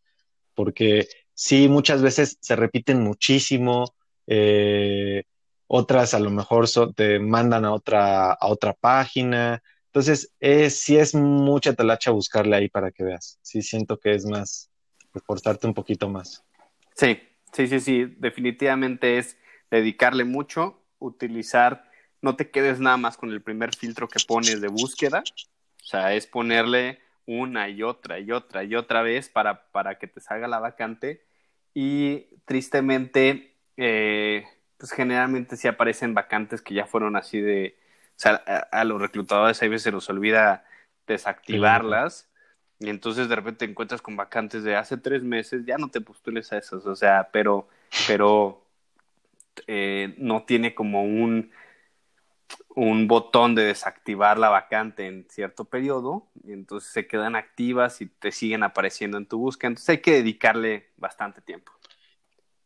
porque 0.54 1.08
sí, 1.34 1.68
muchas 1.68 2.02
veces 2.02 2.38
se 2.40 2.54
repiten 2.54 3.02
muchísimo, 3.02 3.92
eh, 4.32 5.24
otras 5.66 6.14
a 6.14 6.20
lo 6.20 6.30
mejor 6.30 6.66
te 6.94 7.18
mandan 7.18 7.64
a 7.64 7.72
otra, 7.72 8.32
a 8.32 8.46
otra 8.46 8.72
página. 8.74 9.60
Entonces, 9.86 10.32
es, 10.38 10.78
sí 10.80 10.96
es 10.96 11.16
mucha 11.16 11.74
talacha 11.74 12.12
buscarle 12.12 12.54
ahí 12.54 12.68
para 12.68 12.92
que 12.92 13.02
veas. 13.02 13.40
Sí 13.42 13.60
siento 13.60 13.98
que 13.98 14.12
es 14.12 14.24
más, 14.24 14.70
esforzarte 15.14 15.66
un 15.66 15.74
poquito 15.74 16.08
más. 16.08 16.44
Sí, 16.94 17.20
sí, 17.52 17.66
sí, 17.66 17.80
sí, 17.80 18.14
definitivamente 18.18 19.18
es 19.18 19.36
dedicarle 19.68 20.24
mucho, 20.24 20.80
utilizar, 21.00 21.90
no 22.22 22.36
te 22.36 22.50
quedes 22.50 22.78
nada 22.78 22.96
más 22.96 23.16
con 23.16 23.30
el 23.30 23.42
primer 23.42 23.74
filtro 23.74 24.06
que 24.08 24.20
pones 24.26 24.60
de 24.60 24.68
búsqueda, 24.68 25.24
o 25.24 25.84
sea, 25.84 26.14
es 26.14 26.26
ponerle 26.26 27.00
una 27.26 27.68
y 27.68 27.82
otra 27.82 28.20
y 28.20 28.30
otra 28.30 28.62
y 28.62 28.76
otra 28.76 29.02
vez 29.02 29.28
para, 29.28 29.70
para 29.72 29.98
que 29.98 30.06
te 30.06 30.20
salga 30.20 30.46
la 30.46 30.58
vacante 30.60 31.24
y 31.74 32.26
tristemente 32.44 33.49
eh, 33.82 34.44
pues 34.76 34.92
generalmente 34.92 35.56
sí 35.56 35.66
aparecen 35.66 36.12
vacantes 36.12 36.60
que 36.60 36.74
ya 36.74 36.84
fueron 36.84 37.16
así 37.16 37.40
de, 37.40 37.78
o 38.10 38.12
sea, 38.16 38.34
a, 38.34 38.84
los 38.84 39.00
reclutadores 39.00 39.62
a 39.62 39.68
veces 39.68 39.84
se 39.84 39.92
nos 39.92 40.10
olvida 40.10 40.66
desactivarlas. 41.06 42.28
Y 42.78 42.90
entonces 42.90 43.30
de 43.30 43.36
repente 43.36 43.64
te 43.64 43.70
encuentras 43.70 44.02
con 44.02 44.16
vacantes 44.16 44.64
de 44.64 44.76
hace 44.76 44.98
tres 44.98 45.22
meses, 45.22 45.64
ya 45.64 45.78
no 45.78 45.88
te 45.88 46.02
postules 46.02 46.52
a 46.52 46.58
esas, 46.58 46.84
o 46.84 46.94
sea, 46.94 47.30
pero, 47.32 47.68
pero 48.06 48.66
eh, 49.66 50.14
no 50.18 50.44
tiene 50.44 50.74
como 50.74 51.02
un, 51.02 51.50
un 52.74 53.08
botón 53.08 53.54
de 53.54 53.64
desactivar 53.64 54.38
la 54.38 54.50
vacante 54.50 55.06
en 55.06 55.26
cierto 55.30 55.64
periodo, 55.66 56.26
y 56.44 56.52
entonces 56.52 56.90
se 56.90 57.06
quedan 57.06 57.36
activas 57.36 58.00
y 58.02 58.06
te 58.06 58.32
siguen 58.32 58.62
apareciendo 58.62 59.18
en 59.18 59.26
tu 59.26 59.38
búsqueda, 59.38 59.68
entonces 59.68 59.88
hay 59.90 59.98
que 59.98 60.12
dedicarle 60.12 60.90
bastante 60.96 61.40
tiempo. 61.42 61.72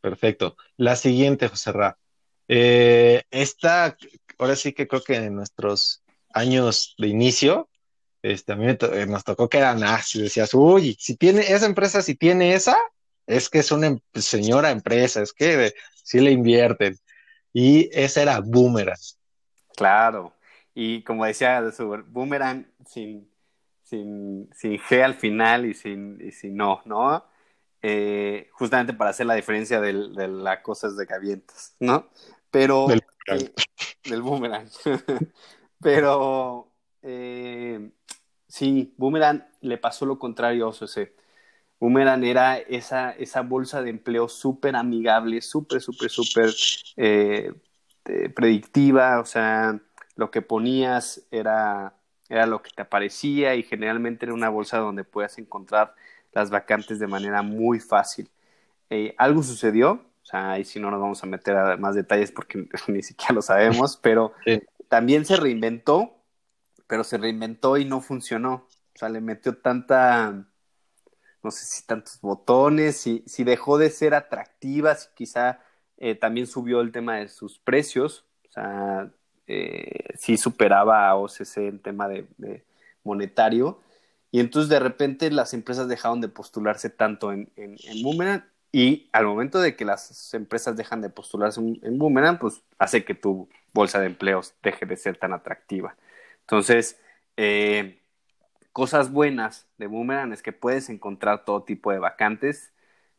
Perfecto. 0.05 0.55
La 0.77 0.95
siguiente, 0.95 1.47
José 1.47 1.71
Ra. 1.71 1.97
Eh, 2.47 3.23
esta, 3.31 3.97
ahora 4.37 4.55
sí 4.55 4.71
que 4.71 4.87
creo 4.87 5.01
que 5.01 5.15
en 5.15 5.33
nuestros 5.33 6.03
años 6.31 6.93
de 6.99 7.07
inicio, 7.07 7.69
este, 8.21 8.53
a 8.53 8.55
mí 8.55 8.67
eh, 8.67 9.05
nos 9.07 9.23
tocó 9.23 9.49
que 9.49 9.57
eran 9.57 9.83
así, 9.83 10.21
decías, 10.21 10.53
uy, 10.53 10.95
si 10.99 11.15
tiene 11.15 11.51
esa 11.51 11.65
empresa, 11.65 12.03
si 12.03 12.13
tiene 12.13 12.53
esa, 12.53 12.77
es 13.25 13.49
que 13.49 13.57
es 13.57 13.71
una 13.71 13.87
em, 13.87 13.99
señora 14.13 14.69
empresa, 14.69 15.23
es 15.23 15.33
que 15.33 15.73
sí 15.95 16.19
le 16.19 16.29
invierten. 16.29 16.95
Y 17.51 17.89
esa 17.91 18.21
era 18.21 18.41
Boomerang. 18.41 18.99
Claro, 19.75 20.35
y 20.75 21.01
como 21.01 21.25
decía 21.25 21.63
Boomerang 22.09 22.67
sin, 22.85 23.27
sin, 23.81 24.51
sin 24.53 24.77
G 24.77 25.03
al 25.03 25.15
final 25.15 25.65
y 25.65 25.73
sin, 25.73 26.21
y 26.21 26.31
sin 26.31 26.55
no, 26.55 26.83
¿no? 26.85 27.25
Eh, 27.87 28.49
justamente 28.53 28.93
para 28.93 29.11
hacer 29.11 29.27
la 29.27 29.35
diferencia 29.35 29.79
del, 29.79 30.15
de 30.15 30.27
las 30.27 30.61
cosas 30.61 30.97
de 30.97 31.05
que 31.05 31.39
¿no? 31.79 32.09
Pero... 32.49 32.87
Del, 32.87 33.03
eh, 33.27 34.15
boomerang. 34.15 34.67
Pero 35.79 36.71
eh, 37.03 37.91
sí, 38.47 38.91
Boomerang 38.97 39.47
le 39.61 39.77
pasó 39.77 40.07
lo 40.07 40.17
contrario 40.17 40.65
a 40.65 40.69
OCC. 40.69 41.13
Boomerang 41.79 42.23
era 42.23 42.57
esa, 42.57 43.11
esa 43.11 43.41
bolsa 43.41 43.83
de 43.83 43.91
empleo 43.91 44.29
súper 44.29 44.75
amigable, 44.75 45.39
súper, 45.43 45.79
súper, 45.79 46.09
súper 46.09 46.55
predictiva, 48.33 49.19
o 49.19 49.25
sea, 49.25 49.79
lo 50.15 50.31
que 50.31 50.41
ponías 50.41 51.27
era, 51.29 51.93
era 52.29 52.45
lo 52.45 52.61
que 52.61 52.71
te 52.71 52.81
aparecía 52.81 53.55
y 53.55 53.63
generalmente 53.63 54.25
era 54.25 54.33
una 54.33 54.49
bolsa 54.49 54.77
donde 54.77 55.03
puedas 55.03 55.37
encontrar 55.37 55.95
las 56.31 56.49
vacantes 56.49 56.99
de 56.99 57.07
manera 57.07 57.41
muy 57.41 57.79
fácil. 57.79 58.29
Eh, 58.89 59.15
algo 59.17 59.43
sucedió, 59.43 59.91
o 59.93 60.25
sea, 60.25 60.51
ahí 60.53 60.65
si 60.65 60.79
no 60.79 60.91
nos 60.91 60.99
vamos 60.99 61.23
a 61.23 61.27
meter 61.27 61.55
a 61.55 61.77
más 61.77 61.95
detalles 61.95 62.31
porque 62.31 62.67
ni 62.87 63.03
siquiera 63.03 63.35
lo 63.35 63.41
sabemos, 63.41 63.97
pero 64.01 64.33
también 64.87 65.25
se 65.25 65.35
reinventó, 65.35 66.17
pero 66.87 67.03
se 67.03 67.17
reinventó 67.17 67.77
y 67.77 67.85
no 67.85 68.01
funcionó. 68.01 68.67
O 68.95 68.97
sea, 68.97 69.09
le 69.09 69.21
metió 69.21 69.57
tanta, 69.57 70.45
no 71.43 71.51
sé 71.51 71.65
si 71.65 71.85
tantos 71.85 72.19
botones, 72.21 72.97
si, 72.97 73.23
si 73.27 73.43
dejó 73.43 73.77
de 73.77 73.89
ser 73.89 74.13
atractiva, 74.13 74.95
si 74.95 75.09
quizá 75.13 75.59
eh, 75.97 76.15
también 76.15 76.47
subió 76.47 76.81
el 76.81 76.91
tema 76.91 77.17
de 77.17 77.27
sus 77.27 77.59
precios, 77.59 78.25
o 78.49 78.51
sea, 78.51 79.11
eh, 79.47 80.15
sí 80.17 80.37
superaba 80.37 81.07
a 81.07 81.15
OCC 81.15 81.57
en 81.57 81.79
tema 81.79 82.07
de 82.07 82.25
monetario, 83.03 83.79
y 84.35 84.41
entonces 84.41 84.67
de 84.67 84.81
repente 84.81 85.31
las 85.31 85.53
empresas 85.53 85.87
dejaron 85.87 86.19
de 86.19 86.27
postularse 86.27 86.89
tanto 86.89 87.31
en, 87.31 87.49
en, 87.55 88.03
Boomerang 88.03 88.43
y 88.69 89.07
al 89.13 89.25
momento 89.25 89.61
de 89.61 89.77
que 89.77 89.85
las 89.85 90.33
empresas 90.33 90.75
dejan 90.75 90.99
de 90.99 91.09
postularse 91.09 91.61
en, 91.61 91.97
Boomerang, 91.97 92.37
pues 92.37 92.61
hace 92.77 93.05
que 93.05 93.15
tu 93.15 93.47
bolsa 93.73 94.01
de 94.01 94.07
empleos 94.07 94.53
deje 94.61 94.85
de 94.85 94.97
ser 94.97 95.15
tan 95.15 95.31
atractiva. 95.31 95.95
Entonces, 96.41 96.99
eh, 97.37 98.01
cosas 98.73 99.09
buenas 99.09 99.69
de 99.77 99.87
Boomerang 99.87 100.33
es 100.33 100.41
que 100.41 100.51
puedes 100.51 100.89
encontrar 100.89 101.45
todo 101.45 101.63
tipo 101.63 101.93
de 101.93 101.99
vacantes, 101.99 102.73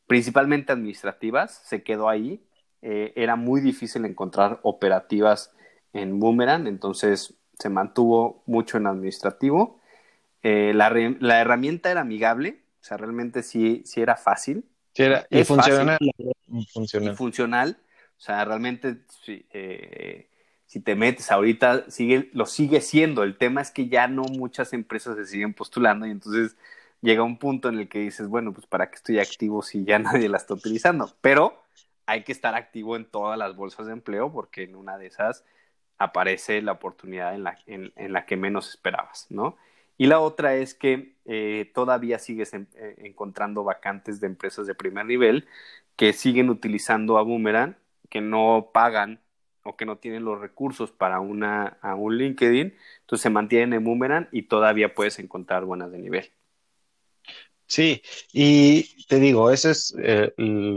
principalmente 0.06 0.72
administrativas, 0.72 1.62
se 1.64 1.82
quedó 1.82 2.10
ahí. 2.10 2.44
Eh, 2.82 3.14
era 3.16 3.36
muy 3.36 3.62
difícil 3.62 4.04
encontrar 4.04 4.60
operativas 4.64 5.55
en 5.97 6.18
Boomerang, 6.20 6.66
entonces 6.66 7.34
se 7.59 7.68
mantuvo 7.68 8.42
mucho 8.47 8.76
en 8.76 8.86
administrativo. 8.86 9.80
Eh, 10.42 10.72
la, 10.74 10.90
la, 11.20 11.40
herramienta 11.40 11.90
era 11.90 12.03
amigable, 12.03 12.61
o 12.80 12.84
sea, 12.84 12.97
realmente 12.97 13.42
sí, 13.42 13.82
sí 13.84 14.01
era 14.01 14.16
fácil. 14.16 14.64
Sí 14.92 15.03
era, 15.03 15.26
y 15.30 15.44
funcional, 15.44 15.99
funcional. 16.72 17.16
funcional. 17.16 17.78
O 18.16 18.20
sea, 18.20 18.44
realmente 18.44 18.99
eh, 19.26 20.28
si 20.66 20.80
te 20.80 20.94
metes 20.94 21.30
ahorita, 21.30 21.90
sigue, 21.90 22.30
lo 22.32 22.47
sigue 22.47 22.80
siendo. 22.80 23.22
El 23.22 23.36
tema 23.36 23.61
es 23.61 23.70
que 23.70 23.88
ya 23.88 24.09
no 24.09 24.22
muchas 24.24 24.72
empresas 24.72 25.16
se 25.16 25.26
siguen 25.26 25.55
postulando 25.55 26.07
y 26.07 26.11
entonces 26.11 26.57
llega 27.03 27.22
un 27.22 27.38
punto 27.38 27.68
en 27.68 27.78
el 27.78 27.88
que 27.88 28.01
dices, 28.01 28.28
bueno, 28.28 28.53
pues 28.53 28.66
para 28.66 28.90
qué 28.90 28.97
estoy 28.97 29.18
activo 29.18 29.62
si 29.62 29.84
ya 29.84 29.99
nadie 29.99 30.28
la 30.28 30.38
está 30.38 30.55
utilizando. 30.55 31.14
Pero 31.20 31.62
hay 32.07 32.24
que 32.24 32.32
estar 32.32 32.55
activo 32.55 32.97
en 32.97 33.05
todas 33.05 33.38
las 33.38 33.57
bolsas 33.57 33.86
de 33.86 33.92
empleo 33.92 34.32
porque 34.32 34.62
en 34.62 34.76
una 34.76 34.97
de 34.97 35.07
esas 35.07 35.44
aparece 35.99 36.62
la 36.62 36.72
oportunidad 36.72 37.34
en 37.34 37.44
la, 37.44 37.59
en, 37.66 37.92
la 38.12 38.26
que 38.26 38.36
menos 38.36 38.70
esperabas, 38.70 39.26
¿no? 39.30 39.57
Y 39.99 40.07
la 40.07 40.20
otra 40.20 40.57
es 40.57 40.74
que 40.74 41.14
eh, 41.24 41.70
todavía 41.74 42.18
sigues 42.18 42.53
eh, 42.53 42.66
encontrando 42.99 43.64
vacantes 43.64 44.20
de 44.20 44.26
empresas 44.26 44.66
de 44.66 44.74
primer 44.74 45.07
nivel 45.07 45.47
que 45.97 46.12
siguen 46.12 46.51
utilizando 46.51 47.16
a 47.16 47.22
Boomerang, 47.22 47.76
que 48.11 48.20
no 48.20 48.70
pagan 48.74 49.20
o 49.62 49.76
que 49.76 49.86
no 49.86 49.97
tienen 49.97 50.24
los 50.24 50.40
recursos 50.40 50.92
para 50.92 51.20
una, 51.20 51.78
un 51.97 52.16
LinkedIn, 52.16 52.74
entonces 53.01 53.22
se 53.22 53.30
mantienen 53.30 53.72
en 53.72 53.84
Boomerang 53.84 54.28
y 54.30 54.42
todavía 54.42 54.94
puedes 54.94 55.18
encontrar 55.18 55.64
buenas 55.64 55.90
de 55.90 55.99
nivel. 55.99 56.30
Sí, 57.66 58.03
y 58.32 59.05
te 59.07 59.18
digo, 59.18 59.51
eso 59.51 59.70
es, 59.70 59.94
eh, 60.01 60.32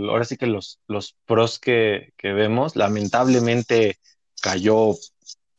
ahora 0.09 0.25
sí 0.25 0.37
que 0.37 0.47
los, 0.47 0.79
los 0.87 1.15
pros 1.25 1.59
que, 1.59 2.13
que, 2.17 2.33
vemos, 2.33 2.75
lamentablemente 2.75 3.99
cayó, 4.39 4.95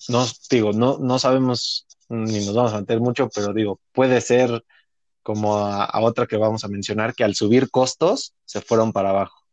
no 0.08 0.26
digo, 0.50 0.72
no, 0.72 0.98
no 0.98 1.18
sabemos 1.18 1.86
ni 2.10 2.44
nos 2.44 2.54
vamos 2.54 2.72
a 2.74 2.80
meter 2.80 3.00
mucho, 3.00 3.28
pero 3.34 3.54
digo, 3.54 3.80
puede 3.92 4.20
ser 4.20 4.64
como 5.22 5.58
a, 5.58 6.00
otra 6.00 6.26
que 6.26 6.36
vamos 6.36 6.64
a 6.64 6.68
mencionar, 6.68 7.14
que 7.14 7.24
al 7.24 7.34
subir 7.34 7.70
costos 7.70 8.34
se 8.44 8.60
fueron 8.60 8.92
para 8.92 9.10
abajo. 9.10 9.44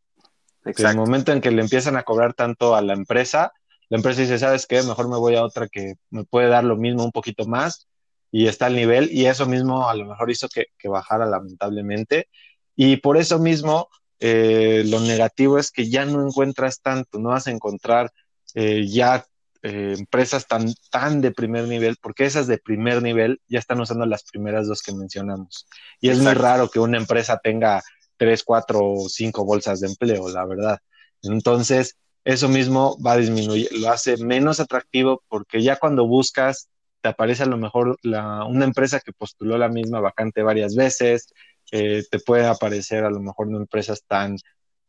En 0.66 0.86
el 0.86 0.98
momento 0.98 1.32
en 1.32 1.40
que 1.40 1.52
le 1.52 1.62
empiezan 1.62 1.96
a 1.98 2.04
cobrar 2.04 2.34
tanto 2.34 2.76
a 2.76 2.82
la 2.82 2.94
empresa, 2.94 3.54
la 3.90 3.98
empresa 3.98 4.22
dice, 4.22 4.40
¿sabes 4.40 4.66
qué? 4.66 4.82
Mejor 4.82 5.08
me 5.08 5.18
voy 5.18 5.36
a 5.36 5.44
otra 5.44 5.68
que 5.68 5.94
me 6.10 6.26
puede 6.26 6.50
dar 6.50 6.64
lo 6.64 6.76
mismo, 6.76 7.06
un 7.06 7.12
poquito 7.12 7.46
más, 7.46 7.88
y 8.32 8.48
está 8.48 8.66
al 8.66 8.76
nivel, 8.76 9.10
y 9.12 9.28
eso 9.28 9.46
mismo 9.46 9.88
a 9.88 9.96
lo 9.96 10.06
mejor 10.06 10.30
hizo 10.32 10.50
que, 10.50 10.66
bajara 10.90 11.26
lamentablemente. 11.26 12.28
Y 12.76 12.98
por 12.98 13.18
eso 13.18 13.40
mismo, 13.40 13.88
eh, 14.20 14.84
lo 14.88 15.00
negativo 15.00 15.58
es 15.58 15.72
que 15.72 15.90
ya 15.90 16.06
no 16.06 16.26
encuentras 16.26 16.82
tanto, 16.82 17.20
no 17.20 17.30
vas 17.30 17.48
a 17.48 17.52
encontrar 17.52 18.12
eh, 18.54 18.88
ya 18.88 19.26
eh, 19.64 19.96
empresas 19.98 20.48
tan, 20.48 20.74
tan 20.92 21.22
de 21.22 21.32
primer 21.32 21.68
nivel, 21.68 21.98
porque 22.02 22.26
esas 22.26 22.48
de 22.48 22.58
primer 22.58 23.02
nivel 23.02 23.42
ya 23.48 23.60
están 23.60 23.80
usando 23.82 24.06
las 24.06 24.24
primeras 24.24 24.68
dos 24.68 24.82
que 24.82 24.94
mencionamos. 24.94 25.68
Y 26.00 26.10
es 26.10 26.20
muy 26.20 26.34
raro 26.34 26.70
que 26.70 26.80
una 26.80 26.98
empresa 26.98 27.40
tenga 27.44 27.82
tres, 28.18 28.44
cuatro 28.44 28.80
o 28.84 29.10
cinco 29.10 29.46
bolsas 29.46 29.80
de 29.80 29.88
empleo, 29.88 30.30
la 30.30 30.46
verdad. 30.46 30.80
Entonces, 31.24 31.98
eso 32.24 32.50
mismo 32.50 32.98
va 33.02 33.14
a 33.14 33.18
disminuir, 33.18 33.70
lo 33.72 33.90
hace 33.90 34.18
menos 34.18 34.60
atractivo 34.60 35.24
porque 35.28 35.62
ya 35.64 35.78
cuando 35.78 36.08
buscas, 36.08 36.70
te 37.02 37.10
aparece 37.10 37.44
a 37.44 37.48
lo 37.48 37.58
mejor 37.58 37.98
la, 38.04 38.44
una 38.46 38.66
empresa 38.66 39.00
que 39.00 39.14
postuló 39.14 39.58
la 39.58 39.70
misma 39.70 40.02
vacante 40.02 40.44
varias 40.44 40.76
veces, 40.76 41.34
eh, 41.72 42.04
te 42.10 42.20
puede 42.20 42.46
aparecer 42.46 43.06
a 43.06 43.10
lo 43.10 43.20
mejor 43.20 43.48
no 43.48 43.58
empresas 43.58 44.04
tan 44.08 44.38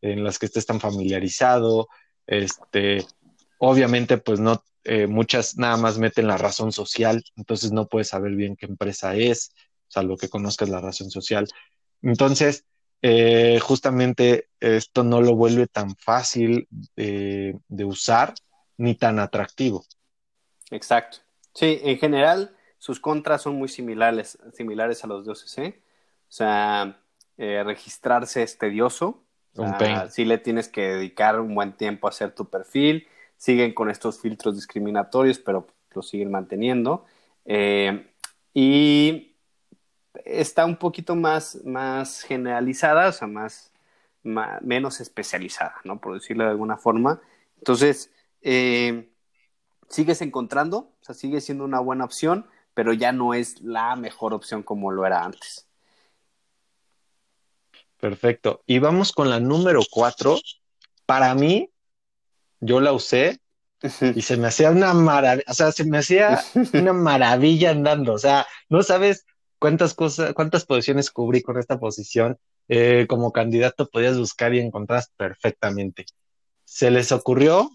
en 0.01 0.23
las 0.23 0.37
que 0.37 0.47
estés 0.47 0.65
tan 0.65 0.79
familiarizado, 0.79 1.87
este, 2.27 3.05
obviamente 3.59 4.17
pues 4.17 4.39
no, 4.39 4.63
eh, 4.83 5.07
muchas 5.07 5.57
nada 5.57 5.77
más 5.77 5.99
meten 5.99 6.27
la 6.27 6.37
razón 6.37 6.71
social, 6.71 7.23
entonces 7.35 7.71
no 7.71 7.87
puedes 7.87 8.07
saber 8.07 8.31
bien 8.31 8.55
qué 8.55 8.65
empresa 8.65 9.15
es, 9.15 9.53
o 9.87 9.91
sea, 9.91 10.03
lo 10.03 10.17
que 10.17 10.29
conozcas 10.29 10.69
la 10.69 10.81
razón 10.81 11.11
social. 11.11 11.47
Entonces, 12.01 12.65
eh, 13.01 13.59
justamente 13.61 14.49
esto 14.59 15.03
no 15.03 15.21
lo 15.21 15.35
vuelve 15.35 15.67
tan 15.67 15.95
fácil 15.95 16.67
de, 16.95 17.59
usar 17.85 18.33
ni 18.77 18.95
tan 18.95 19.19
atractivo. 19.19 19.85
Exacto. 20.71 21.19
Sí, 21.53 21.79
en 21.83 21.97
general 21.97 22.55
sus 22.77 22.99
contras 22.99 23.41
son 23.41 23.55
muy 23.55 23.67
similares, 23.67 24.37
similares 24.53 25.03
a 25.03 25.07
los 25.07 25.25
de 25.25 25.31
OCC. 25.31 25.81
O 26.29 26.31
sea, 26.31 27.01
eh, 27.37 27.63
registrarse 27.63 28.43
es 28.43 28.57
tedioso. 28.57 29.23
O 29.55 29.65
sí 30.09 30.23
le 30.23 30.37
tienes 30.37 30.69
que 30.69 30.81
dedicar 30.81 31.39
un 31.39 31.53
buen 31.53 31.75
tiempo 31.75 32.07
a 32.07 32.11
hacer 32.11 32.33
tu 32.33 32.49
perfil. 32.49 33.07
Siguen 33.39 33.73
con 33.73 33.89
estos 33.89 34.19
filtros 34.19 34.55
discriminatorios, 34.55 35.39
pero 35.39 35.65
lo 35.95 36.01
siguen 36.01 36.29
manteniendo. 36.29 37.05
Eh, 37.45 38.05
y 38.53 39.35
está 40.25 40.65
un 40.65 40.75
poquito 40.75 41.15
más, 41.15 41.63
más 41.63 42.21
generalizada, 42.21 43.07
o 43.07 43.11
sea, 43.13 43.27
más, 43.29 43.71
menos 44.23 44.99
especializada, 44.99 45.75
¿no? 45.85 46.01
Por 46.01 46.15
decirlo 46.15 46.43
de 46.43 46.49
alguna 46.49 46.75
forma. 46.75 47.21
Entonces, 47.57 48.11
eh, 48.41 49.09
sigues 49.87 50.21
encontrando, 50.21 50.77
o 50.77 50.97
sea, 50.99 51.15
sigue 51.15 51.39
siendo 51.39 51.63
una 51.63 51.79
buena 51.79 52.03
opción, 52.03 52.45
pero 52.73 52.91
ya 52.91 53.13
no 53.13 53.33
es 53.33 53.61
la 53.61 53.95
mejor 53.95 54.33
opción 54.33 54.63
como 54.63 54.91
lo 54.91 55.05
era 55.05 55.23
antes. 55.23 55.65
Perfecto. 57.99 58.63
Y 58.65 58.79
vamos 58.79 59.13
con 59.13 59.29
la 59.29 59.39
número 59.39 59.81
cuatro. 59.89 60.37
Para 61.05 61.33
mí, 61.35 61.69
yo 62.59 62.79
la 62.79 62.93
usé 62.93 63.39
y 64.15 64.21
se 64.21 64.35
me 64.37 64.47
hacía 64.47 64.71
una 64.71 64.93
maravilla, 64.93 65.45
o 65.47 65.53
sea, 65.53 65.71
se 65.71 65.85
me 65.85 65.99
hacía 65.99 66.43
una 66.73 66.93
maravilla 66.93 67.71
andando. 67.71 68.13
O 68.13 68.17
sea, 68.17 68.45
no 68.67 68.83
sabes 68.83 69.25
cuántas 69.57 69.93
cosas, 69.93 70.33
cuántas 70.33 70.65
posiciones 70.65 71.11
cubrí 71.11 71.41
con 71.41 71.57
esta 71.57 71.79
posición. 71.79 72.37
Eh, 72.71 73.07
como 73.09 73.31
candidato 73.31 73.89
podías 73.89 74.19
buscar 74.19 74.53
y 74.53 74.59
encontrás 74.59 75.11
perfectamente. 75.17 76.05
Se 76.65 76.91
les 76.91 77.11
ocurrió 77.11 77.71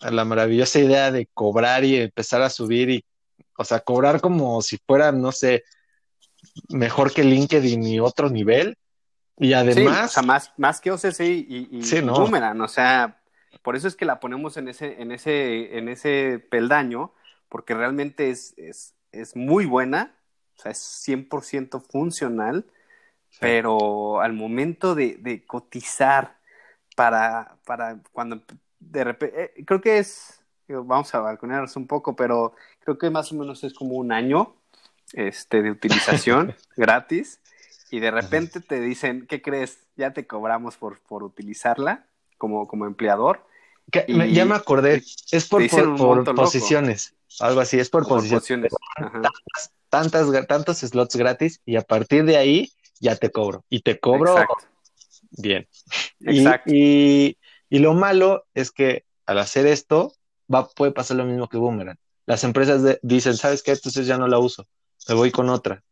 la 0.00 0.24
maravillosa 0.24 0.78
idea 0.78 1.10
de 1.10 1.28
cobrar 1.34 1.84
y 1.84 1.96
empezar 1.96 2.40
a 2.40 2.48
subir 2.48 2.88
y, 2.88 3.04
o 3.58 3.64
sea, 3.64 3.80
cobrar 3.80 4.22
como 4.22 4.62
si 4.62 4.78
fuera, 4.78 5.12
no 5.12 5.30
sé, 5.30 5.64
mejor 6.70 7.12
que 7.12 7.22
LinkedIn 7.22 7.82
y 7.82 8.00
otro 8.00 8.30
nivel. 8.30 8.78
Y 9.36 9.52
además. 9.52 10.10
o 10.10 10.14
sea, 10.14 10.22
más, 10.22 10.52
más 10.56 10.80
que 10.80 10.90
OCC 10.90 11.20
y, 11.20 11.68
y, 11.70 11.82
sí, 11.82 12.00
no. 12.00 12.14
o 12.14 12.68
sea, 12.68 13.19
por 13.62 13.76
eso 13.76 13.88
es 13.88 13.96
que 13.96 14.04
la 14.04 14.20
ponemos 14.20 14.56
en 14.56 14.68
ese, 14.68 15.00
en 15.00 15.12
ese, 15.12 15.78
en 15.78 15.88
ese 15.88 16.38
peldaño, 16.50 17.12
porque 17.48 17.74
realmente 17.74 18.30
es, 18.30 18.54
es, 18.56 18.94
es 19.12 19.36
muy 19.36 19.66
buena 19.66 20.14
o 20.60 20.62
sea, 20.62 20.72
es 20.72 21.08
100% 21.08 21.80
funcional, 21.80 22.66
pero 23.40 24.20
al 24.20 24.34
momento 24.34 24.94
de, 24.94 25.42
cotizar 25.46 26.36
para, 26.94 27.56
para 27.64 27.98
cuando 28.12 28.42
de 28.78 29.04
repente, 29.04 29.42
eh, 29.42 29.64
creo 29.64 29.80
que 29.80 29.98
es, 29.98 30.42
vamos 30.68 31.14
a 31.14 31.20
balconearnos 31.20 31.76
un 31.76 31.86
poco, 31.86 32.14
pero 32.14 32.54
creo 32.80 32.98
que 32.98 33.08
más 33.08 33.32
o 33.32 33.36
menos 33.36 33.64
es 33.64 33.72
como 33.72 33.94
un 33.94 34.12
año 34.12 34.54
este, 35.14 35.62
de 35.62 35.70
utilización 35.70 36.54
gratis 36.76 37.40
y 37.90 38.00
de 38.00 38.10
repente 38.10 38.60
te 38.60 38.80
dicen, 38.80 39.26
¿qué 39.26 39.40
crees? 39.40 39.86
Ya 39.96 40.12
te 40.12 40.26
cobramos 40.26 40.76
por, 40.76 41.00
por 41.00 41.22
utilizarla 41.22 42.04
como, 42.40 42.66
como 42.66 42.86
empleador. 42.86 43.44
ya 44.08 44.44
me 44.44 44.54
acordé, 44.54 45.04
es 45.30 45.46
por, 45.46 45.62
posiciones, 46.34 47.14
algo 47.38 47.60
así, 47.60 47.78
es 47.78 47.90
por, 47.90 48.08
posiciones 48.08 48.72
tantas, 49.90 50.46
tantos 50.46 50.78
slots 50.78 51.16
gratis 51.16 51.60
y 51.66 51.76
a 51.76 51.82
partir 51.82 52.24
de 52.24 52.38
ahí 52.38 52.72
ya 53.00 53.16
te 53.16 53.30
cobro. 53.30 53.64
Y 53.68 53.80
te 53.82 54.00
cobro 54.00 54.34
bien. 55.32 55.68
Exacto. 56.20 56.70
Y, 56.72 57.36
lo 57.68 57.94
malo 57.94 58.46
es 58.54 58.70
que 58.70 59.04
al 59.26 59.38
hacer 59.38 59.66
esto 59.66 60.14
va, 60.52 60.68
puede 60.68 60.92
pasar 60.92 61.18
lo 61.18 61.24
mismo 61.24 61.48
que 61.48 61.58
Boomerang. 61.58 61.98
Las 62.26 62.44
empresas 62.44 62.98
dicen, 63.02 63.36
¿sabes 63.36 63.62
qué? 63.62 63.72
Entonces 63.72 64.06
ya 64.06 64.16
no 64.16 64.26
la 64.26 64.38
uso, 64.38 64.66
me 65.08 65.14
voy 65.14 65.30
con 65.30 65.50
otra. 65.50 65.82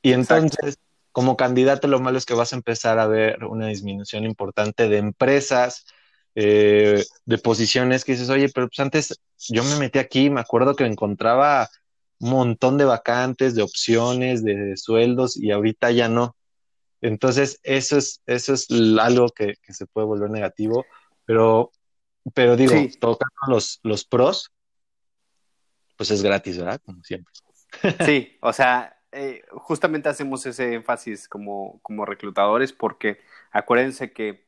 Y 0.00 0.12
entonces, 0.12 0.78
como 1.12 1.36
candidato, 1.36 1.88
lo 1.88 2.00
malo 2.00 2.18
es 2.18 2.26
que 2.26 2.34
vas 2.34 2.52
a 2.52 2.56
empezar 2.56 2.98
a 2.98 3.06
ver 3.06 3.44
una 3.44 3.68
disminución 3.68 4.24
importante 4.24 4.88
de 4.88 4.98
empresas, 4.98 5.84
eh, 6.34 7.04
de 7.26 7.38
posiciones 7.38 8.04
que 8.04 8.12
dices, 8.12 8.30
oye, 8.30 8.48
pero 8.48 8.68
pues 8.68 8.80
antes 8.80 9.20
yo 9.48 9.62
me 9.62 9.76
metí 9.76 9.98
aquí, 9.98 10.30
me 10.30 10.40
acuerdo 10.40 10.74
que 10.74 10.84
encontraba 10.84 11.68
un 12.18 12.30
montón 12.30 12.78
de 12.78 12.86
vacantes, 12.86 13.54
de 13.54 13.62
opciones, 13.62 14.42
de 14.42 14.76
sueldos 14.76 15.36
y 15.36 15.50
ahorita 15.50 15.90
ya 15.90 16.08
no. 16.08 16.34
Entonces, 17.02 17.60
eso 17.64 17.98
es, 17.98 18.22
eso 18.26 18.54
es 18.54 18.68
algo 18.98 19.28
que, 19.28 19.54
se 19.68 19.86
puede 19.86 20.06
volver 20.06 20.30
negativo, 20.30 20.86
pero, 21.26 21.72
pero 22.32 22.56
digo, 22.56 22.74
tocando 23.00 23.40
los, 23.48 23.80
los 23.82 24.04
pros, 24.04 24.50
pues 25.96 26.10
es 26.10 26.22
gratis, 26.22 26.56
¿verdad? 26.56 26.80
Como 26.84 27.02
siempre. 27.02 27.32
Sí, 28.06 28.38
o 28.40 28.52
sea, 28.52 29.01
eh, 29.12 29.44
justamente 29.52 30.08
hacemos 30.08 30.46
ese 30.46 30.74
énfasis 30.74 31.28
como, 31.28 31.78
como 31.82 32.04
reclutadores 32.06 32.72
porque 32.72 33.20
acuérdense 33.50 34.12
que 34.12 34.44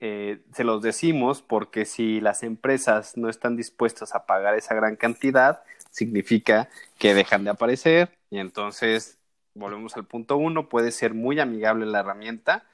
eh, 0.00 0.42
se 0.52 0.64
los 0.64 0.82
decimos 0.82 1.42
porque 1.42 1.84
si 1.84 2.20
las 2.20 2.42
empresas 2.42 3.16
no 3.16 3.28
están 3.28 3.56
dispuestas 3.56 4.14
a 4.14 4.26
pagar 4.26 4.56
esa 4.56 4.74
gran 4.74 4.96
cantidad, 4.96 5.62
significa 5.90 6.68
que 6.98 7.14
dejan 7.14 7.44
de 7.44 7.50
aparecer 7.50 8.16
y 8.30 8.38
entonces 8.38 9.18
volvemos 9.54 9.96
al 9.96 10.06
punto 10.06 10.36
uno, 10.36 10.68
puede 10.68 10.90
ser 10.90 11.14
muy 11.14 11.38
amigable 11.38 11.86
la 11.86 12.00
herramienta, 12.00 12.64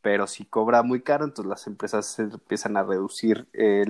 pero 0.00 0.26
si 0.26 0.44
cobra 0.44 0.82
muy 0.82 1.02
caro, 1.02 1.24
entonces 1.24 1.50
las 1.50 1.66
empresas 1.66 2.18
empiezan 2.18 2.76
a 2.76 2.84
reducir 2.84 3.48
eh, 3.52 3.84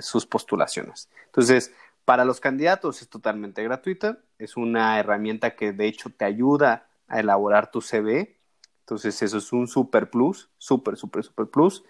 sus 0.00 0.24
postulaciones. 0.24 1.10
Entonces, 1.26 1.74
para 2.10 2.24
los 2.24 2.40
candidatos 2.40 3.02
es 3.02 3.08
totalmente 3.08 3.62
gratuita, 3.62 4.18
es 4.36 4.56
una 4.56 4.98
herramienta 4.98 5.54
que 5.54 5.72
de 5.72 5.86
hecho 5.86 6.10
te 6.10 6.24
ayuda 6.24 6.88
a 7.06 7.20
elaborar 7.20 7.70
tu 7.70 7.80
CV, 7.80 8.36
entonces 8.80 9.22
eso 9.22 9.38
es 9.38 9.52
un 9.52 9.68
super 9.68 10.10
plus, 10.10 10.50
super, 10.58 10.96
super, 10.96 11.22
super 11.22 11.46
plus. 11.46 11.84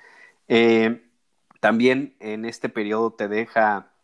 Eh, 0.46 1.08
también 1.60 2.16
en 2.20 2.44
este 2.44 2.68
periodo 2.68 3.14
te 3.14 3.28
deja 3.28 3.94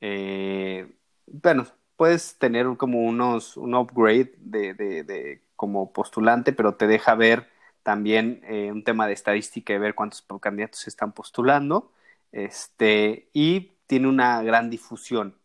eh, 0.00 0.90
bueno, 1.26 1.66
puedes 1.96 2.38
tener 2.38 2.66
como 2.78 3.02
unos, 3.02 3.58
un 3.58 3.74
upgrade 3.74 4.32
de, 4.38 4.72
de, 4.72 5.42
como 5.54 5.92
postulante, 5.92 6.54
pero 6.54 6.76
te 6.76 6.86
deja 6.86 7.14
ver 7.14 7.46
también 7.82 8.40
eh, 8.44 8.72
un 8.72 8.84
tema 8.84 9.06
de 9.06 9.12
estadística 9.12 9.74
y 9.74 9.78
ver 9.78 9.94
cuántos 9.94 10.24
candidatos 10.40 10.80
se 10.80 10.88
están 10.88 11.12
postulando, 11.12 11.92
este, 12.32 13.28
y 13.34 13.72
tiene 13.86 14.08
una 14.08 14.42
gran 14.42 14.70
difusión. 14.70 15.37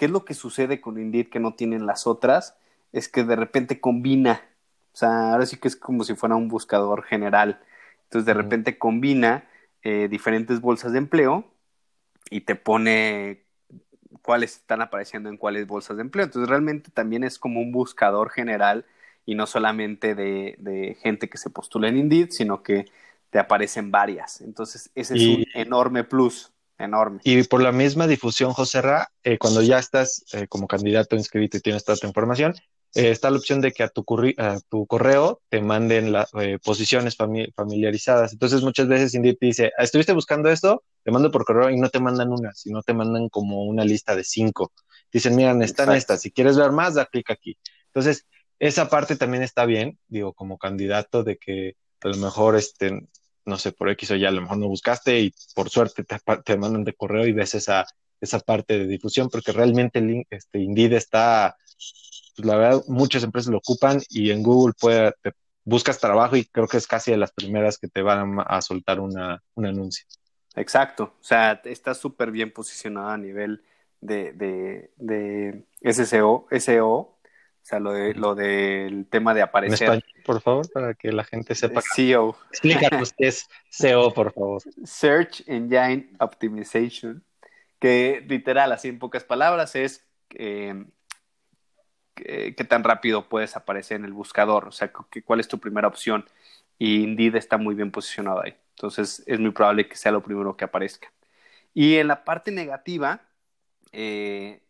¿Qué 0.00 0.06
es 0.06 0.12
lo 0.12 0.24
que 0.24 0.32
sucede 0.32 0.80
con 0.80 0.98
Indeed 0.98 1.28
que 1.28 1.40
no 1.40 1.52
tienen 1.52 1.84
las 1.84 2.06
otras? 2.06 2.56
Es 2.90 3.06
que 3.06 3.22
de 3.22 3.36
repente 3.36 3.80
combina, 3.82 4.40
o 4.94 4.96
sea, 4.96 5.32
ahora 5.32 5.44
sí 5.44 5.58
que 5.58 5.68
es 5.68 5.76
como 5.76 6.04
si 6.04 6.14
fuera 6.14 6.36
un 6.36 6.48
buscador 6.48 7.02
general. 7.02 7.60
Entonces 8.04 8.24
de 8.24 8.32
repente 8.32 8.78
combina 8.78 9.44
eh, 9.82 10.08
diferentes 10.08 10.62
bolsas 10.62 10.92
de 10.92 10.98
empleo 10.98 11.44
y 12.30 12.40
te 12.40 12.54
pone 12.54 13.42
cuáles 14.22 14.56
están 14.56 14.80
apareciendo 14.80 15.28
en 15.28 15.36
cuáles 15.36 15.66
bolsas 15.66 15.98
de 15.98 16.02
empleo. 16.04 16.24
Entonces 16.24 16.48
realmente 16.48 16.90
también 16.90 17.22
es 17.22 17.38
como 17.38 17.60
un 17.60 17.70
buscador 17.70 18.30
general 18.30 18.86
y 19.26 19.34
no 19.34 19.46
solamente 19.46 20.14
de, 20.14 20.96
gente 21.02 21.28
que 21.28 21.36
se 21.36 21.50
postula 21.50 21.88
en 21.88 21.98
Indeed, 21.98 22.30
sino 22.30 22.62
que 22.62 22.86
te 23.28 23.38
aparecen 23.38 23.90
varias. 23.90 24.40
Entonces 24.40 24.90
ese 24.94 25.14
es 25.16 25.26
un 25.26 25.44
enorme 25.52 26.04
plus, 26.04 26.54
enorme. 26.80 27.20
Y 27.24 27.42
por 27.44 27.62
la 27.62 27.72
misma 27.72 28.06
difusión, 28.06 28.52
José 28.52 28.82
Ra, 28.82 29.08
eh, 29.22 29.38
cuando 29.38 29.62
ya 29.62 29.78
estás 29.78 30.24
eh, 30.32 30.46
como 30.48 30.66
candidato 30.66 31.16
inscrito 31.16 31.56
y 31.56 31.60
tienes 31.60 31.84
toda 31.84 31.98
tu 31.98 32.06
información, 32.06 32.54
eh, 32.94 33.10
está 33.10 33.30
la 33.30 33.38
opción 33.38 33.60
de 33.60 33.70
que 33.70 33.84
a 33.84 33.88
tu, 33.88 34.04
a 34.38 34.58
tu 34.68 34.86
correo 34.86 35.40
te 35.48 35.60
manden 35.60 36.10
las 36.10 36.30
eh, 36.34 36.58
posiciones 36.62 37.16
familiarizadas. 37.16 38.32
Entonces 38.32 38.62
muchas 38.62 38.88
veces 38.88 39.14
Indeed 39.14 39.36
dice, 39.40 39.72
estuviste 39.78 40.12
buscando 40.12 40.50
esto, 40.50 40.82
te 41.04 41.12
mando 41.12 41.30
por 41.30 41.44
correo 41.44 41.70
y 41.70 41.78
no 41.78 41.88
te 41.88 42.00
mandan 42.00 42.32
una, 42.32 42.52
sino 42.52 42.82
te 42.82 42.92
mandan 42.92 43.28
como 43.28 43.64
una 43.64 43.84
lista 43.84 44.16
de 44.16 44.24
cinco. 44.24 44.72
Dicen, 45.12 45.36
miren, 45.36 45.62
están 45.62 45.94
estas, 45.94 46.22
si 46.22 46.32
quieres 46.32 46.56
ver 46.56 46.72
más, 46.72 46.94
da 46.94 47.06
clic 47.06 47.30
aquí. 47.30 47.56
Entonces, 47.86 48.26
esa 48.58 48.88
parte 48.88 49.16
también 49.16 49.44
está 49.44 49.66
bien, 49.66 49.98
digo, 50.08 50.32
como 50.32 50.58
candidato 50.58 51.22
de 51.22 51.36
que 51.36 51.76
a 52.00 52.08
lo 52.08 52.16
mejor, 52.16 52.56
este, 52.56 53.08
no 53.44 53.58
sé, 53.58 53.72
por 53.72 53.90
X 53.90 54.10
o 54.12 54.16
Y, 54.16 54.24
a 54.24 54.30
lo 54.30 54.42
mejor 54.42 54.58
no 54.58 54.68
buscaste 54.68 55.20
y 55.20 55.34
por 55.54 55.70
suerte 55.70 56.04
te, 56.04 56.16
te 56.44 56.56
mandan 56.56 56.84
de 56.84 56.94
correo 56.94 57.26
y 57.26 57.32
ves 57.32 57.54
esa, 57.54 57.86
esa 58.20 58.40
parte 58.40 58.78
de 58.78 58.86
difusión, 58.86 59.28
porque 59.28 59.52
realmente 59.52 59.98
el, 59.98 60.26
este, 60.30 60.60
Indeed 60.60 60.92
está 60.92 61.56
pues 62.36 62.46
la 62.46 62.56
verdad 62.56 62.82
muchas 62.86 63.24
empresas 63.24 63.50
lo 63.50 63.58
ocupan 63.58 64.00
y 64.08 64.30
en 64.30 64.42
Google 64.42 64.74
puede, 64.78 65.12
buscas 65.64 65.98
trabajo 65.98 66.36
y 66.36 66.44
creo 66.44 66.68
que 66.68 66.76
es 66.76 66.86
casi 66.86 67.10
de 67.10 67.16
las 67.16 67.32
primeras 67.32 67.78
que 67.78 67.88
te 67.88 68.02
van 68.02 68.38
a 68.44 68.60
soltar 68.62 69.00
una, 69.00 69.42
un 69.54 69.66
anuncio. 69.66 70.06
Exacto, 70.56 71.14
o 71.20 71.24
sea, 71.24 71.60
está 71.64 71.94
súper 71.94 72.30
bien 72.30 72.52
posicionada 72.52 73.14
a 73.14 73.18
nivel 73.18 73.62
de, 74.00 74.32
de, 74.32 74.90
de 74.96 75.64
SEO, 75.92 76.46
SEO, 76.50 76.88
o 76.88 77.18
sea, 77.62 77.78
lo, 77.78 77.92
de, 77.92 78.14
lo 78.14 78.34
del 78.34 79.06
tema 79.06 79.34
de 79.34 79.42
aparecer. 79.42 80.02
Por 80.30 80.40
favor, 80.40 80.70
para 80.70 80.94
que 80.94 81.10
la 81.10 81.24
gente 81.24 81.56
sepa. 81.56 81.80
SEO. 81.80 82.36
Explícanos 82.50 83.12
qué 83.14 83.26
es 83.26 83.48
SEO, 83.68 84.14
por 84.14 84.32
favor. 84.32 84.62
Search 84.84 85.42
Engine 85.48 86.12
Optimization, 86.20 87.24
que 87.80 88.24
literal, 88.28 88.70
así 88.70 88.86
en 88.86 89.00
pocas 89.00 89.24
palabras, 89.24 89.74
es 89.74 90.06
eh, 90.36 90.84
qué, 92.14 92.64
tan 92.68 92.84
rápido 92.84 93.28
puedes 93.28 93.56
aparecer 93.56 93.96
en 93.96 94.04
el 94.04 94.12
buscador, 94.12 94.68
o 94.68 94.70
sea, 94.70 94.92
cuál 94.92 95.40
es 95.40 95.48
tu 95.48 95.58
primera 95.58 95.88
opción. 95.88 96.24
Y 96.78 97.02
Indeed 97.02 97.34
está 97.34 97.58
muy 97.58 97.74
bien 97.74 97.90
posicionado 97.90 98.40
ahí. 98.44 98.54
Entonces 98.76 99.24
es 99.26 99.40
muy 99.40 99.50
probable 99.50 99.88
que 99.88 99.96
sea 99.96 100.12
lo 100.12 100.22
primero 100.22 100.56
que 100.56 100.64
aparezca. 100.64 101.12
Y 101.74 101.96
en 101.96 102.06
la 102.06 102.22
parte 102.22 102.52
negativa, 102.52 103.20
eh, 103.90 104.62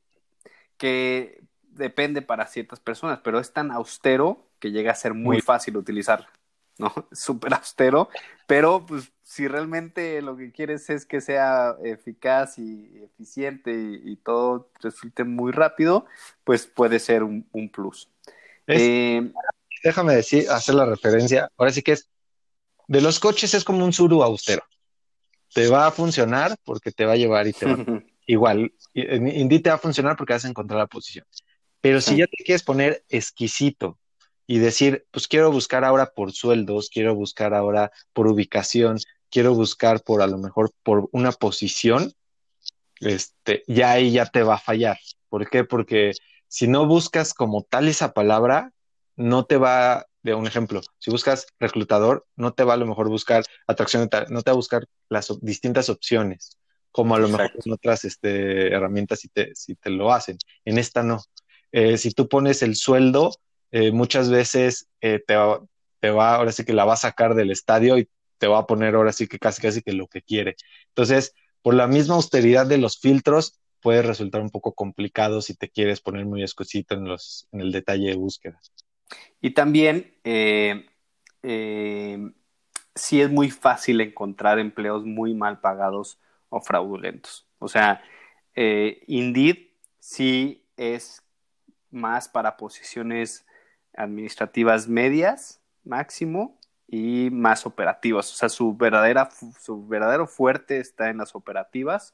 que 0.79 1.43
depende 1.65 2.23
para 2.23 2.47
ciertas 2.47 2.81
personas, 2.81 3.21
pero 3.23 3.39
es 3.39 3.53
tan 3.53 3.71
austero 3.71 4.50
que 4.61 4.71
llega 4.71 4.93
a 4.93 4.95
ser 4.95 5.15
muy, 5.15 5.41
fácil 5.41 5.77
utilizar, 5.77 6.27
¿no? 6.79 6.93
Súper 7.13 7.55
austero, 7.55 8.09
pero 8.47 8.85
pues 8.87 9.11
si 9.23 9.49
realmente 9.49 10.23
lo 10.23 10.37
que 10.37 10.53
quieres 10.53 10.91
es 10.91 11.07
que 11.07 11.21
sea 11.21 11.77
eficaz 11.85 12.59
y 12.59 13.03
eficiente 13.03 13.73
y, 13.73 14.17
todo 14.17 14.71
resulte 14.81 15.25
muy 15.25 15.53
rápido, 15.53 16.07
pues 16.45 16.67
puede 16.67 16.99
ser 16.99 17.23
un, 17.23 17.45
plus. 17.73 18.09
Eh, 18.67 19.33
déjame 19.85 20.15
decir, 20.15 20.51
hacer 20.51 20.75
la 20.75 20.85
referencia. 20.85 21.49
Ahora 21.57 21.73
sí 21.73 21.83
que 21.83 21.93
es, 21.93 22.09
de 22.89 23.01
los 23.01 23.21
coches 23.21 23.55
es 23.55 23.65
como 23.65 23.85
un 23.85 23.93
suru 23.93 24.23
austero. 24.23 24.65
Te 25.55 25.69
va 25.69 25.87
a 25.87 25.91
funcionar 25.93 26.57
porque 26.65 26.93
te 26.93 27.05
va 27.05 27.13
a 27.13 27.17
llevar 27.17 27.47
y 27.47 27.53
te 27.53 27.67
va 27.67 27.77
Igual, 28.27 28.73
Indy 28.95 29.61
te 29.61 29.71
va 29.71 29.77
a 29.77 29.79
funcionar 29.79 30.17
porque 30.17 30.33
vas 30.33 30.45
a 30.45 30.49
encontrar 30.49 30.79
la 30.79 30.87
posición. 30.87 31.25
Pero 31.81 32.01
si 32.01 32.17
ya 32.17 32.27
te 32.27 32.45
quieres 32.45 32.63
poner 32.63 33.05
exquisito 33.09 33.99
y 34.51 34.59
decir, 34.59 35.07
pues 35.13 35.29
quiero 35.29 35.53
buscar 35.53 35.85
ahora 35.85 36.11
por 36.13 36.33
sueldos, 36.33 36.91
quiero 36.93 37.15
buscar 37.15 37.55
ahora 37.55 37.93
por 38.13 38.27
ubicación, 38.27 38.99
quiero 39.31 39.55
buscar 39.55 40.03
por 40.03 40.23
a 40.23 40.27
lo 40.27 40.39
mejor 40.39 40.73
por 40.83 41.09
una 41.13 41.31
posición, 41.31 42.13
este, 42.99 43.63
ya 43.69 43.93
ahí 43.93 44.11
ya 44.11 44.27
te 44.27 44.43
va 44.43 44.57
a 44.57 44.59
fallar. 44.59 44.99
¿Por 45.29 45.49
qué? 45.49 45.63
Porque 45.63 46.15
si 46.49 46.67
no 46.67 46.85
buscas 46.85 47.33
como 47.33 47.63
tal 47.63 47.87
esa 47.87 48.13
palabra, 48.13 48.73
no 49.15 49.45
te 49.45 49.57
va, 49.57 50.07
de 50.25 50.35
un 50.35 50.49
ejemplo, 50.49 50.81
si 50.99 51.13
buscas 51.13 51.47
reclutador, 51.61 52.27
no 52.35 52.53
te 52.53 52.65
va 52.65 52.75
a 52.75 52.77
lo 52.77 52.87
mejor 52.87 53.09
buscar 53.09 53.45
atracción, 53.69 54.11
no 54.31 54.43
te 54.43 54.51
va 54.51 54.55
a 54.55 54.57
buscar 54.57 54.85
las 55.09 55.33
distintas 55.43 55.89
opciones, 55.89 56.59
como 56.91 57.15
a 57.15 57.21
lo 57.21 57.29
mejor 57.29 57.53
en 57.65 57.73
otras 57.73 58.05
este, 58.05 58.75
herramientas 58.75 59.21
si 59.21 59.29
te, 59.29 59.55
si 59.55 59.77
te 59.77 59.91
lo 59.91 60.13
hacen. 60.13 60.39
En 60.65 60.77
esta 60.77 61.05
no. 61.05 61.23
Eh, 61.71 61.99
si 61.99 62.11
tú 62.11 62.29
pones 62.29 62.65
el 62.65 62.75
sueldo, 62.75 63.31
eh, 63.73 63.93
muchas 63.93 64.31
veces 64.31 64.89
eh, 65.01 65.23
te, 65.25 65.35
te 66.01 66.11
va, 66.11 66.37
ahora 66.37 66.53
sí 66.53 66.65
que 66.65 66.73
la 66.73 66.85
va 66.85 66.95
a 66.95 66.97
sacar 66.97 67.35
del 67.35 67.51
estadio 67.51 67.99
y 67.99 68.09
te 68.39 68.47
va 68.47 68.59
a 68.59 68.67
poner 68.67 68.95
ahora 68.95 69.13
sí 69.13 69.29
que 69.29 69.39
casi 69.39 69.63
casi 69.63 69.83
que 69.83 69.93
lo 69.93 70.09
que 70.09 70.23
quiere. 70.23 70.57
Entonces, 70.89 71.35
por 71.63 71.75
la 71.75 71.87
misma 71.87 72.15
austeridad 72.15 72.67
de 72.67 72.79
los 72.79 72.99
filtros, 72.99 73.61
puede 73.81 74.03
resultar 74.03 74.41
un 74.41 74.51
poco 74.51 74.75
complicado 74.75 75.41
si 75.41 75.55
te 75.55 75.69
quieres 75.69 76.01
poner 76.01 76.27
muy 76.27 76.43
escosito 76.43 76.95
en, 76.95 77.05
los, 77.05 77.49
en 77.53 77.61
el 77.61 77.73
detalle 77.73 78.09
de 78.11 78.17
búsqueda. 78.17 78.61
Y 79.41 79.51
también, 79.51 80.15
eh, 80.25 80.87
sí 82.95 83.21
es 83.21 83.31
muy 83.31 83.51
fácil 83.51 84.01
encontrar 84.01 84.59
empleos 84.59 85.05
muy 85.05 85.35
mal 85.35 85.61
pagados 85.61 86.19
o 86.49 86.61
fraudulentos. 86.61 87.47
O 87.59 87.69
sea, 87.69 88.03
Indeed 88.57 89.69
sí 89.99 90.67
es 90.77 91.23
más 91.91 92.29
para 92.29 92.57
posiciones 92.57 93.47
administrativas 94.03 94.89
medias 94.89 95.61
máximo 95.85 96.59
y 96.87 97.29
más 97.31 97.67
operativas. 97.67 98.33
O 98.33 98.35
sea, 98.35 98.49
su, 98.49 98.77
verdadera, 98.77 99.31
su 99.61 99.87
verdadero 99.87 100.27
fuerte 100.27 100.79
está 100.79 101.11
en 101.11 101.19
las 101.19 101.35
operativas 101.35 102.13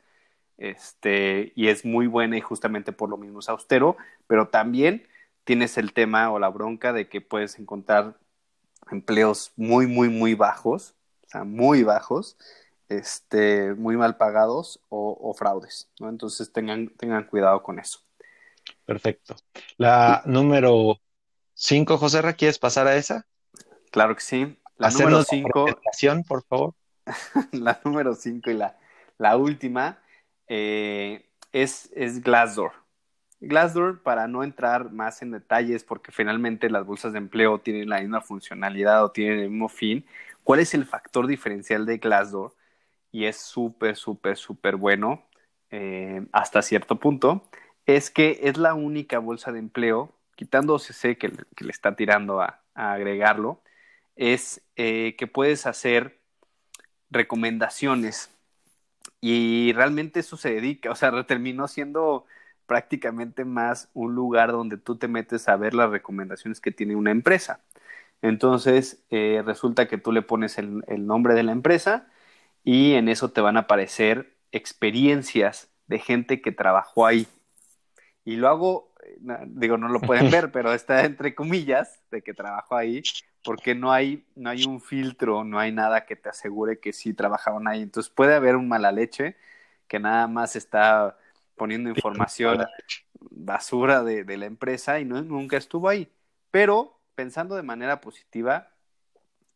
este, 0.59 1.53
y 1.55 1.69
es 1.69 1.85
muy 1.85 2.07
buena 2.07 2.37
y 2.37 2.41
justamente 2.41 2.93
por 2.93 3.09
lo 3.09 3.17
mismo 3.17 3.41
es 3.41 3.49
austero, 3.49 3.97
pero 4.27 4.49
también 4.49 5.07
tienes 5.45 5.79
el 5.79 5.93
tema 5.93 6.31
o 6.31 6.39
la 6.39 6.49
bronca 6.49 6.93
de 6.93 7.09
que 7.09 7.21
puedes 7.21 7.59
encontrar 7.59 8.17
empleos 8.91 9.53
muy, 9.57 9.87
muy, 9.87 10.09
muy 10.09 10.35
bajos, 10.35 10.95
o 11.27 11.29
sea, 11.29 11.45
muy 11.45 11.83
bajos, 11.83 12.37
este, 12.89 13.75
muy 13.75 13.97
mal 13.97 14.17
pagados 14.17 14.81
o, 14.89 15.35
fraudes. 15.35 15.91
Entonces 16.01 16.53
tengan, 16.53 16.89
tengan 16.89 17.25
cuidado 17.25 17.63
con 17.63 17.79
eso. 17.79 18.01
Perfecto. 18.85 19.37
La 19.77 20.23
número 20.25 21.01
5, 21.59 21.97
José 21.97 22.21
¿quieres 22.37 22.59
pasar 22.59 22.87
a 22.87 22.97
esa? 22.97 23.27
Claro 23.91 24.15
que 24.15 24.21
sí. 24.21 24.59
La 24.77 24.91
número 24.91 25.25
5. 25.25 25.67
por 26.29 26.45
favor. 26.45 26.75
la 27.53 27.81
número 27.83 28.15
5 28.15 28.51
y 28.51 28.55
la, 28.55 28.77
la 29.17 29.39
última 29.39 29.99
eh, 30.49 31.31
es, 31.53 31.91
es 31.95 32.23
Glassdoor. 32.23 32.73
Glassdoor, 33.41 34.03
para 34.03 34.29
no 34.29 34.45
entrar 34.45 34.93
más 34.93 35.23
en 35.23 35.31
detalles, 35.31 35.83
porque 35.83 36.13
finalmente 36.13 36.69
las 36.69 36.85
bolsas 36.85 37.13
de 37.13 37.19
empleo 37.19 37.59
tienen 37.59 37.89
la 37.89 38.01
misma 38.01 38.21
funcionalidad 38.21 39.03
o 39.03 39.11
tienen 39.11 39.39
el 39.39 39.51
mismo 39.51 39.71
fin, 39.71 40.05
¿cuál 40.45 40.61
es 40.61 40.75
el 40.75 40.85
factor 40.85 41.27
diferencial 41.27 41.87
de 41.87 41.97
Glassdoor? 41.97 42.55
Y 43.13 43.25
es 43.25 43.37
súper, 43.39 43.97
súper, 43.97 44.37
súper 44.37 44.77
bueno 44.77 45.23
eh, 45.71 46.27
hasta 46.33 46.61
cierto 46.61 47.01
punto, 47.01 47.49
es 47.87 48.11
que 48.11 48.41
es 48.43 48.59
la 48.59 48.75
única 48.75 49.21
bolsa 49.21 49.53
de 49.53 49.59
empleo, 49.59 50.13
quitando 50.37 50.75
OCC 50.75 51.19
que, 51.19 51.29
le 51.29 51.71
está 51.71 51.97
tirando 51.97 52.41
a 52.41 52.63
agregarlo, 52.75 53.63
es 54.17 54.63
eh, 54.77 55.15
que 55.19 55.27
puedes 55.27 55.67
hacer 55.67 56.19
recomendaciones 57.11 58.31
y 59.21 59.73
realmente 59.75 60.21
eso 60.21 60.37
se 60.37 60.55
dedica, 60.55 60.91
o 60.91 60.95
sea, 60.97 61.25
terminó 61.27 61.69
siendo 61.69 62.27
prácticamente 62.67 63.45
más 63.45 63.91
un 63.95 64.15
lugar 64.15 64.53
donde 64.53 64.77
tú 64.79 64.97
te 64.97 65.09
metes 65.09 65.49
a 65.49 65.57
ver 65.57 65.75
las 65.75 65.91
recomendaciones 65.91 66.61
que 66.61 66.73
tiene 66.73 66.97
una 66.97 67.11
empresa. 67.13 67.61
Entonces, 68.23 69.05
eh, 69.11 69.43
resulta 69.45 69.89
que 69.89 69.99
tú 69.99 70.13
le 70.13 70.23
pones 70.23 70.59
el, 70.59 70.83
nombre 71.07 71.35
de 71.35 71.43
la 71.45 71.53
empresa 71.53 72.09
y 72.65 72.95
en 72.95 73.09
eso 73.09 73.31
te 73.31 73.41
van 73.41 73.57
a 73.57 73.61
aparecer 73.61 74.37
experiencias 74.53 75.71
de 75.87 75.99
gente 75.99 76.41
que 76.43 76.53
trabajó 76.53 77.07
ahí. 77.07 77.29
Y 78.25 78.37
lo 78.37 78.49
hago 78.49 78.93
digo, 79.47 79.77
no 79.79 79.89
lo 79.89 80.01
pueden 80.01 80.31
ver, 80.31 80.53
pero 80.53 80.73
está 80.73 81.05
entre 81.05 81.35
comillas 81.35 82.01
de 82.11 82.23
que 82.23 82.35
trabajo 82.35 82.77
ahí, 82.77 83.03
porque 83.45 83.75
no 83.75 83.93
hay, 83.93 84.27
no 84.35 84.51
hay 84.51 84.65
un 84.65 84.81
filtro, 84.81 85.45
no 85.45 85.59
hay 85.59 85.73
nada 85.73 86.05
que 86.07 86.17
te 86.17 86.29
asegure 86.29 86.81
que 86.81 86.93
sí 86.93 87.15
trabajaban 87.15 87.69
ahí. 87.69 87.83
Entonces 87.83 88.13
puede 88.13 88.35
haber 88.35 88.57
un 88.57 88.69
mala 88.69 88.93
leche 88.93 89.37
que 89.87 90.01
nada 90.01 90.27
más 90.27 90.57
está 90.57 91.17
poniendo 91.57 91.89
información 91.89 92.65
basura 93.31 94.03
de, 94.03 94.25
de 94.25 94.37
la 94.37 94.47
empresa 94.47 94.99
y 95.01 95.05
no, 95.05 95.23
nunca 95.23 95.57
estuvo 95.57 95.89
ahí. 95.89 96.11
Pero 96.51 96.99
pensando 97.15 97.57
de 97.57 97.63
manera 97.63 98.01
positiva 98.01 98.73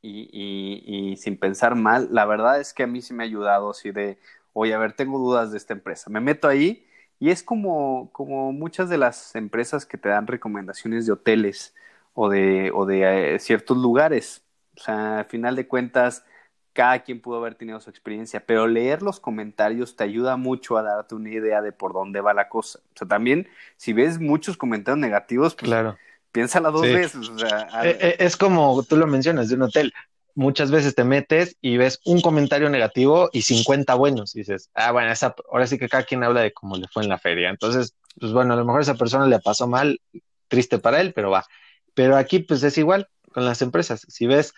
y, 0.03 0.29
y, 0.33 1.11
y, 1.13 1.17
sin 1.17 1.37
pensar 1.37 1.75
mal, 1.75 2.09
la 2.11 2.25
verdad 2.25 2.61
es 2.61 2.73
que 2.73 2.85
a 2.85 2.87
mí 2.87 3.03
sí 3.03 3.13
me 3.13 3.23
ha 3.23 3.27
ayudado 3.27 3.71
así 3.71 3.91
de, 3.91 4.19
oye, 4.55 4.73
a 4.73 4.79
ver, 4.79 4.95
tengo 4.95 5.19
dudas 5.19 5.51
de 5.51 5.59
esta 5.59 5.75
empresa. 5.75 6.09
Me 6.11 6.21
meto 6.21 6.49
ahí 6.49 6.87
y 7.21 7.31
es 7.31 7.43
como, 7.43 8.09
como 8.13 8.51
muchas 8.51 8.89
de 8.89 8.97
las 8.97 9.37
empresas 9.37 9.85
que 9.85 9.99
te 9.99 10.09
dan 10.09 10.27
recomendaciones 10.27 11.05
de 11.05 11.13
hoteles 11.13 11.75
o 12.15 12.31
de, 12.31 12.73
o 12.75 12.87
de 12.87 13.35
eh, 13.35 13.39
ciertos 13.39 13.77
lugares. 13.77 14.43
O 14.77 14.81
sea, 14.81 15.19
al 15.19 15.25
final 15.27 15.55
de 15.55 15.69
cuentas, 15.69 16.25
cada 16.73 17.01
quien 17.01 17.21
pudo 17.21 17.37
haber 17.37 17.57
tenido 17.57 17.79
su 17.79 17.91
experiencia, 17.91 18.45
pero 18.47 18.67
leer 18.67 19.03
los 19.03 19.21
comentarios 19.21 19.97
te 19.97 20.05
ayuda 20.05 20.39
mucho 20.39 20.79
a 20.79 20.83
darte 20.83 21.15
una 21.15 21.29
idea 21.29 21.61
de 21.61 21.73
por 21.73 21.93
dónde 21.93 22.23
va 22.23 22.33
la 22.33 22.49
cosa. 22.49 22.79
O 22.95 22.99
sea, 22.99 23.07
también 23.07 23.49
si 23.77 23.93
ves 23.93 24.19
muchos 24.19 24.57
comentarios 24.57 24.99
negativos, 24.99 25.55
pues 25.55 25.69
claro. 25.69 25.99
piénsala 26.33 26.71
dos 26.71 26.83
veces. 26.83 27.29
O 27.29 27.39
sea, 27.39 27.69
eh, 27.85 27.99
eh, 28.01 28.17
es 28.21 28.35
como 28.39 28.83
tú 28.83 28.97
lo 28.97 29.07
mencionas 29.07 29.51
de 29.51 29.57
un 29.57 29.63
hotel 29.63 29.93
muchas 30.35 30.71
veces 30.71 30.95
te 30.95 31.05
metes 31.05 31.57
y 31.61 31.77
ves 31.77 32.01
un 32.05 32.21
comentario 32.21 32.69
negativo 32.71 33.31
y 33.33 33.43
50 33.43 33.95
buenos. 33.95 34.35
Y 34.35 34.41
dices, 34.41 34.71
ah, 34.75 34.93
bueno, 34.93 35.11
esa, 35.11 35.35
ahora 35.51 35.67
sí 35.67 35.79
que 35.79 35.89
cada 35.89 36.05
quien 36.05 36.25
habla 36.25 36.41
de 36.43 36.53
cómo 36.53 36.77
le 36.77 36.89
fue 36.89 37.03
en 37.03 37.09
la 37.09 37.19
feria. 37.19 37.51
Entonces, 37.51 37.95
pues 38.19 38.33
bueno, 38.33 38.55
a 38.55 38.57
lo 38.57 38.65
mejor 38.65 38.81
esa 38.81 38.95
persona 38.95 39.27
le 39.27 39.39
pasó 39.41 39.67
mal, 39.67 40.01
triste 40.49 40.79
para 40.79 41.01
él, 41.01 41.13
pero 41.13 41.31
va. 41.31 41.45
Pero 41.95 42.17
aquí, 42.17 42.41
pues 42.41 42.63
es 42.63 42.79
igual 42.79 43.09
con 43.33 43.45
las 43.45 43.63
empresas. 43.63 44.05
Si 44.09 44.27
ves 44.27 44.53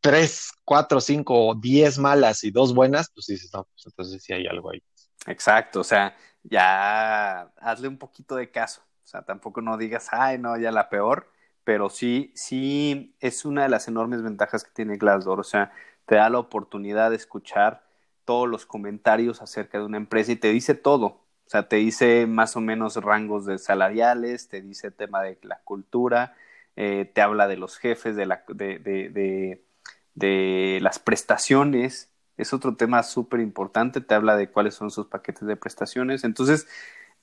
tres, 0.00 0.52
cuatro, 0.64 1.00
cinco, 1.00 1.54
diez 1.54 1.98
malas 1.98 2.44
y 2.44 2.50
dos 2.50 2.74
buenas, 2.74 3.10
pues 3.14 3.26
dices, 3.26 3.50
no, 3.52 3.64
pues 3.64 3.86
entonces 3.86 4.22
sí 4.22 4.32
hay 4.32 4.46
algo 4.46 4.70
ahí. 4.70 4.82
Exacto, 5.26 5.80
o 5.80 5.84
sea, 5.84 6.16
ya 6.42 7.42
hazle 7.58 7.88
un 7.88 7.98
poquito 7.98 8.36
de 8.36 8.50
caso. 8.50 8.82
O 9.04 9.06
sea, 9.06 9.22
tampoco 9.22 9.60
no 9.60 9.76
digas, 9.76 10.08
ay, 10.12 10.38
no, 10.38 10.56
ya 10.56 10.70
la 10.70 10.88
peor 10.88 11.30
pero 11.64 11.90
sí, 11.90 12.32
sí 12.34 13.14
es 13.20 13.44
una 13.44 13.64
de 13.64 13.68
las 13.68 13.88
enormes 13.88 14.22
ventajas 14.22 14.64
que 14.64 14.70
tiene 14.72 14.96
Glassdoor, 14.96 15.40
o 15.40 15.44
sea, 15.44 15.72
te 16.06 16.16
da 16.16 16.30
la 16.30 16.38
oportunidad 16.38 17.10
de 17.10 17.16
escuchar 17.16 17.84
todos 18.24 18.48
los 18.48 18.66
comentarios 18.66 19.42
acerca 19.42 19.78
de 19.78 19.84
una 19.84 19.96
empresa 19.96 20.32
y 20.32 20.36
te 20.36 20.52
dice 20.52 20.74
todo, 20.74 21.06
o 21.06 21.50
sea, 21.50 21.68
te 21.68 21.76
dice 21.76 22.26
más 22.26 22.56
o 22.56 22.60
menos 22.60 22.96
rangos 22.96 23.44
de 23.46 23.58
salariales, 23.58 24.48
te 24.48 24.62
dice 24.62 24.90
tema 24.92 25.22
de 25.22 25.38
la 25.42 25.60
cultura, 25.64 26.36
eh, 26.76 27.10
te 27.12 27.20
habla 27.22 27.48
de 27.48 27.56
los 27.56 27.76
jefes, 27.76 28.14
de, 28.16 28.26
la, 28.26 28.44
de, 28.48 28.78
de, 28.78 29.64
de, 30.14 30.78
las 30.80 30.98
prestaciones, 31.00 32.08
es 32.36 32.52
otro 32.52 32.76
tema 32.76 33.02
súper 33.02 33.40
importante, 33.40 34.00
te 34.00 34.14
habla 34.14 34.36
de 34.36 34.48
cuáles 34.48 34.74
son 34.74 34.90
sus 34.90 35.08
paquetes 35.08 35.46
de 35.46 35.56
prestaciones, 35.56 36.24
entonces, 36.24 36.68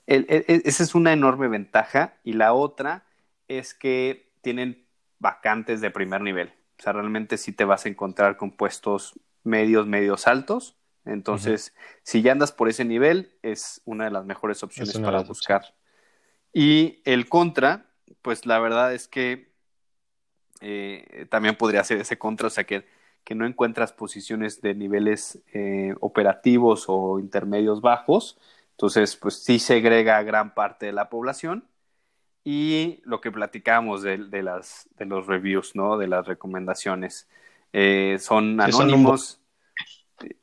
esa 0.07 0.83
es 0.83 0.95
una 0.95 1.13
enorme 1.13 1.47
ventaja 1.47 2.13
y 2.23 2.33
la 2.33 2.53
otra 2.53 3.05
es 3.47 3.73
que 3.73 4.26
tienen 4.47 4.87
vacantes 5.19 5.81
de 5.81 5.91
primer 5.91 6.21
nivel. 6.21 6.53
O 6.79 6.81
sea, 6.81 6.93
realmente 6.93 7.37
sí 7.37 7.51
te 7.51 7.65
vas 7.65 7.85
a 7.85 7.89
encontrar 7.89 8.37
con 8.37 8.51
puestos 8.51 9.19
medios, 9.43 9.87
medios 9.87 10.25
altos. 10.25 10.77
Entonces, 11.03 11.73
si 12.03 12.21
ya 12.21 12.31
andas 12.31 12.53
por 12.53 12.69
ese 12.69 12.85
nivel, 12.85 13.33
es 13.41 13.81
una 13.83 14.05
de 14.05 14.11
las 14.11 14.23
mejores 14.23 14.63
opciones 14.63 14.97
para 14.99 15.19
buscar. 15.23 15.75
Y 16.53 17.01
el 17.03 17.27
contra, 17.27 17.87
pues 18.21 18.45
la 18.45 18.57
verdad 18.59 18.93
es 18.93 19.09
que 19.09 19.51
eh, 20.61 21.27
también 21.29 21.57
podría 21.57 21.83
ser 21.83 21.99
ese 21.99 22.17
contra, 22.17 22.47
o 22.47 22.49
sea, 22.49 22.63
que, 22.63 22.87
que 23.25 23.35
no 23.35 23.45
encuentras 23.45 23.91
posiciones 23.91 24.61
de 24.61 24.75
niveles 24.75 25.43
eh, 25.51 25.93
operativos 25.99 26.85
o 26.87 27.19
intermedios 27.19 27.81
bajos. 27.81 28.39
Entonces, 28.71 29.17
pues 29.17 29.43
sí 29.43 29.59
segrega 29.59 30.23
gran 30.23 30.53
parte 30.53 30.85
de 30.85 30.93
la 30.93 31.09
población 31.09 31.67
y 32.49 33.01
lo 33.03 33.19
que 33.19 33.29
platicamos 33.29 34.03
de, 34.03 34.19
de, 34.19 34.41
las, 34.41 34.87
de 34.97 35.03
los 35.03 35.27
reviews, 35.27 35.75
¿no? 35.75 35.97
De 35.97 36.07
las 36.07 36.25
recomendaciones. 36.25 37.27
Eh, 37.73 38.15
son 38.21 38.61
anónimos, 38.61 39.41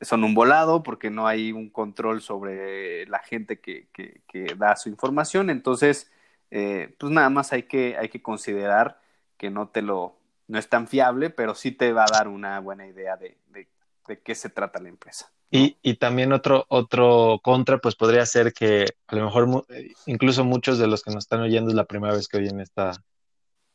son 0.01 0.23
un... 0.23 0.35
volado 0.35 0.83
porque 0.83 1.09
no 1.09 1.25
hay 1.25 1.51
un 1.51 1.71
control 1.71 2.21
sobre 2.21 3.07
la 3.07 3.17
gente 3.17 3.59
que, 3.59 3.87
que, 3.91 4.21
que 4.27 4.53
da 4.55 4.75
su 4.75 4.89
información. 4.89 5.49
Entonces, 5.49 6.11
eh, 6.51 6.93
pues 6.99 7.11
nada 7.11 7.31
más 7.31 7.51
hay 7.53 7.63
que, 7.63 7.97
hay 7.97 8.09
que 8.09 8.21
considerar 8.21 9.01
que 9.35 9.49
no 9.49 9.69
te 9.69 9.81
lo, 9.81 10.15
no 10.47 10.59
es 10.59 10.69
tan 10.69 10.87
fiable, 10.87 11.31
pero 11.31 11.55
sí 11.55 11.71
te 11.71 11.91
va 11.91 12.03
a 12.03 12.13
dar 12.13 12.27
una 12.27 12.59
buena 12.59 12.85
idea 12.85 13.17
de, 13.17 13.35
de, 13.47 13.67
de 14.07 14.19
qué 14.19 14.35
se 14.35 14.49
trata 14.49 14.79
la 14.79 14.89
empresa. 14.89 15.31
Y, 15.51 15.77
y, 15.81 15.95
también 15.95 16.33
otro, 16.33 16.65
otro 16.69 17.39
contra, 17.43 17.77
pues 17.77 17.95
podría 17.95 18.25
ser 18.25 18.53
que 18.53 18.85
a 19.07 19.15
lo 19.15 19.25
mejor 19.25 19.65
incluso 20.05 20.43
muchos 20.43 20.79
de 20.79 20.87
los 20.87 21.03
que 21.03 21.11
nos 21.11 21.23
están 21.23 21.41
oyendo 21.41 21.69
es 21.69 21.75
la 21.75 21.85
primera 21.85 22.13
vez 22.13 22.27
que 22.27 22.37
oyen 22.37 22.59
esta, 22.59 22.91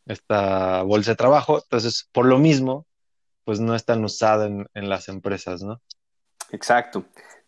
esta 0.07 0.83
bolsa 0.83 1.13
de 1.13 1.17
trabajo. 1.17 1.61
Entonces, 1.63 2.09
por 2.13 2.27
lo 2.27 2.39
mismo, 2.39 2.87
pues 3.45 3.61
no 3.61 3.75
es 3.75 3.85
tan 3.85 4.05
usada 4.05 4.47
en, 4.47 4.69
en 4.75 4.89
las 4.89 5.09
empresas, 5.09 5.63
¿no? 5.63 5.81
Exacto. 6.51 7.01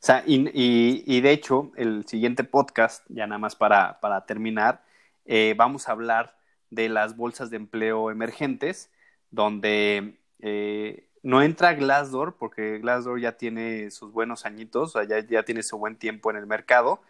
O 0.03 0.05
sea, 0.05 0.25
y, 0.27 0.49
y, 0.53 1.05
y, 1.07 1.21
de 1.21 1.31
hecho, 1.31 1.73
el 1.77 2.07
siguiente 2.07 2.45
podcast, 2.45 3.05
ya 3.09 3.27
nada 3.27 3.39
más 3.39 3.55
para, 3.55 4.01
para 4.01 4.25
terminar, 4.25 4.83
eh, 5.25 5.55
vamos 5.57 5.89
a 5.89 5.93
hablar 5.93 6.37
de 6.71 6.89
las 6.89 7.17
bolsas 7.17 7.51
de 7.51 7.57
empleo 7.57 8.11
emergentes, 8.11 8.91
donde 9.31 10.19
eh, 10.41 11.09
no 11.23 11.43
entra 11.43 11.75
Glassdoor 11.75 12.37
porque 12.37 12.79
Glassdoor 12.79 13.21
ya 13.21 13.33
tiene 13.33 13.91
sus 13.91 14.13
buenos 14.13 14.45
añitos, 14.45 14.97
o 14.97 15.01
sea, 15.01 15.09
ya, 15.09 15.27
ya, 15.27 15.45
tiene 15.45 15.63
su 15.63 15.79
buen 15.79 15.97
tiempo 15.97 16.31
en 16.31 16.37
el 16.37 16.47
mercado, 16.47 17.01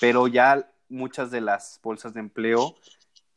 pero 0.00 0.28
ya 0.28 0.68
muchas 0.88 1.30
de 1.30 1.40
las 1.40 1.80
bolsas 1.82 2.14
de 2.14 2.20
empleo 2.20 2.76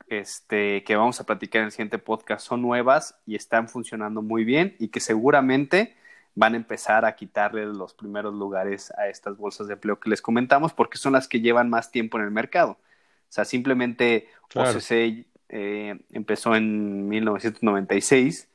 este, 0.08 0.84
que 0.84 0.96
vamos 0.96 1.20
a 1.20 1.26
platicar 1.26 1.62
en 1.62 1.66
el 1.68 1.72
siguiente 1.72 1.98
podcast 1.98 2.46
son 2.46 2.62
nuevas 2.62 3.16
y 3.26 3.36
están 3.36 3.70
funcionando 3.70 4.22
muy 4.22 4.44
bien 4.44 4.76
y 4.78 4.90
que 4.90 5.00
seguramente 5.00 5.96
van 6.36 6.54
a 6.54 6.58
empezar 6.58 7.06
a 7.06 7.16
quitarle 7.16 7.66
los 7.66 7.94
primeros 7.94 8.34
lugares 8.34 8.92
a 8.98 9.08
estas 9.08 9.38
bolsas 9.38 9.68
de 9.68 9.74
empleo 9.74 10.00
que 10.00 10.10
les 10.10 10.22
comentamos 10.22 10.74
porque 10.74 10.98
son 10.98 11.14
las 11.14 11.28
que 11.28 11.40
llevan 11.40 11.70
más 11.70 11.92
tiempo 11.92 12.18
en 12.18 12.26
el 12.26 12.32
mercado. 12.32 12.72
O 12.72 13.32
sea, 13.36 13.46
simplemente 13.46 14.28
claro. 14.50 14.78
OCC 14.78 15.26
eh, 15.50 16.00
empezó 16.12 16.56
en 16.56 17.08
1996 17.08 18.50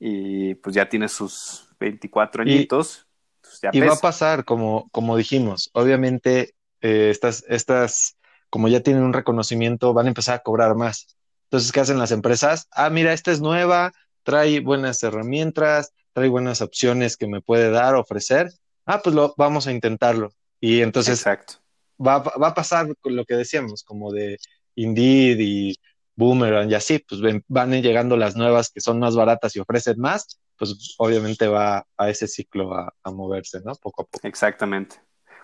y 0.00 0.54
pues 0.56 0.74
ya 0.74 0.88
tiene 0.88 1.08
sus 1.08 1.68
24 1.78 2.42
añitos. 2.42 3.06
Y, 3.06 3.40
pues 3.42 3.60
ya 3.60 3.70
y 3.72 3.80
va 3.80 3.92
a 3.92 3.96
pasar, 3.96 4.44
como, 4.44 4.88
como 4.90 5.16
dijimos, 5.16 5.70
obviamente 5.74 6.54
eh, 6.80 7.10
estas, 7.10 7.44
estas, 7.48 8.16
como 8.48 8.68
ya 8.68 8.80
tienen 8.80 9.02
un 9.02 9.12
reconocimiento, 9.12 9.92
van 9.92 10.06
a 10.06 10.08
empezar 10.08 10.36
a 10.36 10.42
cobrar 10.42 10.74
más. 10.74 11.16
Entonces, 11.44 11.70
¿qué 11.70 11.80
hacen 11.80 11.98
las 11.98 12.12
empresas? 12.12 12.66
Ah, 12.70 12.88
mira, 12.88 13.12
esta 13.12 13.30
es 13.30 13.40
nueva, 13.40 13.92
trae 14.22 14.60
buenas 14.60 15.02
herramientas, 15.02 15.92
trae 16.14 16.28
buenas 16.28 16.62
opciones 16.62 17.16
que 17.16 17.26
me 17.26 17.42
puede 17.42 17.70
dar, 17.70 17.94
ofrecer. 17.94 18.50
Ah, 18.86 19.00
pues 19.02 19.14
lo, 19.14 19.34
vamos 19.36 19.66
a 19.66 19.72
intentarlo. 19.72 20.32
Y 20.60 20.80
entonces 20.80 21.18
Exacto. 21.20 21.54
Va, 22.00 22.18
va 22.18 22.48
a 22.48 22.54
pasar 22.54 22.96
con 23.00 23.14
lo 23.14 23.26
que 23.26 23.34
decíamos, 23.34 23.82
como 23.82 24.10
de 24.12 24.38
Indeed 24.76 25.38
y 25.40 25.76
Boomerang 26.20 26.70
y 26.70 26.74
así, 26.74 26.98
pues 26.98 27.20
ven, 27.22 27.42
van 27.48 27.72
llegando 27.72 28.16
las 28.16 28.36
nuevas 28.36 28.70
que 28.70 28.80
son 28.80 28.98
más 28.98 29.16
baratas 29.16 29.56
y 29.56 29.60
ofrecen 29.60 29.98
más, 29.98 30.38
pues 30.56 30.94
obviamente 30.98 31.48
va 31.48 31.86
a 31.96 32.10
ese 32.10 32.28
ciclo 32.28 32.74
a, 32.74 32.94
a, 33.02 33.10
moverse, 33.10 33.60
¿no? 33.64 33.74
Poco 33.76 34.02
a 34.02 34.04
poco. 34.04 34.28
Exactamente. 34.28 34.96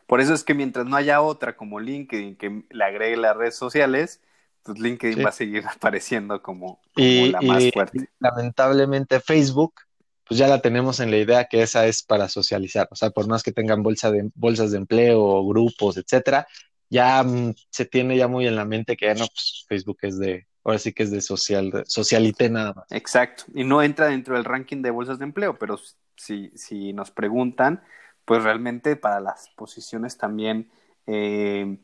Por 0.06 0.20
eso 0.20 0.34
es 0.34 0.44
que 0.44 0.54
mientras 0.54 0.84
no 0.84 0.94
haya 0.94 1.22
otra 1.22 1.56
como 1.56 1.80
LinkedIn 1.80 2.36
que 2.36 2.62
le 2.68 2.84
agregue 2.84 3.16
las 3.16 3.36
redes 3.36 3.56
sociales, 3.56 4.20
pues 4.62 4.78
LinkedIn 4.78 5.16
sí. 5.16 5.22
va 5.22 5.30
a 5.30 5.32
seguir 5.32 5.64
apareciendo 5.74 6.42
como, 6.42 6.80
como 6.94 7.06
y, 7.06 7.30
la 7.30 7.40
más 7.40 7.62
y, 7.62 7.70
fuerte. 7.72 8.10
lamentablemente 8.18 9.20
Facebook, 9.20 9.74
pues 10.28 10.38
ya 10.38 10.46
la 10.46 10.60
tenemos 10.60 11.00
en 11.00 11.10
la 11.10 11.16
idea 11.16 11.46
que 11.46 11.62
esa 11.62 11.86
es 11.86 12.02
para 12.02 12.28
socializar, 12.28 12.86
o 12.90 12.96
sea, 12.96 13.10
por 13.10 13.26
más 13.26 13.42
que 13.42 13.52
tengan 13.52 13.82
bolsa 13.82 14.10
de, 14.10 14.30
bolsas 14.34 14.72
de 14.72 14.78
empleo, 14.78 15.42
grupos, 15.46 15.96
etcétera, 15.96 16.46
ya 16.90 17.22
mm, 17.22 17.54
se 17.70 17.86
tiene 17.86 18.16
ya 18.16 18.28
muy 18.28 18.46
en 18.46 18.56
la 18.56 18.66
mente 18.66 18.96
que 18.96 19.14
no, 19.14 19.26
pues 19.26 19.64
Facebook 19.66 19.98
es 20.02 20.18
de, 20.18 20.46
ahora 20.66 20.80
sí 20.80 20.92
que 20.92 21.04
es 21.04 21.12
de 21.12 21.20
social, 21.20 21.84
socialité 21.86 22.50
nada 22.50 22.72
más. 22.74 22.86
Exacto, 22.90 23.44
y 23.54 23.62
no 23.62 23.82
entra 23.82 24.06
dentro 24.08 24.34
del 24.34 24.44
ranking 24.44 24.82
de 24.82 24.90
bolsas 24.90 25.18
de 25.20 25.24
empleo, 25.24 25.58
pero 25.58 25.78
si, 26.16 26.50
si 26.56 26.92
nos 26.92 27.12
preguntan, 27.12 27.84
pues 28.24 28.42
realmente 28.42 28.96
para 28.96 29.20
las 29.20 29.48
posiciones 29.50 30.18
también 30.18 30.68
eh, 31.06 31.78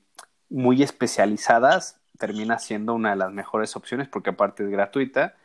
muy 0.48 0.82
especializadas 0.82 2.00
termina 2.18 2.58
siendo 2.58 2.94
una 2.94 3.10
de 3.10 3.16
las 3.16 3.32
mejores 3.32 3.76
opciones 3.76 4.08
porque 4.08 4.30
aparte 4.30 4.64
es 4.64 4.70
gratuita, 4.70 5.36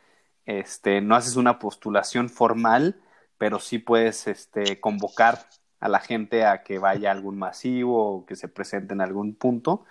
este, 0.44 1.00
no 1.00 1.14
haces 1.14 1.36
una 1.36 1.60
postulación 1.60 2.28
formal, 2.28 3.00
pero 3.38 3.60
sí 3.60 3.78
puedes 3.78 4.26
este, 4.26 4.80
convocar 4.80 5.46
a 5.78 5.88
la 5.88 6.00
gente 6.00 6.44
a 6.44 6.64
que 6.64 6.78
vaya 6.78 7.10
a 7.10 7.12
algún 7.12 7.38
masivo 7.38 8.16
o 8.16 8.26
que 8.26 8.34
se 8.34 8.48
presente 8.48 8.94
en 8.94 9.00
algún 9.00 9.36
punto 9.36 9.84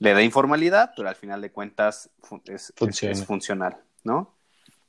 le 0.00 0.14
da 0.14 0.22
informalidad, 0.22 0.92
pero 0.96 1.08
al 1.08 1.14
final 1.14 1.40
de 1.40 1.52
cuentas 1.52 2.10
es, 2.46 2.72
funcional, 3.26 3.76
¿no? 4.02 4.34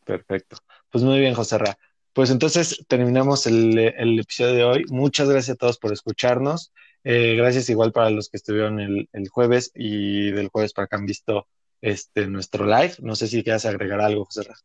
Perfecto. 0.06 0.58
Pues 0.90 1.04
muy 1.04 1.20
bien, 1.20 1.36
José 1.36 1.58
Ra. 1.58 1.78
Pues 2.14 2.30
entonces 2.30 2.86
terminamos 2.88 3.46
el, 3.46 3.78
episodio 4.20 4.54
de 4.54 4.64
hoy. 4.64 4.86
Muchas 4.90 5.30
gracias 5.30 5.56
a 5.56 5.58
todos 5.58 5.78
por 5.78 5.92
escucharnos. 5.92 6.74
Eh, 7.04 7.36
gracias 7.36 7.70
igual 7.70 7.92
para 7.92 8.10
los 8.10 8.30
que 8.30 8.38
estuvieron 8.38 8.80
el, 8.80 9.30
jueves 9.30 9.72
y 9.76 10.32
del 10.32 10.48
jueves 10.48 10.74
para 10.74 10.88
que 10.88 10.96
han 10.96 11.06
visto 11.06 11.46
este 11.82 12.28
nuestro 12.28 12.66
live. 12.66 12.96
No 13.00 13.16
sé 13.16 13.28
si 13.28 13.44
quieras 13.44 13.66
agregar 13.66 14.00
algo, 14.00 14.26
José 14.26 14.44
Ra. 14.44 14.56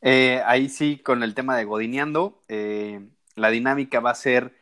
Eh, 0.00 0.42
ahí 0.44 0.68
sí, 0.68 0.98
con 0.98 1.22
el 1.22 1.34
tema 1.34 1.56
de 1.56 1.64
Godineando, 1.64 2.42
eh, 2.48 3.00
la 3.36 3.50
dinámica 3.50 4.00
va 4.00 4.10
a 4.10 4.16
ser 4.16 4.52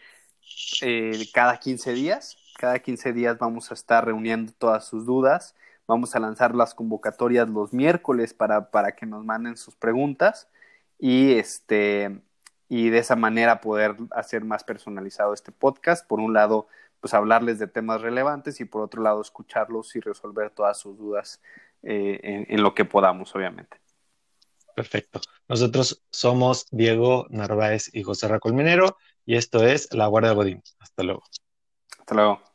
cada 1.32 1.59
15 1.59 1.95
días. 1.95 2.36
Cada 2.61 2.79
15 2.79 3.15
días 3.15 3.39
vamos 3.39 3.71
a 3.71 3.75
estar 3.75 4.05
reuniendo 4.05 4.53
todas 4.53 4.85
sus 4.85 5.07
dudas. 5.07 5.55
Vamos 5.87 6.15
a 6.15 6.21
lanzar 6.21 6.55
las 6.55 6.75
convocatorias 6.75 7.49
los 7.49 7.73
miércoles 7.73 8.35
para, 8.35 8.71
para 8.71 8.95
que 8.95 9.07
nos 9.07 9.25
manden 9.25 9.57
sus 9.57 9.75
preguntas 9.77 10.47
y 10.99 11.39
este 11.39 12.21
y 12.69 12.91
de 12.91 12.99
esa 12.99 13.17
manera 13.17 13.63
poder 13.63 13.97
hacer 14.11 14.45
más 14.45 14.63
personalizado 14.63 15.33
este 15.33 15.53
podcast. 15.53 16.07
Por 16.07 16.21
un 16.21 16.35
lado, 16.35 16.69
pues 17.01 17.15
hablarles 17.15 17.59
de 17.59 17.67
temas 17.67 18.03
relevantes 18.03 18.61
y 18.61 18.67
por 18.67 18.83
otro 18.83 19.03
lado, 19.03 19.23
escucharlos 19.23 19.97
y 19.97 20.01
resolver 20.01 20.51
todas 20.51 20.79
sus 20.79 20.99
dudas 20.99 21.41
eh, 21.83 22.45
en, 22.47 22.63
lo 22.63 22.75
que 22.75 22.85
podamos, 22.85 23.35
obviamente. 23.35 23.79
Perfecto. 24.77 25.23
Nosotros 25.49 26.05
somos 26.11 26.67
Diego 26.71 27.27
Narváez 27.31 27.89
y 27.95 28.03
José 28.03 28.29
Racolminero 28.29 28.99
y 29.25 29.37
esto 29.37 29.67
es 29.67 29.91
La 29.95 30.09
Guardia 30.09 30.33
Godín. 30.33 30.63
Hasta 30.79 31.03
luego. 31.05 31.23
Hasta 31.99 32.15
luego. 32.15 32.49